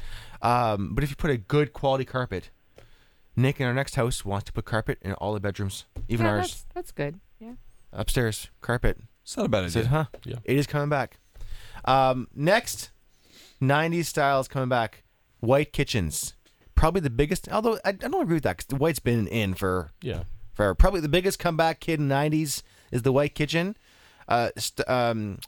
Um, 0.42 0.94
but 0.94 1.02
if 1.04 1.10
you 1.10 1.16
put 1.16 1.30
a 1.30 1.36
good 1.36 1.72
quality 1.72 2.04
carpet, 2.04 2.50
Nick 3.36 3.60
in 3.60 3.66
our 3.66 3.74
next 3.74 3.94
house 3.96 4.24
wants 4.24 4.44
to 4.46 4.52
put 4.52 4.64
carpet 4.64 4.98
in 5.02 5.12
all 5.14 5.34
the 5.34 5.40
bedrooms, 5.40 5.84
even 6.08 6.26
yeah, 6.26 6.32
ours 6.32 6.40
That's, 6.42 6.66
that's 6.74 6.92
good. 6.92 7.20
Yeah. 7.38 7.52
upstairs. 7.92 8.48
Carpet. 8.60 8.98
It's 9.22 9.36
not 9.36 9.46
a 9.46 9.48
bad 9.48 9.58
idea. 9.64 9.70
said, 9.70 9.86
huh? 9.86 10.04
Yeah. 10.24 10.36
It 10.44 10.56
is 10.56 10.66
coming 10.66 10.88
back. 10.88 11.18
Um, 11.84 12.28
next, 12.34 12.90
'90s 13.60 14.06
styles 14.06 14.48
coming 14.48 14.68
back. 14.68 15.02
White 15.40 15.72
kitchens, 15.72 16.34
probably 16.74 17.00
the 17.00 17.10
biggest. 17.10 17.48
Although 17.50 17.74
I, 17.84 17.90
I 17.90 17.92
don't 17.92 18.22
agree 18.22 18.34
with 18.36 18.44
that 18.44 18.56
because 18.56 18.66
the 18.68 18.76
white's 18.76 18.98
been 19.00 19.26
in 19.28 19.54
for 19.54 19.90
Yeah. 20.00 20.24
for 20.54 20.74
probably 20.74 21.00
the 21.00 21.08
biggest 21.08 21.38
comeback 21.38 21.80
kid 21.80 22.00
in 22.00 22.08
the 22.08 22.14
90s 22.14 22.62
is 22.90 23.02
the 23.02 23.12
white 23.12 23.34
kitchen 23.34 23.76
uh, 24.28 24.50
st- 24.56 24.88
um, 24.88 25.38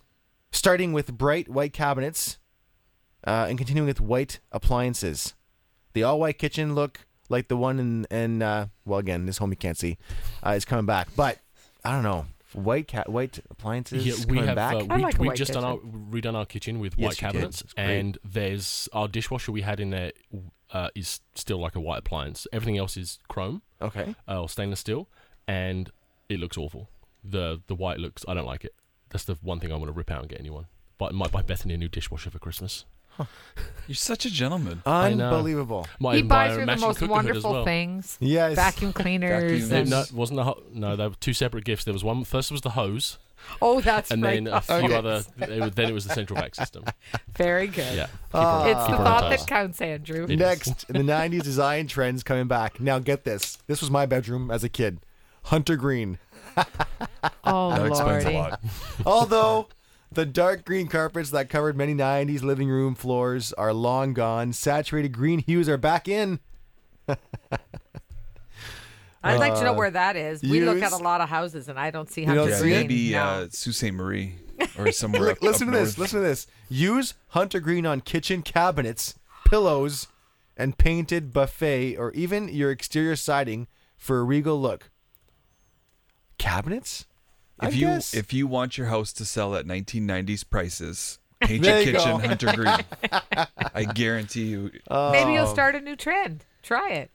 starting 0.52 0.92
with 0.92 1.16
bright 1.16 1.48
white 1.48 1.72
cabinets 1.72 2.38
uh, 3.30 3.46
and 3.48 3.56
continuing 3.58 3.86
with 3.92 4.00
white 4.00 4.34
appliances 4.52 5.34
the 5.94 6.02
all-white 6.02 6.38
kitchen 6.38 6.74
look 6.74 6.94
like 7.28 7.48
the 7.48 7.56
one 7.56 7.78
in, 7.78 8.04
in 8.10 8.42
uh, 8.42 8.66
well 8.84 8.98
again 8.98 9.26
this 9.26 9.38
home 9.38 9.50
you 9.50 9.56
can't 9.56 9.78
see 9.78 9.96
uh, 10.46 10.50
is 10.50 10.64
coming 10.64 10.86
back 10.86 11.08
but 11.16 11.38
i 11.84 11.90
don't 11.92 12.02
know 12.02 12.26
white 12.54 12.86
cat 12.88 13.08
white 13.08 13.38
appliances 13.50 14.06
Yeah, 14.06 14.14
we 14.26 14.36
coming 14.38 14.44
have 14.46 14.56
back 14.56 14.74
uh, 14.76 14.86
I 14.90 14.96
we, 14.96 15.02
like 15.02 15.18
we 15.18 15.28
white 15.28 15.36
just 15.36 15.52
done 15.52 15.64
our, 15.64 15.76
redone 16.14 16.34
our 16.34 16.46
kitchen 16.46 16.80
with 16.80 16.94
Yes, 16.96 17.06
white 17.06 17.20
you 17.22 17.26
did. 17.28 17.32
cabinets, 17.34 17.60
It's 17.60 17.74
great. 17.74 17.90
and 17.98 18.18
there's 18.24 18.88
our 18.94 19.06
dishwasher 19.08 19.52
we 19.52 19.60
had 19.62 19.78
in 19.80 19.90
there 19.90 20.12
uh, 20.72 20.88
is 20.94 21.20
still 21.34 21.58
like 21.66 21.76
a 21.76 21.80
white 21.80 21.98
appliance. 22.04 22.46
Everything 22.52 22.76
else 22.78 22.96
is 22.96 23.18
chrome 23.28 23.60
okay 23.88 24.14
uh, 24.28 24.40
or 24.42 24.48
stainless 24.48 24.80
steel, 24.80 25.08
and 25.46 25.90
it 26.28 26.38
looks 26.40 26.56
awful. 26.58 26.88
The 27.22 27.60
the 27.66 27.74
white 27.74 27.98
looks 27.98 28.24
I 28.28 28.32
don't 28.34 28.46
like 28.46 28.64
it. 28.64 28.74
That's 29.10 29.24
the 29.24 29.36
one 29.42 29.60
thing 29.60 29.70
I 29.72 29.76
want 29.76 29.86
to 29.88 29.92
rip 29.92 30.10
out 30.10 30.20
and 30.20 30.28
get 30.28 30.40
a 30.40 30.42
new 30.42 30.52
one. 30.54 30.66
But 30.98 31.06
I 31.06 31.12
might 31.12 31.32
buy 31.32 31.42
Bethany 31.42 31.74
a 31.74 31.78
new 31.78 31.88
dishwasher 31.88 32.30
for 32.30 32.38
Christmas. 32.38 32.84
You're 33.86 33.94
such 33.94 34.26
a 34.26 34.30
gentleman. 34.30 34.82
I 34.84 35.14
know. 35.14 35.30
unbelievable 35.30 35.86
Might 35.98 36.16
he 36.16 36.22
buys 36.22 36.50
her 36.50 36.54
her 36.56 36.60
the 36.60 36.66
matching 36.66 36.80
most 36.86 36.98
cooker 36.98 37.12
hood 37.14 37.20
as 37.20 37.24
wonderful 37.26 37.52
well. 37.52 37.64
things. 37.64 38.16
yes 38.20 38.54
Vacuum 38.54 38.92
cleaners. 38.92 39.62
Vacuum- 39.62 39.68
No, 39.70 39.76
and, 39.80 39.90
no, 39.90 40.00
it 40.02 40.12
wasn't 40.12 40.36
the 40.36 40.44
ho- 40.44 40.62
no. 40.74 40.94
There 40.96 41.08
were 41.08 41.14
two 41.16 41.32
separate 41.32 41.64
gifts. 41.64 41.84
There 41.84 41.94
was 41.94 42.04
one. 42.04 42.24
First 42.24 42.50
was 42.52 42.60
the 42.60 42.70
hose, 42.70 43.16
oh, 43.62 43.80
that's 43.80 44.10
and 44.10 44.22
right. 44.22 44.44
then 44.44 44.52
a 44.52 44.60
few 44.60 44.74
Okay. 44.74 44.94
other. 44.94 45.22
It 45.40 45.60
was, 45.60 45.70
then 45.72 45.88
it 45.88 45.92
was 45.94 46.04
the 46.06 46.12
central 46.14 46.38
vac 46.38 46.54
system. 46.54 46.84
Very 47.34 47.66
good. 47.68 47.96
Yeah. 47.96 48.08
Ah. 48.34 48.66
It's 48.66 48.78
the 48.80 48.86
Keep 48.86 48.90
her 48.90 48.96
on 48.98 49.04
thought 49.04 49.20
top. 49.22 49.30
that 49.30 49.46
counts, 49.46 49.80
Andrew. 49.80 50.24
It 50.24 50.32
is. 50.32 50.38
Next, 50.38 50.88
the 50.88 50.98
90s 50.98 51.42
design 51.42 51.86
trends 51.86 52.22
coming 52.22 52.46
back. 52.46 52.80
Now, 52.80 52.98
get 52.98 53.24
this. 53.24 53.56
This 53.68 53.80
was 53.80 53.90
my 53.90 54.04
bedroom 54.04 54.50
as 54.50 54.64
a 54.64 54.68
kid. 54.68 54.98
Hunter 55.44 55.76
Green. 55.76 56.18
Oh, 57.44 57.70
That 57.70 57.86
explains 57.86 58.24
a 58.24 58.30
lordy. 58.30 58.36
lot. 58.36 58.60
Although 59.06 59.68
The 60.10 60.24
dark 60.24 60.64
green 60.64 60.86
carpets 60.88 61.30
that 61.30 61.50
covered 61.50 61.76
many 61.76 61.94
90s 61.94 62.42
living 62.42 62.68
room 62.68 62.94
floors 62.94 63.52
are 63.54 63.72
long 63.74 64.14
gone. 64.14 64.52
Saturated 64.52 65.12
green 65.12 65.38
hues 65.40 65.68
are 65.68 65.76
back 65.76 66.08
in. 66.08 66.40
I'd 69.22 69.38
like 69.40 69.54
to 69.56 69.64
know 69.64 69.72
where 69.74 69.90
that 69.90 70.16
is. 70.16 70.42
We 70.42 70.60
look 70.60 70.82
at 70.82 70.92
a 70.92 70.96
lot 70.96 71.20
of 71.20 71.28
houses 71.28 71.68
and 71.68 71.78
I 71.78 71.90
don't 71.90 72.08
see 72.10 72.24
Uh, 72.24 72.32
You 72.32 72.38
Hunter 72.40 72.50
don't 72.52 72.58
Yeah. 72.58 72.60
Green. 72.62 72.72
maybe 72.88 73.10
no. 73.12 73.22
uh, 73.22 73.48
Sault 73.50 73.74
Ste. 73.76 73.92
Marie 73.92 74.36
or 74.78 74.92
somewhere. 74.92 75.30
Up, 75.32 75.42
listen 75.42 75.68
up 75.68 75.74
to 75.74 75.80
this. 75.80 75.98
Listen 75.98 76.20
to 76.20 76.26
this. 76.26 76.46
Use 76.68 77.14
hunter 77.28 77.60
green 77.60 77.84
on 77.84 78.00
kitchen 78.00 78.42
cabinets, 78.42 79.14
pillows, 79.46 80.06
and 80.56 80.78
painted 80.78 81.32
buffet, 81.32 81.96
or 81.96 82.12
even 82.12 82.48
your 82.48 82.70
exterior 82.70 83.16
siding 83.16 83.66
for 83.96 84.18
a 84.20 84.24
regal 84.24 84.60
look. 84.60 84.90
Cabinets? 86.38 87.06
I 87.60 87.68
If 87.68 87.74
you 87.76 87.86
guess. 87.86 88.14
if 88.14 88.32
you 88.32 88.46
want 88.46 88.78
your 88.78 88.86
house 88.88 89.12
to 89.14 89.24
sell 89.24 89.54
at 89.56 89.66
1990s 89.66 90.48
prices, 90.48 91.18
paint 91.40 91.62
There 91.62 91.80
your 91.82 91.86
you 91.92 91.98
kitchen 91.98 92.20
go. 92.20 92.26
hunter 92.28 92.52
green. 92.54 93.46
I 93.74 93.84
guarantee 93.84 94.44
you. 94.44 94.62
Maybe 94.64 94.80
Oh. 94.90 95.32
you'll 95.34 95.46
start 95.46 95.74
a 95.74 95.80
new 95.80 95.96
trend. 95.96 96.44
Try 96.62 96.90
it. 96.92 97.10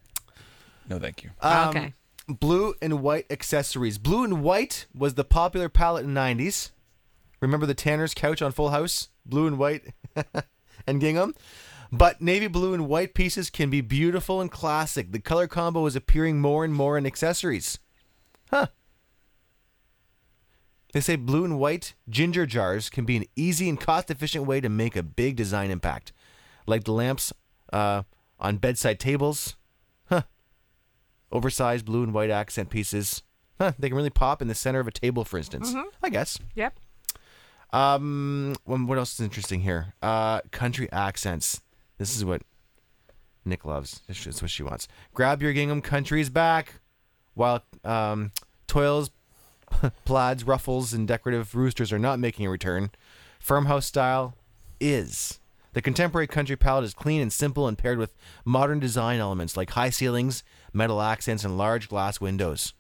No, 0.90 1.00
thank 1.00 1.24
you. 1.24 1.30
Um, 1.42 1.70
okay. 1.70 1.94
Blue 2.28 2.74
and 2.82 3.02
white 3.02 3.26
accessories. 3.30 3.98
Blue 3.98 4.24
and 4.24 4.42
white 4.44 4.86
was 4.96 5.14
the 5.16 5.24
popular 5.24 5.70
palette 5.70 6.06
in 6.06 6.14
the 6.14 6.20
90s. 6.20 6.72
Remember 7.42 7.66
the 7.66 7.74
Tanner's 7.74 8.14
couch 8.14 8.42
on 8.42 8.52
Full 8.54 8.70
House? 8.70 9.10
Blue 9.26 9.48
and 9.48 9.58
white 9.58 9.94
and 10.88 11.02
gingham? 11.02 11.36
But 11.92 12.22
navy 12.22 12.48
blue 12.48 12.74
and 12.74 12.88
white 12.88 13.14
pieces 13.14 13.50
can 13.50 13.70
be 13.70 13.82
beautiful 13.82 14.42
and 14.42 14.50
classic. 14.50 15.12
The 15.12 15.20
color 15.20 15.48
combo 15.48 15.86
is 15.86 15.96
appearing 15.96 16.40
more 16.42 16.64
and 16.66 16.74
more 16.74 16.98
in 16.98 17.06
accessories. 17.06 17.78
Huh. 18.50 18.68
They 20.94 21.02
say 21.02 21.16
blue 21.16 21.44
and 21.44 21.60
white 21.60 21.94
ginger 22.08 22.46
jars 22.46 22.90
can 22.90 23.04
be 23.04 23.18
an 23.18 23.26
easy 23.36 23.68
and 23.68 23.80
cost 23.80 24.10
efficient 24.10 24.46
way 24.46 24.62
to 24.62 24.70
make 24.70 24.96
a 24.96 25.04
big 25.04 25.36
design 25.36 25.70
impact. 25.70 26.14
Like 26.66 26.86
the 26.86 26.94
lamps 26.94 27.34
uh, 27.72 28.04
on 28.40 28.58
bedside 28.58 29.00
tables. 29.00 29.58
Huh 30.06 30.24
oversized 31.34 31.84
blue 31.84 32.04
and 32.04 32.14
white 32.14 32.30
accent 32.30 32.70
pieces. 32.70 33.24
Huh, 33.60 33.74
they 33.78 33.90
can 33.90 33.98
really 33.98 34.10
pop 34.10 34.42
in 34.42 34.48
the 34.48 34.56
center 34.56 34.80
of 34.80 34.88
a 34.88 34.92
table, 34.92 35.26
for 35.26 35.38
instance. 35.38 35.74
I 36.02 36.10
guess. 36.10 36.40
Yep. 36.56 36.80
Um, 37.74 38.56
what 38.66 38.98
else 38.98 39.14
is 39.16 39.20
interesting 39.20 39.62
here? 39.62 39.96
Uh, 40.02 40.42
country 40.52 40.90
accents. 40.92 41.62
This 41.98 42.16
is 42.16 42.24
what 42.24 42.44
Nick 43.44 43.66
loves. 43.66 44.02
This 44.08 44.26
is 44.26 44.42
what 44.42 44.52
she 44.52 44.64
wants. 44.64 44.88
Grab 45.14 45.42
your 45.42 45.54
gingham 45.54 45.82
countries 45.82 46.30
back, 46.30 46.82
while 47.34 47.64
um, 47.84 48.32
toils, 48.68 49.10
plaids, 50.06 50.44
ruffles, 50.44 50.94
and 50.94 51.08
decorative 51.08 51.56
roosters 51.56 51.92
are 51.92 52.00
not 52.00 52.20
making 52.20 52.46
a 52.46 52.50
return. 52.50 52.92
Farmhouse 53.40 53.86
style 53.86 54.36
is. 54.80 55.40
The 55.74 55.82
contemporary 55.82 56.28
country 56.28 56.56
palette 56.56 56.84
is 56.86 56.94
clean 56.94 57.20
and 57.22 57.34
simple 57.34 57.68
and 57.68 57.78
paired 57.78 57.98
with 57.98 58.14
modern 58.46 58.80
design 58.80 59.20
elements 59.20 59.58
like 59.58 59.72
high 59.72 59.90
ceilings, 59.90 60.44
metal 60.72 61.02
accents, 61.02 61.44
and 61.44 61.58
large 61.58 61.90
glass 61.90 62.22
windows. 62.22 62.74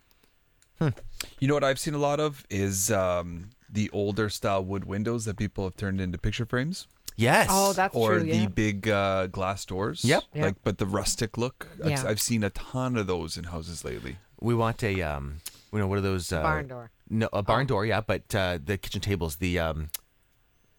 You 1.40 1.48
know 1.48 1.54
what 1.54 1.64
I've 1.64 1.80
seen 1.80 1.94
a 1.94 1.98
lot 2.00 2.20
of 2.20 2.46
is 2.50 2.92
um, 2.92 3.52
the 3.70 3.90
older 3.92 4.30
style 4.30 4.64
wood 4.66 4.84
windows 4.86 5.24
that 5.26 5.38
people 5.38 5.64
have 5.64 5.78
turned 5.78 6.02
into 6.02 6.18
picture 6.18 6.46
frames, 6.46 6.88
Yes. 7.16 7.48
Oh, 7.52 7.74
that's 7.74 7.96
or 7.96 8.16
true. 8.16 8.24
the 8.24 8.36
Yeah. 8.38 8.48
big 8.48 8.90
uh, 8.90 9.28
glass 9.28 9.66
doors. 9.66 10.04
Yep. 10.04 10.24
Yeah. 10.34 10.46
Like, 10.46 10.56
but 10.64 10.80
the 10.80 10.86
rustic 10.88 11.38
look. 11.38 11.68
I've, 11.84 11.90
Yeah. 11.92 12.04
I've 12.08 12.20
seen 12.20 12.44
a 12.44 12.50
ton 12.50 12.98
of 12.98 13.06
those 13.08 13.38
in 13.38 13.46
houses 13.46 13.86
lately. 13.86 14.18
We 14.42 14.56
want 14.56 14.84
a 14.84 15.00
um, 15.04 15.36
you 15.74 15.80
know, 15.80 15.88
what 15.88 15.98
are 15.98 16.02
those? 16.02 16.32
Uh, 16.32 16.42
barn 16.44 16.68
door. 16.68 16.92
No, 17.10 17.28
a 17.34 17.44
barn 17.44 17.66
door, 17.66 17.86
yeah. 17.86 18.02
But 18.02 18.34
uh, 18.34 18.60
the 18.64 18.78
kitchen 18.78 19.02
tables, 19.02 19.38
the 19.38 19.60
um, 19.60 19.90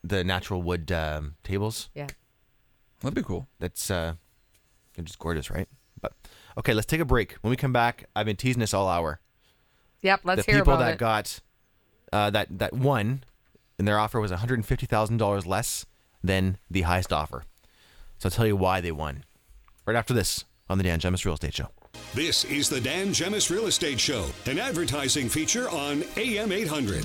the 0.02 0.24
natural 0.24 0.62
wood 0.62 0.90
um, 0.92 1.34
tables. 1.42 1.90
Yeah. 1.94 2.06
That'd 3.00 3.14
be 3.14 3.22
cool. 3.22 3.46
That's 3.58 3.90
uh, 3.90 4.14
just 5.02 5.18
gorgeous, 5.18 5.50
right? 5.50 5.68
But 6.00 6.12
okay, 6.58 6.72
let's 6.72 6.86
take 6.86 7.00
a 7.00 7.04
break. 7.04 7.32
When 7.42 7.50
we 7.50 7.56
come 7.56 7.72
back, 7.72 8.08
I've 8.16 8.26
been 8.26 8.36
teasing 8.36 8.60
this 8.60 8.72
all 8.72 8.88
hour. 8.88 9.20
Yep. 10.02 10.20
Let's 10.24 10.46
the 10.46 10.52
hear 10.52 10.60
people 10.60 10.74
about 10.74 10.84
that 10.84 10.94
it. 10.94 10.98
got 10.98 11.40
uh, 12.12 12.30
that 12.30 12.58
that 12.58 12.72
won, 12.72 13.24
and 13.78 13.86
their 13.88 13.98
offer 13.98 14.20
was 14.20 14.30
one 14.30 14.40
hundred 14.40 14.54
and 14.54 14.66
fifty 14.66 14.86
thousand 14.86 15.18
dollars 15.18 15.46
less 15.46 15.86
than 16.22 16.56
the 16.70 16.82
highest 16.82 17.12
offer. 17.12 17.44
So 18.18 18.28
I'll 18.28 18.30
tell 18.30 18.46
you 18.46 18.56
why 18.56 18.80
they 18.80 18.92
won. 18.92 19.24
Right 19.86 19.96
after 19.96 20.14
this 20.14 20.44
on 20.70 20.78
the 20.78 20.84
Dan 20.84 20.98
Gemus 21.00 21.24
Real 21.24 21.34
Estate 21.34 21.54
Show. 21.54 21.68
This 22.14 22.44
is 22.44 22.68
the 22.68 22.80
Dan 22.80 23.08
Gemus 23.08 23.50
Real 23.50 23.66
Estate 23.66 23.98
Show, 23.98 24.26
an 24.46 24.58
advertising 24.58 25.28
feature 25.28 25.68
on 25.70 26.04
AM 26.16 26.52
800. 26.52 27.04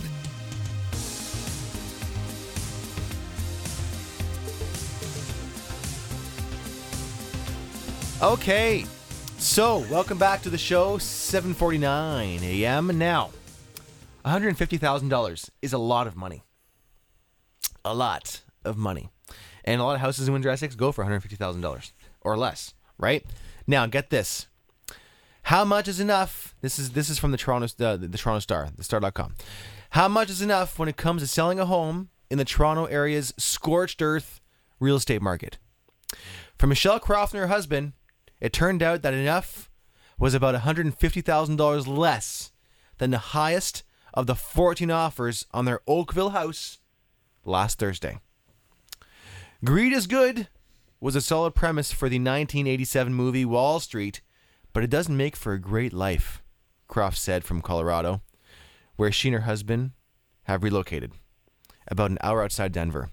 Okay, 8.21 8.85
so 9.37 9.77
welcome 9.89 10.17
back 10.17 10.41
to 10.41 10.49
the 10.49 10.57
show. 10.57 10.97
7:49 10.97 12.43
a.m. 12.43 12.97
Now, 12.97 13.29
one 14.23 14.31
hundred 14.31 14.57
fifty 14.57 14.77
thousand 14.77 15.07
dollars 15.07 15.49
is 15.61 15.71
a 15.71 15.77
lot 15.77 16.05
of 16.05 16.17
money. 16.17 16.43
A 17.85 17.95
lot 17.95 18.41
of 18.65 18.77
money, 18.77 19.09
and 19.63 19.79
a 19.79 19.85
lot 19.85 19.95
of 19.95 20.01
houses 20.01 20.27
in 20.27 20.33
Windsor 20.33 20.49
Essex 20.49 20.75
go 20.75 20.91
for 20.91 21.01
one 21.01 21.09
hundred 21.09 21.21
fifty 21.21 21.37
thousand 21.37 21.61
dollars 21.61 21.93
or 22.19 22.37
less. 22.37 22.73
Right 22.97 23.25
now, 23.65 23.85
get 23.85 24.09
this. 24.09 24.48
How 25.49 25.65
much 25.65 25.87
is 25.87 25.99
enough? 25.99 26.53
This 26.61 26.77
is 26.77 26.91
this 26.91 27.09
is 27.09 27.17
from 27.17 27.31
the 27.31 27.37
Toronto 27.37 27.65
the, 27.75 27.97
the 27.97 28.19
Toronto 28.19 28.39
Star, 28.39 28.69
the 28.77 28.83
Star.com. 28.83 29.33
How 29.89 30.07
much 30.07 30.29
is 30.29 30.43
enough 30.43 30.77
when 30.77 30.87
it 30.87 30.95
comes 30.95 31.23
to 31.23 31.27
selling 31.27 31.59
a 31.59 31.65
home 31.65 32.09
in 32.29 32.37
the 32.37 32.45
Toronto 32.45 32.85
area's 32.85 33.33
scorched 33.35 33.99
earth 33.99 34.41
real 34.79 34.95
estate 34.95 35.23
market? 35.23 35.57
For 36.59 36.67
Michelle 36.67 36.99
Croft 36.99 37.33
and 37.33 37.41
her 37.41 37.47
husband, 37.47 37.93
it 38.39 38.53
turned 38.53 38.83
out 38.83 39.01
that 39.01 39.15
enough 39.15 39.71
was 40.19 40.35
about 40.35 40.53
$150,000 40.53 41.87
less 41.87 42.51
than 42.99 43.09
the 43.09 43.17
highest 43.17 43.81
of 44.13 44.27
the 44.27 44.35
14 44.35 44.91
offers 44.91 45.47
on 45.51 45.65
their 45.65 45.81
Oakville 45.87 46.29
house 46.29 46.77
last 47.43 47.79
Thursday. 47.79 48.19
Greed 49.65 49.93
is 49.93 50.05
good 50.05 50.47
was 50.99 51.15
a 51.15 51.21
solid 51.21 51.55
premise 51.55 51.91
for 51.91 52.07
the 52.07 52.19
1987 52.19 53.11
movie 53.11 53.45
Wall 53.45 53.79
Street, 53.79 54.21
but 54.73 54.83
it 54.83 54.89
doesn't 54.89 55.15
make 55.15 55.35
for 55.35 55.53
a 55.53 55.59
great 55.59 55.93
life, 55.93 56.41
Croft 56.87 57.17
said 57.17 57.43
from 57.43 57.61
Colorado, 57.61 58.21
where 58.95 59.11
she 59.11 59.29
and 59.29 59.35
her 59.35 59.41
husband 59.41 59.91
have 60.43 60.63
relocated, 60.63 61.11
about 61.87 62.11
an 62.11 62.17
hour 62.21 62.43
outside 62.43 62.71
Denver. 62.71 63.09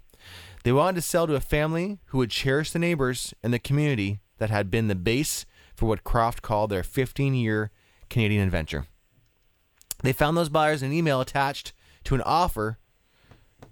They 0.64 0.73
wanted 0.73 0.97
to 0.97 1.03
sell 1.03 1.27
to 1.27 1.35
a 1.35 1.40
family 1.40 1.99
who 2.07 2.19
would 2.19 2.31
cherish 2.31 2.71
the 2.73 2.79
neighbors 2.79 3.33
and 3.42 3.53
the 3.53 3.59
community 3.59 4.21
that 4.38 4.51
had 4.51 4.71
been 4.71 4.88
the 4.88 4.95
base 4.95 5.47
for 5.75 5.87
what 5.87 6.05
Croft 6.05 6.42
called 6.42 6.71
their 6.71 6.83
15 6.83 7.35
year 7.35 7.71
Canadian 8.11 8.42
adventure. 8.42 8.87
They 10.03 10.12
found 10.12 10.37
those 10.37 10.49
buyers 10.49 10.83
in 10.83 10.90
an 10.90 10.97
email 10.97 11.21
attached 11.21 11.73
to 12.05 12.14
an 12.14 12.23
offer 12.23 12.79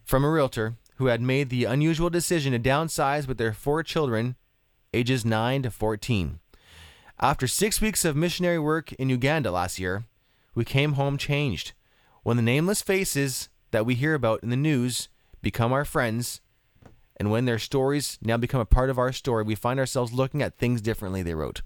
from 0.04 0.24
a 0.24 0.30
realtor 0.30 0.74
who 0.96 1.06
had 1.06 1.20
made 1.20 1.50
the 1.50 1.64
unusual 1.64 2.10
decision 2.10 2.52
to 2.52 2.58
downsize 2.58 3.26
with 3.26 3.38
their 3.38 3.52
four 3.52 3.82
children, 3.82 4.36
ages 4.92 5.24
9 5.24 5.62
to 5.62 5.70
14. 5.70 6.38
After 7.20 7.46
six 7.46 7.80
weeks 7.80 8.04
of 8.04 8.16
missionary 8.16 8.58
work 8.58 8.92
in 8.94 9.08
Uganda 9.08 9.50
last 9.50 9.78
year, 9.78 10.04
we 10.54 10.64
came 10.64 10.94
home 10.94 11.16
changed. 11.16 11.72
When 12.24 12.36
the 12.36 12.42
nameless 12.42 12.82
faces 12.82 13.48
that 13.70 13.86
we 13.86 13.94
hear 13.94 14.14
about 14.14 14.42
in 14.42 14.50
the 14.50 14.56
news 14.56 15.08
become 15.40 15.72
our 15.72 15.84
friends, 15.84 16.40
and 17.16 17.30
when 17.30 17.44
their 17.44 17.58
stories 17.58 18.18
now 18.20 18.36
become 18.36 18.60
a 18.60 18.66
part 18.66 18.90
of 18.90 18.98
our 18.98 19.12
story, 19.12 19.44
we 19.44 19.54
find 19.54 19.78
ourselves 19.78 20.12
looking 20.12 20.42
at 20.42 20.58
things 20.58 20.80
differently, 20.80 21.22
they 21.22 21.34
wrote. 21.34 21.62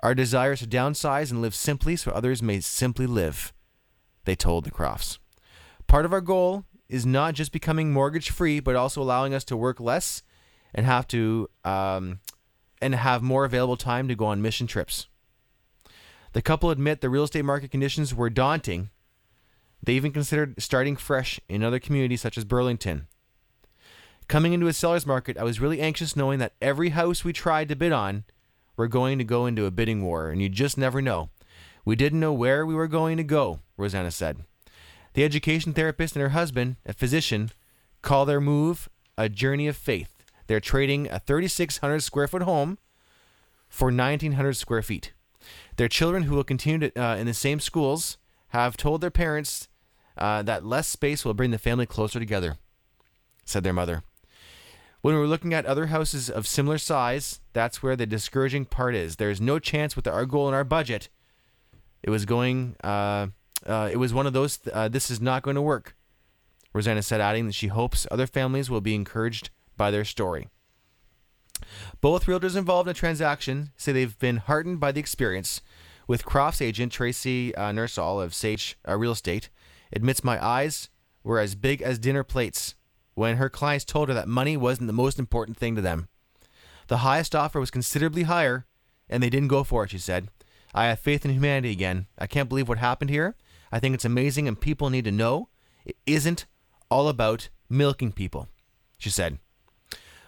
Our 0.00 0.14
desire 0.14 0.52
is 0.52 0.60
to 0.60 0.66
downsize 0.66 1.30
and 1.30 1.42
live 1.42 1.54
simply 1.54 1.94
so 1.96 2.10
others 2.12 2.42
may 2.42 2.60
simply 2.60 3.06
live, 3.06 3.52
they 4.24 4.34
told 4.34 4.64
the 4.64 4.70
Crofts. 4.70 5.18
Part 5.86 6.06
of 6.06 6.12
our 6.12 6.20
goal 6.22 6.64
is 6.88 7.04
not 7.04 7.34
just 7.34 7.52
becoming 7.52 7.92
mortgage 7.92 8.30
free, 8.30 8.60
but 8.60 8.76
also 8.76 9.02
allowing 9.02 9.34
us 9.34 9.44
to 9.44 9.56
work 9.56 9.80
less 9.80 10.22
and 10.74 10.86
have 10.86 11.06
to 11.08 11.48
um, 11.64 12.20
and 12.80 12.94
have 12.94 13.22
more 13.22 13.44
available 13.44 13.76
time 13.76 14.08
to 14.08 14.14
go 14.14 14.26
on 14.26 14.42
mission 14.42 14.66
trips. 14.66 15.06
The 16.32 16.42
couple 16.42 16.70
admit 16.70 17.00
the 17.00 17.08
real 17.08 17.24
estate 17.24 17.44
market 17.44 17.70
conditions 17.70 18.14
were 18.14 18.30
daunting. 18.30 18.90
They 19.82 19.94
even 19.94 20.12
considered 20.12 20.60
starting 20.60 20.96
fresh 20.96 21.40
in 21.48 21.62
other 21.62 21.78
communities 21.78 22.20
such 22.20 22.36
as 22.36 22.44
Burlington. 22.44 23.06
Coming 24.28 24.52
into 24.52 24.66
a 24.66 24.72
seller's 24.72 25.06
market, 25.06 25.38
I 25.38 25.44
was 25.44 25.60
really 25.60 25.80
anxious 25.80 26.16
knowing 26.16 26.38
that 26.40 26.54
every 26.60 26.90
house 26.90 27.24
we 27.24 27.32
tried 27.32 27.68
to 27.68 27.76
bid 27.76 27.92
on, 27.92 28.24
we're 28.76 28.88
going 28.88 29.18
to 29.18 29.24
go 29.24 29.46
into 29.46 29.66
a 29.66 29.70
bidding 29.70 30.04
war, 30.04 30.30
and 30.30 30.42
you 30.42 30.48
just 30.48 30.76
never 30.76 31.00
know. 31.00 31.30
We 31.84 31.94
didn't 31.94 32.20
know 32.20 32.32
where 32.32 32.66
we 32.66 32.74
were 32.74 32.88
going 32.88 33.16
to 33.16 33.24
go, 33.24 33.60
Rosanna 33.76 34.10
said. 34.10 34.44
The 35.14 35.24
education 35.24 35.72
therapist 35.72 36.16
and 36.16 36.22
her 36.22 36.30
husband, 36.30 36.76
a 36.84 36.92
physician, 36.92 37.50
call 38.02 38.26
their 38.26 38.40
move 38.40 38.88
a 39.16 39.28
journey 39.28 39.68
of 39.68 39.76
faith. 39.76 40.15
They're 40.46 40.60
trading 40.60 41.08
a 41.10 41.18
3,600 41.18 42.00
square 42.00 42.28
foot 42.28 42.42
home 42.42 42.78
for 43.68 43.86
1,900 43.86 44.54
square 44.54 44.82
feet. 44.82 45.12
Their 45.76 45.88
children, 45.88 46.24
who 46.24 46.34
will 46.34 46.44
continue 46.44 46.90
to, 46.90 47.02
uh, 47.02 47.16
in 47.16 47.26
the 47.26 47.34
same 47.34 47.60
schools, 47.60 48.18
have 48.48 48.76
told 48.76 49.00
their 49.00 49.10
parents 49.10 49.68
uh, 50.18 50.42
that 50.42 50.64
less 50.64 50.88
space 50.88 51.24
will 51.24 51.34
bring 51.34 51.50
the 51.50 51.58
family 51.58 51.86
closer 51.86 52.18
together. 52.18 52.56
said 53.44 53.62
their 53.62 53.72
mother. 53.72 54.02
When 55.02 55.14
we 55.14 55.20
were 55.20 55.28
looking 55.28 55.54
at 55.54 55.66
other 55.66 55.86
houses 55.86 56.28
of 56.28 56.48
similar 56.48 56.78
size, 56.78 57.40
that's 57.52 57.80
where 57.80 57.94
the 57.94 58.06
discouraging 58.06 58.64
part 58.64 58.96
is. 58.96 59.16
There's 59.16 59.40
no 59.40 59.60
chance 59.60 59.94
with 59.94 60.08
our 60.08 60.26
goal 60.26 60.48
and 60.48 60.54
our 60.54 60.64
budget. 60.64 61.08
It 62.02 62.10
was 62.10 62.24
going. 62.24 62.74
Uh, 62.82 63.28
uh, 63.64 63.88
it 63.92 63.98
was 63.98 64.12
one 64.12 64.26
of 64.26 64.32
those. 64.32 64.58
Uh, 64.72 64.88
this 64.88 65.10
is 65.10 65.20
not 65.20 65.42
going 65.42 65.54
to 65.54 65.62
work. 65.62 65.94
Rosanna 66.72 67.02
said, 67.02 67.20
adding 67.20 67.46
that 67.46 67.54
she 67.54 67.68
hopes 67.68 68.06
other 68.10 68.26
families 68.26 68.68
will 68.68 68.80
be 68.80 68.94
encouraged 68.94 69.50
by 69.76 69.90
their 69.90 70.04
story. 70.04 70.48
Both 72.00 72.26
realtors 72.26 72.56
involved 72.56 72.88
in 72.88 72.92
the 72.92 72.98
transaction 72.98 73.70
say 73.76 73.92
they've 73.92 74.18
been 74.18 74.38
heartened 74.38 74.80
by 74.80 74.92
the 74.92 75.00
experience. 75.00 75.62
With 76.06 76.24
Croft's 76.24 76.62
agent, 76.62 76.92
Tracy 76.92 77.54
uh, 77.54 77.72
Nursall 77.72 78.20
of 78.20 78.34
Sage 78.34 78.78
uh, 78.88 78.96
Real 78.96 79.12
Estate, 79.12 79.50
admits 79.92 80.22
my 80.22 80.44
eyes 80.44 80.88
were 81.24 81.40
as 81.40 81.54
big 81.54 81.82
as 81.82 81.98
dinner 81.98 82.22
plates 82.22 82.74
when 83.14 83.38
her 83.38 83.48
clients 83.48 83.84
told 83.84 84.08
her 84.08 84.14
that 84.14 84.28
money 84.28 84.56
wasn't 84.56 84.86
the 84.86 84.92
most 84.92 85.18
important 85.18 85.56
thing 85.56 85.74
to 85.74 85.80
them. 85.80 86.08
The 86.88 86.98
highest 86.98 87.34
offer 87.34 87.58
was 87.58 87.70
considerably 87.70 88.24
higher, 88.24 88.66
and 89.08 89.22
they 89.22 89.30
didn't 89.30 89.48
go 89.48 89.64
for 89.64 89.84
it, 89.84 89.90
she 89.90 89.98
said. 89.98 90.28
I 90.74 90.86
have 90.86 91.00
faith 91.00 91.24
in 91.24 91.32
humanity 91.32 91.72
again. 91.72 92.06
I 92.18 92.26
can't 92.26 92.48
believe 92.48 92.68
what 92.68 92.78
happened 92.78 93.10
here. 93.10 93.34
I 93.72 93.80
think 93.80 93.94
it's 93.94 94.04
amazing, 94.04 94.46
and 94.46 94.60
people 94.60 94.90
need 94.90 95.04
to 95.06 95.12
know 95.12 95.48
it 95.84 95.96
isn't 96.06 96.46
all 96.90 97.08
about 97.08 97.48
milking 97.68 98.12
people, 98.12 98.48
she 98.98 99.10
said. 99.10 99.38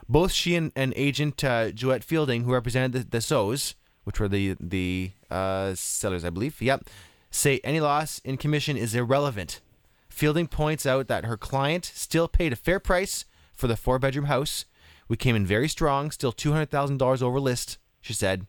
Both 0.09 0.33
she 0.33 0.55
and, 0.55 0.73
and 0.75 0.95
agent 0.97 1.45
uh, 1.45 1.71
Joette 1.71 2.05
Fielding, 2.05 2.45
who 2.45 2.53
represented 2.53 2.93
the, 2.93 3.21
the 3.21 3.75
which 4.05 4.19
were 4.19 4.29
the 4.29 4.57
the 4.59 5.11
uh, 5.31 5.75
sellers, 5.75 6.25
I 6.25 6.31
believe, 6.31 6.63
yep, 6.63 6.89
say 7.31 7.61
any 7.63 7.81
loss 7.81 8.21
in 8.21 8.39
commission 8.39 8.77
is 8.77 8.95
irrelevant. 8.95 9.61
Fielding 10.09 10.47
points 10.47 10.87
out 10.87 11.09
that 11.09 11.27
her 11.27 11.37
client 11.37 11.85
still 11.85 12.27
paid 12.27 12.53
a 12.53 12.57
fair 12.57 12.81
price 12.81 13.27
for 13.55 13.67
the 13.67 13.77
four 13.77 13.99
bedroom 13.99 14.25
house. 14.25 14.65
We 15.09 15.17
came 15.17 15.37
in 15.37 15.47
very 15.47 15.69
strong, 15.69 16.11
still 16.11 16.33
$200,000 16.33 17.23
over 17.23 17.39
list, 17.39 17.79
she 18.01 18.15
said. 18.15 18.47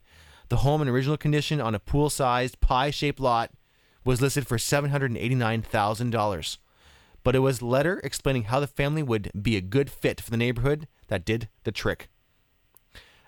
The 0.48 0.58
home 0.58 0.82
in 0.82 0.88
original 0.88 1.18
condition 1.18 1.62
on 1.62 1.76
a 1.76 1.80
pool 1.80 2.10
sized, 2.10 2.60
pie 2.60 2.90
shaped 2.90 3.20
lot 3.20 3.52
was 4.04 4.22
listed 4.22 4.48
for 4.48 4.58
$789,000. 4.58 6.58
But 7.24 7.36
it 7.36 7.40
was 7.40 7.62
letter 7.62 8.00
explaining 8.04 8.44
how 8.44 8.60
the 8.60 8.68
family 8.68 9.04
would 9.04 9.32
be 9.40 9.58
a 9.58 9.62
good 9.62 9.90
fit 9.90 10.22
for 10.22 10.32
the 10.32 10.38
neighborhood 10.38 10.88
that 11.10 11.26
did 11.26 11.50
the 11.64 11.72
trick. 11.72 12.10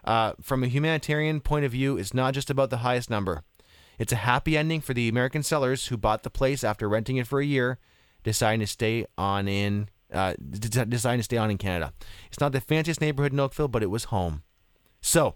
Uh, 0.03 0.33
from 0.41 0.63
a 0.63 0.67
humanitarian 0.67 1.41
point 1.41 1.65
of 1.65 1.71
view, 1.71 1.97
it's 1.97 2.13
not 2.13 2.33
just 2.33 2.49
about 2.49 2.69
the 2.69 2.77
highest 2.77 3.09
number. 3.09 3.43
It's 3.99 4.11
a 4.11 4.17
happy 4.17 4.57
ending 4.57 4.81
for 4.81 4.95
the 4.95 5.07
American 5.07 5.43
sellers 5.43 5.87
who 5.87 5.97
bought 5.97 6.23
the 6.23 6.31
place 6.31 6.63
after 6.63 6.89
renting 6.89 7.17
it 7.17 7.27
for 7.27 7.39
a 7.39 7.45
year, 7.45 7.77
deciding 8.23 8.61
to 8.61 8.67
stay 8.67 9.05
on 9.17 9.47
in 9.47 9.89
uh, 10.11 10.33
deciding 10.39 11.19
to 11.19 11.23
stay 11.23 11.37
on 11.37 11.51
in 11.51 11.57
Canada. 11.57 11.93
It's 12.27 12.39
not 12.39 12.51
the 12.51 12.59
fanciest 12.59 12.99
neighborhood 12.99 13.31
in 13.31 13.39
Oakville, 13.39 13.67
but 13.67 13.83
it 13.83 13.89
was 13.89 14.05
home. 14.05 14.43
So, 14.99 15.35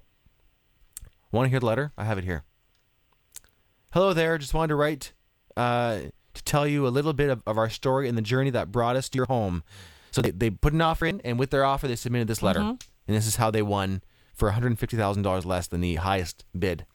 want 1.32 1.46
to 1.46 1.50
hear 1.50 1.60
the 1.60 1.66
letter? 1.66 1.92
I 1.98 2.06
have 2.06 2.18
it 2.18 2.24
here. 2.24 2.44
Hello 3.94 4.14
there. 4.14 4.38
Just 4.38 4.54
wanted 4.54 4.70
to 4.70 4.76
write 4.76 5.14
uh, 5.56 6.00
to 6.34 6.44
tell 6.44 6.68
you 6.68 6.86
a 6.88 6.90
little 6.90 7.14
bit 7.14 7.30
of, 7.30 7.44
of 7.46 7.58
our 7.58 7.70
story 7.70 8.10
and 8.10 8.18
the 8.18 8.22
journey 8.22 8.50
that 8.50 8.72
brought 8.72 8.96
us 8.96 9.08
to 9.10 9.16
your 9.18 9.28
home. 9.28 9.64
So 10.16 10.22
they, 10.22 10.32
they 10.32 10.50
put 10.50 10.72
an 10.72 10.80
offer 10.80 11.06
in, 11.06 11.20
and 11.26 11.38
with 11.38 11.50
their 11.50 11.66
offer, 11.66 11.90
they 11.90 11.98
submitted 11.98 12.30
this 12.30 12.42
letter. 12.42 12.62
Mm-hmm. 12.62 12.88
And 13.10 13.18
this 13.18 13.28
is 13.28 13.36
how 13.36 13.52
they 13.52 13.62
won 13.62 14.02
for 14.34 14.50
$150,000 14.50 15.46
less 15.46 15.68
than 15.68 15.82
the 15.82 15.96
highest 15.96 16.46
bid. 16.58 16.86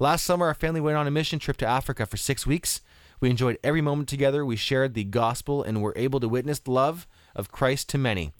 Last 0.00 0.24
summer, 0.24 0.46
our 0.46 0.54
family 0.54 0.80
went 0.80 0.96
on 0.96 1.06
a 1.06 1.10
mission 1.12 1.38
trip 1.38 1.56
to 1.58 1.66
Africa 1.66 2.04
for 2.04 2.16
six 2.16 2.48
weeks. 2.48 2.80
We 3.20 3.30
enjoyed 3.30 3.60
every 3.62 3.80
moment 3.80 4.08
together. 4.08 4.44
We 4.44 4.56
shared 4.56 4.94
the 4.94 5.04
gospel 5.04 5.62
and 5.62 5.82
were 5.82 5.92
able 5.94 6.18
to 6.18 6.28
witness 6.28 6.58
the 6.58 6.72
love 6.72 7.06
of 7.36 7.52
Christ 7.52 7.90
to 7.90 7.98
many. 7.98 8.32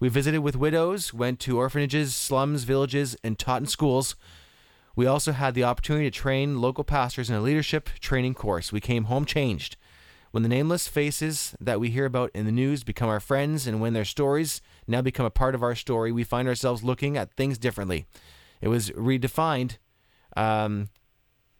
We 0.00 0.08
visited 0.08 0.40
with 0.40 0.56
widows, 0.56 1.12
went 1.12 1.38
to 1.40 1.58
orphanages, 1.58 2.16
slums, 2.16 2.64
villages, 2.64 3.14
and 3.22 3.38
taught 3.38 3.60
in 3.60 3.66
schools. 3.66 4.16
We 4.96 5.04
also 5.04 5.32
had 5.32 5.52
the 5.52 5.64
opportunity 5.64 6.10
to 6.10 6.18
train 6.18 6.62
local 6.62 6.82
pastors 6.82 7.28
in 7.28 7.36
a 7.36 7.42
leadership 7.42 7.90
training 8.00 8.32
course. 8.32 8.72
We 8.72 8.80
came 8.80 9.04
home 9.04 9.26
changed. 9.26 9.76
When 10.32 10.42
the 10.42 10.48
nameless 10.48 10.88
faces 10.88 11.54
that 11.60 11.78
we 11.78 11.90
hear 11.90 12.06
about 12.06 12.30
in 12.34 12.46
the 12.46 12.52
news 12.52 12.84
become 12.84 13.10
our 13.10 13.20
friends, 13.20 13.66
and 13.66 13.82
when 13.82 13.92
their 13.92 14.06
stories 14.06 14.62
now 14.86 15.02
become 15.02 15.26
a 15.26 15.30
part 15.30 15.54
of 15.54 15.62
our 15.62 15.74
story, 15.74 16.10
we 16.10 16.24
find 16.24 16.48
ourselves 16.48 16.82
looking 16.82 17.18
at 17.18 17.34
things 17.34 17.58
differently. 17.58 18.06
It 18.62 18.68
was 18.68 18.90
redefined. 18.92 19.76
Um, 20.34 20.88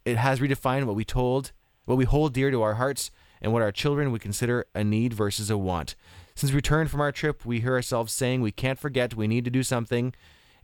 it 0.07 0.17
has 0.17 0.41
redefined 0.41 0.87
what 0.87 0.97
we 0.97 1.05
told, 1.05 1.53
what 1.85 1.99
we 1.99 2.07
hold 2.07 2.33
dear 2.33 2.51
to 2.51 2.63
our 2.63 2.75
hearts, 2.75 3.11
and 3.43 3.53
what 3.53 3.61
our 3.61 3.73
children 3.73 4.11
would 4.11 4.23
consider 4.23 4.65
a 4.75 4.83
need 4.83 5.13
versus 5.13 5.51
a 5.51 5.59
want. 5.59 5.95
Since 6.35 6.53
we 6.53 6.57
returned 6.57 6.91
from 6.91 7.03
our 7.03 7.13
trip, 7.13 7.45
we 7.45 7.61
hear 7.61 7.75
ourselves 7.75 8.11
saying 8.11 8.41
we 8.41 8.53
can't 8.53 8.79
forget, 8.79 9.15
we 9.15 9.29
need 9.29 9.45
to 9.45 9.51
do 9.51 9.63
something. 9.63 10.15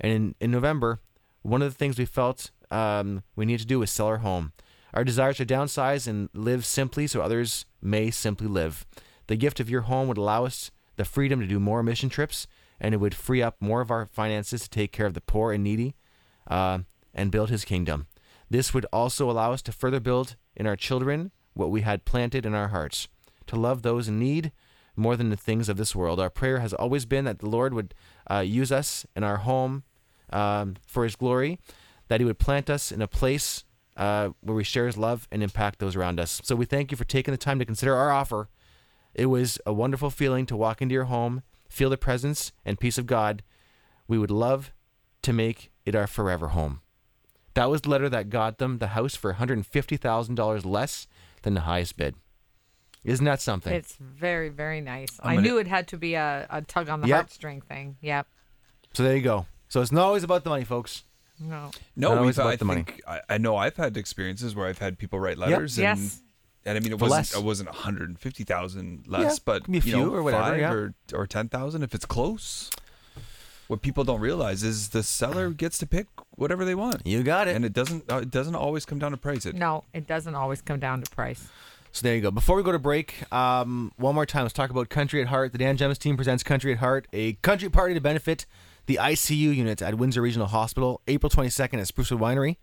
And 0.01 0.13
in, 0.13 0.35
in 0.41 0.51
November, 0.51 1.01
one 1.43 1.61
of 1.61 1.71
the 1.71 1.77
things 1.77 1.99
we 1.99 2.07
felt 2.07 2.53
um, 2.71 3.23
we 3.37 3.45
need 3.45 3.61
to 3.61 3.67
do 3.67 3.81
was 3.81 3.91
sell 3.91 4.07
our 4.07 4.19
home. 4.19 4.53
Our 4.95 5.05
desires 5.05 5.37
to 5.37 5.47
downsize 5.47 6.07
and 6.09 6.29
live 6.33 6.65
simply 6.65 7.07
so 7.07 7.21
others 7.21 7.67
may 7.83 8.11
simply 8.11 8.47
live. 8.47 8.87
The 9.27 9.37
gift 9.37 9.61
of 9.61 9.71
your 9.71 9.83
home 9.83 10.09
would 10.09 10.19
allow 10.19 10.45
us 10.45 10.71
the 10.97 11.05
freedom 11.05 11.41
to 11.41 11.47
do 11.47 11.61
more 11.61 11.83
mission 11.83 12.09
trips, 12.09 12.47
and 12.81 12.95
it 12.95 12.99
would 12.99 13.15
free 13.15 13.43
up 13.43 13.57
more 13.61 13.81
of 13.81 13.91
our 13.91 14.07
finances 14.07 14.63
to 14.63 14.71
take 14.71 14.93
care 14.93 15.07
of 15.07 15.15
the 15.15 15.21
poor 15.21 15.53
and 15.53 15.63
needy 15.63 15.95
uh, 16.49 16.81
and 17.15 17.31
build 17.31 17.51
his 17.51 17.65
kingdom. 17.65 18.07
This 18.51 18.73
would 18.73 18.87
also 18.93 19.31
allow 19.31 19.53
us 19.53 19.63
to 19.63 19.73
further 19.73 20.01
build 20.01 20.37
in 20.57 20.67
our 20.67 20.77
children 20.77 21.33
what 21.55 21.71
we 21.71 21.83
had 21.83 22.05
planted 22.05 22.47
in 22.47 22.55
our 22.55 22.69
hearts 22.69 23.09
to 23.47 23.57
love 23.57 23.83
those 23.83 24.09
in 24.09 24.19
need 24.19 24.53
more 24.97 25.17
than 25.17 25.31
the 25.31 25.37
things 25.37 25.69
of 25.69 25.77
this 25.77 25.95
world. 25.95 26.19
Our 26.19 26.31
prayer 26.31 26.61
has 26.61 26.73
always 26.73 27.05
been 27.05 27.25
that 27.25 27.41
the 27.41 27.49
Lord 27.49 27.75
would 27.75 27.95
uh, 28.31 28.41
use 28.41 28.73
us 28.73 29.07
in 29.15 29.25
our 29.25 29.39
home 29.39 29.85
um, 30.31 30.77
for 30.87 31.05
his 31.05 31.17
glory, 31.17 31.59
that 32.09 32.21
he 32.21 32.25
would 32.25 32.39
plant 32.39 32.69
us 32.69 32.91
in 32.91 33.03
a 33.03 33.09
place 33.09 33.65
uh, 33.99 34.31
where 34.41 34.57
we 34.57 34.65
share 34.65 34.87
his 34.87 34.97
love 34.97 35.29
and 35.31 35.43
impact 35.43 35.79
those 35.81 35.95
around 35.97 36.19
us. 36.19 36.41
So 36.45 36.57
we 36.57 36.65
thank 36.65 36.91
you 36.91 36.97
for 36.97 37.05
taking 37.05 37.33
the 37.33 37.39
time 37.39 37.59
to 37.59 37.65
consider 37.67 37.95
our 37.95 38.11
offer. 38.11 38.49
It 39.15 39.27
was 39.27 39.59
a 39.67 39.73
wonderful 39.73 40.09
feeling 40.11 40.47
to 40.47 40.57
walk 40.57 40.81
into 40.81 40.93
your 40.95 41.05
home, 41.05 41.43
feel 41.69 41.91
the 41.91 41.99
presence 41.99 42.53
and 42.65 42.79
peace 42.81 42.97
of 42.97 43.07
God. 43.07 43.43
We 44.07 44.17
would 44.19 44.31
love 44.31 44.73
to 45.23 45.33
make 45.33 45.71
it 45.85 45.95
our 45.95 46.07
forever 46.07 46.49
home. 46.49 46.81
That 47.55 47.69
was 47.69 47.81
the 47.83 47.91
letter 47.91 48.09
that 48.09 48.31
got 48.31 48.59
them 48.59 48.79
the 48.79 48.89
house 48.89 49.17
for 49.17 49.35
$150,000 49.35 50.65
less 50.65 51.07
than 51.43 51.55
the 51.55 51.63
highest 51.63 51.97
bid. 51.97 52.15
Isn't 53.05 53.25
that 53.27 53.41
something? 53.41 53.73
It's 53.73 53.97
very, 53.97 54.49
very 54.49 54.81
nice. 54.81 55.19
I'm 55.23 55.31
I 55.31 55.35
gonna- 55.37 55.47
knew 55.47 55.59
it 55.59 55.67
had 55.67 55.89
to 55.89 55.97
be 55.99 56.15
a, 56.15 56.47
a 56.51 56.63
tug 56.63 56.89
on 56.89 57.01
the 57.01 57.09
Yep. 57.09 57.27
heartstring 57.29 57.65
thing. 57.65 57.97
Yep. 58.01 58.27
so 58.95 59.03
there 59.03 59.17
you 59.17 59.23
go. 59.23 59.47
So 59.69 59.81
it's 59.83 59.93
not 59.93 60.05
always 60.05 60.23
about 60.25 60.45
the 60.45 60.51
money, 60.51 60.65
folks. 60.65 61.05
No. 61.41 61.71
No, 61.97 62.15
Not 62.15 62.25
we've, 62.25 62.39
I 62.39 62.57
the 62.57 62.65
money. 62.65 62.83
think 62.85 63.03
I, 63.07 63.21
I 63.29 63.39
know 63.39 63.57
I've 63.57 63.77
had 63.77 63.97
experiences 63.97 64.55
where 64.55 64.67
I've 64.67 64.79
had 64.79 64.99
people 64.99 65.21
write 65.21 65.39
letters 65.39 65.79
and 65.79 65.83
Yes. 65.99 66.21
and 66.65 66.77
I 66.77 66.81
mean 66.81 66.93
it 66.93 66.99
For 66.99 67.05
wasn't 67.07 67.19
less. 67.19 67.35
it 67.37 67.43
wasn't 67.45 67.69
150,000 67.71 69.05
less, 69.07 69.23
Yeah, 69.23 69.35
but 69.45 69.65
could 69.65 69.73
be 69.73 69.79
a 69.79 69.83
you 69.83 69.93
know, 69.93 70.03
few 70.05 70.15
or 70.15 70.23
whatever, 70.23 70.43
five 70.45 70.59
yeah. 70.61 70.73
or 70.73 70.95
or 71.15 71.27
10,000 71.27 71.83
if 71.83 71.95
it's 71.95 72.05
close. 72.07 72.71
What 73.69 73.83
people 73.83 74.03
don't 74.03 74.21
realize 74.21 74.63
is 74.63 74.89
the 74.91 75.03
seller 75.03 75.51
gets 75.65 75.79
to 75.79 75.87
pick 75.87 76.07
whatever 76.31 76.65
they 76.65 76.75
want. 76.75 77.07
You 77.07 77.23
got 77.23 77.49
it. 77.49 77.57
And 77.57 77.65
it 77.65 77.73
doesn't 77.73 78.11
uh, 78.11 78.19
it 78.19 78.31
doesn't 78.31 78.55
always 78.55 78.85
come 78.85 78.99
down 78.99 79.11
to 79.13 79.17
price. 79.17 79.47
It 79.47 79.55
No, 79.55 79.85
it 79.93 80.07
doesn't 80.07 80.35
always 80.35 80.61
come 80.63 80.79
down 80.81 81.03
to 81.03 81.11
price. 81.11 81.49
So 81.91 82.03
there 82.03 82.15
you 82.15 82.21
go. 82.21 82.31
Before 82.31 82.55
we 82.55 82.63
go 82.63 82.71
to 82.73 82.79
break, 82.79 83.31
um, 83.33 83.93
one 83.97 84.15
more 84.15 84.27
time, 84.27 84.43
let's 84.43 84.53
talk 84.53 84.69
about 84.71 84.91
Country 84.91 85.23
at 85.23 85.29
Heart. 85.29 85.53
The 85.53 85.59
Dan 85.59 85.79
Gemus 85.79 85.97
team 85.99 86.17
presents 86.17 86.43
Country 86.43 86.73
at 86.73 86.79
Heart, 86.79 87.09
a 87.15 87.33
country 87.35 87.71
party 87.71 87.95
to 87.95 88.01
benefit 88.01 88.45
the 88.89 88.97
ICU 88.97 89.55
units 89.55 89.83
at 89.83 89.97
Windsor 89.97 90.23
Regional 90.23 90.47
Hospital, 90.47 91.03
April 91.07 91.29
22nd 91.29 91.75
at 91.75 91.87
Sprucewood 91.87 92.19
Winery. 92.19 92.57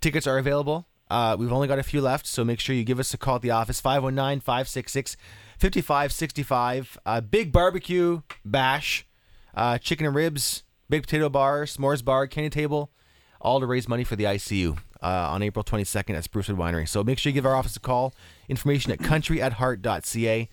Tickets 0.00 0.26
are 0.26 0.38
available. 0.38 0.86
Uh, 1.10 1.36
we've 1.38 1.52
only 1.52 1.68
got 1.68 1.78
a 1.78 1.82
few 1.82 2.00
left, 2.00 2.26
so 2.26 2.42
make 2.42 2.58
sure 2.58 2.74
you 2.74 2.84
give 2.84 2.98
us 2.98 3.12
a 3.12 3.18
call 3.18 3.36
at 3.36 3.42
the 3.42 3.50
office, 3.50 3.78
519 3.78 4.40
566 4.40 5.14
5565. 5.58 6.98
Uh, 7.04 7.20
Big 7.20 7.52
barbecue 7.52 8.22
bash, 8.46 9.06
uh, 9.54 9.76
chicken 9.76 10.06
and 10.06 10.14
ribs, 10.14 10.62
big 10.88 11.02
potato 11.02 11.28
bar, 11.28 11.64
s'mores 11.64 12.02
bar, 12.02 12.26
candy 12.26 12.48
table, 12.48 12.90
all 13.38 13.60
to 13.60 13.66
raise 13.66 13.86
money 13.86 14.04
for 14.04 14.16
the 14.16 14.24
ICU 14.24 14.78
uh, 15.02 15.06
on 15.30 15.42
April 15.42 15.62
22nd 15.62 16.16
at 16.16 16.24
Sprucewood 16.24 16.56
Winery. 16.56 16.88
So 16.88 17.04
make 17.04 17.18
sure 17.18 17.28
you 17.28 17.34
give 17.34 17.44
our 17.44 17.54
office 17.54 17.76
a 17.76 17.80
call. 17.80 18.14
Information 18.48 18.90
at 18.90 19.00
countryatheart.ca. 19.00 20.48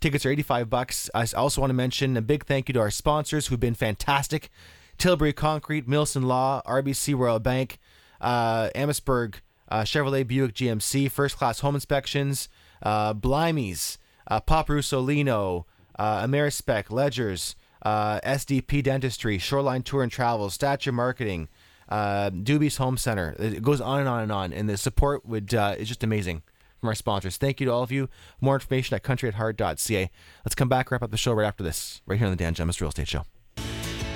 Tickets 0.00 0.24
are 0.24 0.30
85 0.30 0.70
bucks. 0.70 1.10
I 1.14 1.26
also 1.36 1.60
want 1.60 1.70
to 1.70 1.74
mention 1.74 2.16
a 2.16 2.22
big 2.22 2.44
thank 2.46 2.68
you 2.68 2.72
to 2.74 2.80
our 2.80 2.90
sponsors 2.90 3.48
who've 3.48 3.58
been 3.58 3.74
fantastic. 3.74 4.50
Tilbury 4.96 5.32
Concrete, 5.32 5.88
Milson 5.88 6.24
Law, 6.24 6.62
RBC 6.66 7.16
Royal 7.16 7.40
Bank, 7.40 7.78
uh, 8.20 8.70
Amherstburg, 8.74 9.40
uh, 9.68 9.82
Chevrolet 9.82 10.26
Buick 10.26 10.54
GMC, 10.54 11.10
First 11.10 11.36
Class 11.36 11.60
Home 11.60 11.74
Inspections, 11.74 12.48
uh, 12.82 13.12
Blimey's, 13.12 13.98
uh, 14.28 14.40
Pop 14.40 14.68
Russolino, 14.68 15.64
uh, 15.98 16.24
Amerispec, 16.24 16.90
Ledgers, 16.90 17.56
uh, 17.82 18.20
SDP 18.20 18.82
Dentistry, 18.82 19.38
Shoreline 19.38 19.82
Tour 19.82 20.02
and 20.02 20.12
Travel, 20.12 20.50
Stature 20.50 20.92
Marketing, 20.92 21.48
uh, 21.88 22.30
Doobie's 22.30 22.76
Home 22.76 22.96
Center. 22.96 23.34
It 23.38 23.62
goes 23.62 23.80
on 23.80 24.00
and 24.00 24.08
on 24.08 24.22
and 24.22 24.32
on, 24.32 24.52
and 24.52 24.68
the 24.68 24.76
support 24.76 25.26
would 25.26 25.54
uh, 25.54 25.74
is 25.78 25.88
just 25.88 26.04
amazing 26.04 26.42
from 26.80 26.88
our 26.88 26.94
sponsors. 26.94 27.36
Thank 27.36 27.60
you 27.60 27.66
to 27.66 27.72
all 27.72 27.82
of 27.82 27.92
you. 27.92 28.08
More 28.40 28.54
information 28.54 28.94
at 28.94 29.02
countryatheart.ca. 29.02 30.10
Let's 30.44 30.54
come 30.54 30.68
back, 30.68 30.90
wrap 30.90 31.02
up 31.02 31.10
the 31.10 31.16
show 31.16 31.32
right 31.32 31.46
after 31.46 31.64
this, 31.64 32.02
right 32.06 32.18
here 32.18 32.26
on 32.26 32.32
the 32.32 32.36
Dan 32.36 32.54
Gemus 32.54 32.80
Real 32.80 32.88
Estate 32.88 33.08
Show. 33.08 33.24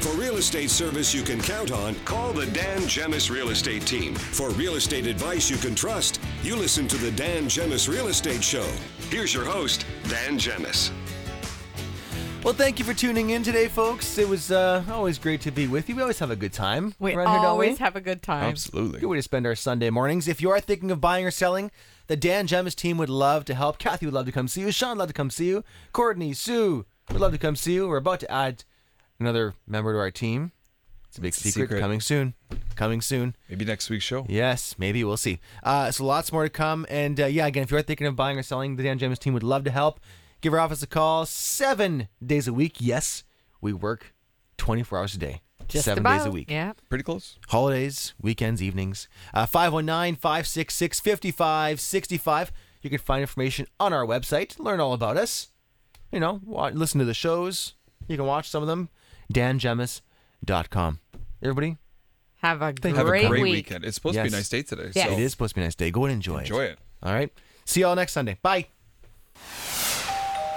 For 0.00 0.12
real 0.14 0.36
estate 0.36 0.70
service 0.70 1.14
you 1.14 1.22
can 1.22 1.40
count 1.40 1.70
on, 1.70 1.94
call 2.04 2.32
the 2.32 2.46
Dan 2.46 2.80
Gemus 2.82 3.30
Real 3.30 3.50
Estate 3.50 3.86
Team. 3.86 4.16
For 4.16 4.50
real 4.50 4.74
estate 4.74 5.06
advice 5.06 5.48
you 5.48 5.56
can 5.56 5.76
trust, 5.76 6.20
you 6.42 6.56
listen 6.56 6.88
to 6.88 6.96
the 6.96 7.12
Dan 7.12 7.44
Gemus 7.44 7.88
Real 7.88 8.08
Estate 8.08 8.42
Show. 8.42 8.66
Here's 9.10 9.32
your 9.32 9.44
host, 9.44 9.86
Dan 10.08 10.38
Gemus. 10.38 10.90
Well, 12.42 12.54
thank 12.54 12.80
you 12.80 12.84
for 12.84 12.92
tuning 12.92 13.30
in 13.30 13.44
today, 13.44 13.68
folks. 13.68 14.18
It 14.18 14.28
was 14.28 14.50
uh, 14.50 14.82
always 14.90 15.16
great 15.16 15.40
to 15.42 15.52
be 15.52 15.68
with 15.68 15.88
you. 15.88 15.94
We 15.94 16.02
always 16.02 16.18
have 16.18 16.32
a 16.32 16.36
good 16.36 16.52
time. 16.52 16.92
We 16.98 17.14
around 17.14 17.28
here, 17.28 17.36
don't 17.36 17.46
always 17.46 17.78
we? 17.78 17.84
have 17.84 17.94
a 17.94 18.00
good 18.00 18.20
time. 18.20 18.50
Absolutely. 18.50 18.98
Good 18.98 19.06
way 19.06 19.16
to 19.16 19.22
spend 19.22 19.46
our 19.46 19.54
Sunday 19.54 19.90
mornings. 19.90 20.26
If 20.26 20.40
you 20.42 20.50
are 20.50 20.58
thinking 20.58 20.90
of 20.90 21.00
buying 21.00 21.24
or 21.24 21.30
selling, 21.30 21.70
the 22.08 22.16
Dan 22.16 22.48
Gemus 22.48 22.74
team 22.74 22.98
would 22.98 23.08
love 23.08 23.44
to 23.44 23.54
help. 23.54 23.78
Kathy 23.78 24.06
would 24.06 24.12
love 24.14 24.26
to 24.26 24.32
come 24.32 24.48
see 24.48 24.62
you. 24.62 24.72
Shawn 24.72 24.90
would 24.96 24.98
love 24.98 25.08
to 25.08 25.14
come 25.14 25.30
see 25.30 25.46
you. 25.46 25.62
Courtney, 25.92 26.32
Sue 26.32 26.84
would 27.12 27.20
love 27.20 27.30
to 27.30 27.38
come 27.38 27.54
see 27.54 27.74
you. 27.74 27.86
We're 27.86 27.98
about 27.98 28.18
to 28.20 28.30
add 28.30 28.64
another 29.20 29.54
member 29.68 29.92
to 29.92 29.98
our 30.00 30.10
team. 30.10 30.50
It's 31.06 31.18
a 31.18 31.20
big 31.20 31.28
It's 31.28 31.38
a 31.38 31.42
secret. 31.42 31.66
secret. 31.68 31.80
Coming 31.80 32.00
soon. 32.00 32.34
Coming 32.74 33.00
soon. 33.02 33.36
Maybe 33.48 33.64
next 33.64 33.88
week's 33.88 34.04
show. 34.04 34.26
Yes, 34.28 34.74
maybe 34.78 35.04
we'll 35.04 35.16
see. 35.16 35.38
Uh, 35.62 35.92
so 35.92 36.04
lots 36.04 36.32
more 36.32 36.42
to 36.42 36.50
come. 36.50 36.86
And 36.90 37.20
uh, 37.20 37.26
yeah, 37.26 37.46
again, 37.46 37.62
if 37.62 37.70
you're 37.70 37.82
thinking 37.82 38.08
of 38.08 38.16
buying 38.16 38.36
or 38.36 38.42
selling, 38.42 38.74
the 38.74 38.82
Dan 38.82 38.98
Gemus 38.98 39.18
team 39.20 39.32
would 39.32 39.44
love 39.44 39.62
to 39.64 39.70
help. 39.70 40.00
Give 40.42 40.52
our 40.52 40.60
office 40.60 40.82
a 40.82 40.86
call 40.86 41.24
seven 41.24 42.08
days 42.24 42.46
a 42.48 42.52
week. 42.52 42.76
Yes, 42.80 43.22
we 43.60 43.72
work 43.72 44.12
24 44.58 44.98
hours 44.98 45.14
a 45.14 45.18
day, 45.18 45.40
Just 45.68 45.84
seven 45.86 46.02
about. 46.02 46.18
days 46.18 46.26
a 46.26 46.30
week. 46.30 46.50
Yeah. 46.50 46.72
Pretty 46.90 47.04
close. 47.04 47.38
Holidays, 47.48 48.12
weekends, 48.20 48.60
evenings. 48.62 49.08
Uh, 49.32 49.46
519 49.46 50.16
566 50.16 50.98
5565. 51.00 52.52
You 52.82 52.90
can 52.90 52.98
find 52.98 53.20
information 53.20 53.66
on 53.78 53.92
our 53.92 54.04
website, 54.04 54.58
learn 54.58 54.80
all 54.80 54.92
about 54.92 55.16
us. 55.16 55.48
You 56.10 56.18
know, 56.20 56.40
wa- 56.44 56.70
listen 56.74 56.98
to 56.98 57.04
the 57.04 57.14
shows. 57.14 57.74
You 58.08 58.16
can 58.16 58.26
watch 58.26 58.50
some 58.50 58.62
of 58.62 58.68
them. 58.68 58.88
dangemus.com. 59.32 60.98
Everybody, 61.40 61.76
Have 62.38 62.60
a 62.62 62.68
you. 62.68 62.72
great, 62.74 62.96
Have 62.96 63.06
a 63.06 63.08
great 63.28 63.30
week. 63.42 63.52
weekend. 63.52 63.84
It's 63.84 63.94
supposed 63.94 64.16
to 64.16 64.22
be 64.22 64.28
a 64.28 64.32
nice 64.32 64.48
day 64.48 64.62
today. 64.62 64.90
Yes. 64.94 65.06
So 65.08 65.12
it 65.12 65.20
is 65.20 65.30
supposed 65.30 65.50
to 65.52 65.54
be 65.54 65.60
a 65.62 65.64
nice 65.66 65.76
day. 65.76 65.90
Go 65.92 66.04
and 66.04 66.12
enjoy, 66.12 66.38
enjoy 66.38 66.64
it. 66.64 66.78
All 67.02 67.14
right. 67.14 67.32
See 67.64 67.80
y'all 67.82 67.94
next 67.94 68.12
Sunday. 68.12 68.38
Bye. 68.42 68.66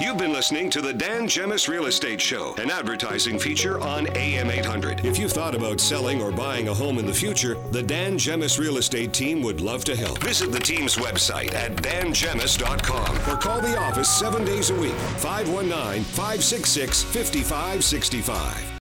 You've 0.01 0.17
been 0.17 0.33
listening 0.33 0.69
to 0.71 0.81
the 0.81 0.91
Dan 0.91 1.25
Gemus 1.25 1.69
Real 1.69 1.85
Estate 1.85 2.19
Show, 2.19 2.53
an 2.57 2.69
advertising 2.69 3.39
feature 3.39 3.79
on 3.79 4.07
AM 4.17 4.51
800. 4.51 5.05
If 5.05 5.17
you've 5.17 5.31
thought 5.31 5.55
about 5.55 5.79
selling 5.79 6.21
or 6.21 6.33
buying 6.33 6.67
a 6.67 6.73
home 6.73 6.99
in 6.99 7.05
the 7.05 7.13
future, 7.13 7.55
the 7.71 7.81
Dan 7.81 8.17
Gemus 8.17 8.59
Real 8.59 8.77
Estate 8.77 9.13
Team 9.13 9.41
would 9.41 9.61
love 9.61 9.85
to 9.85 9.95
help. 9.95 10.21
Visit 10.21 10.51
the 10.51 10.59
team's 10.59 10.97
website 10.97 11.53
at 11.53 11.77
dangemus.com 11.77 13.17
or 13.31 13.37
call 13.37 13.61
the 13.61 13.79
office 13.79 14.09
seven 14.09 14.43
days 14.43 14.69
a 14.69 14.75
week, 14.75 14.91
519 15.19 16.03
566 16.03 17.03
5565. 17.03 18.71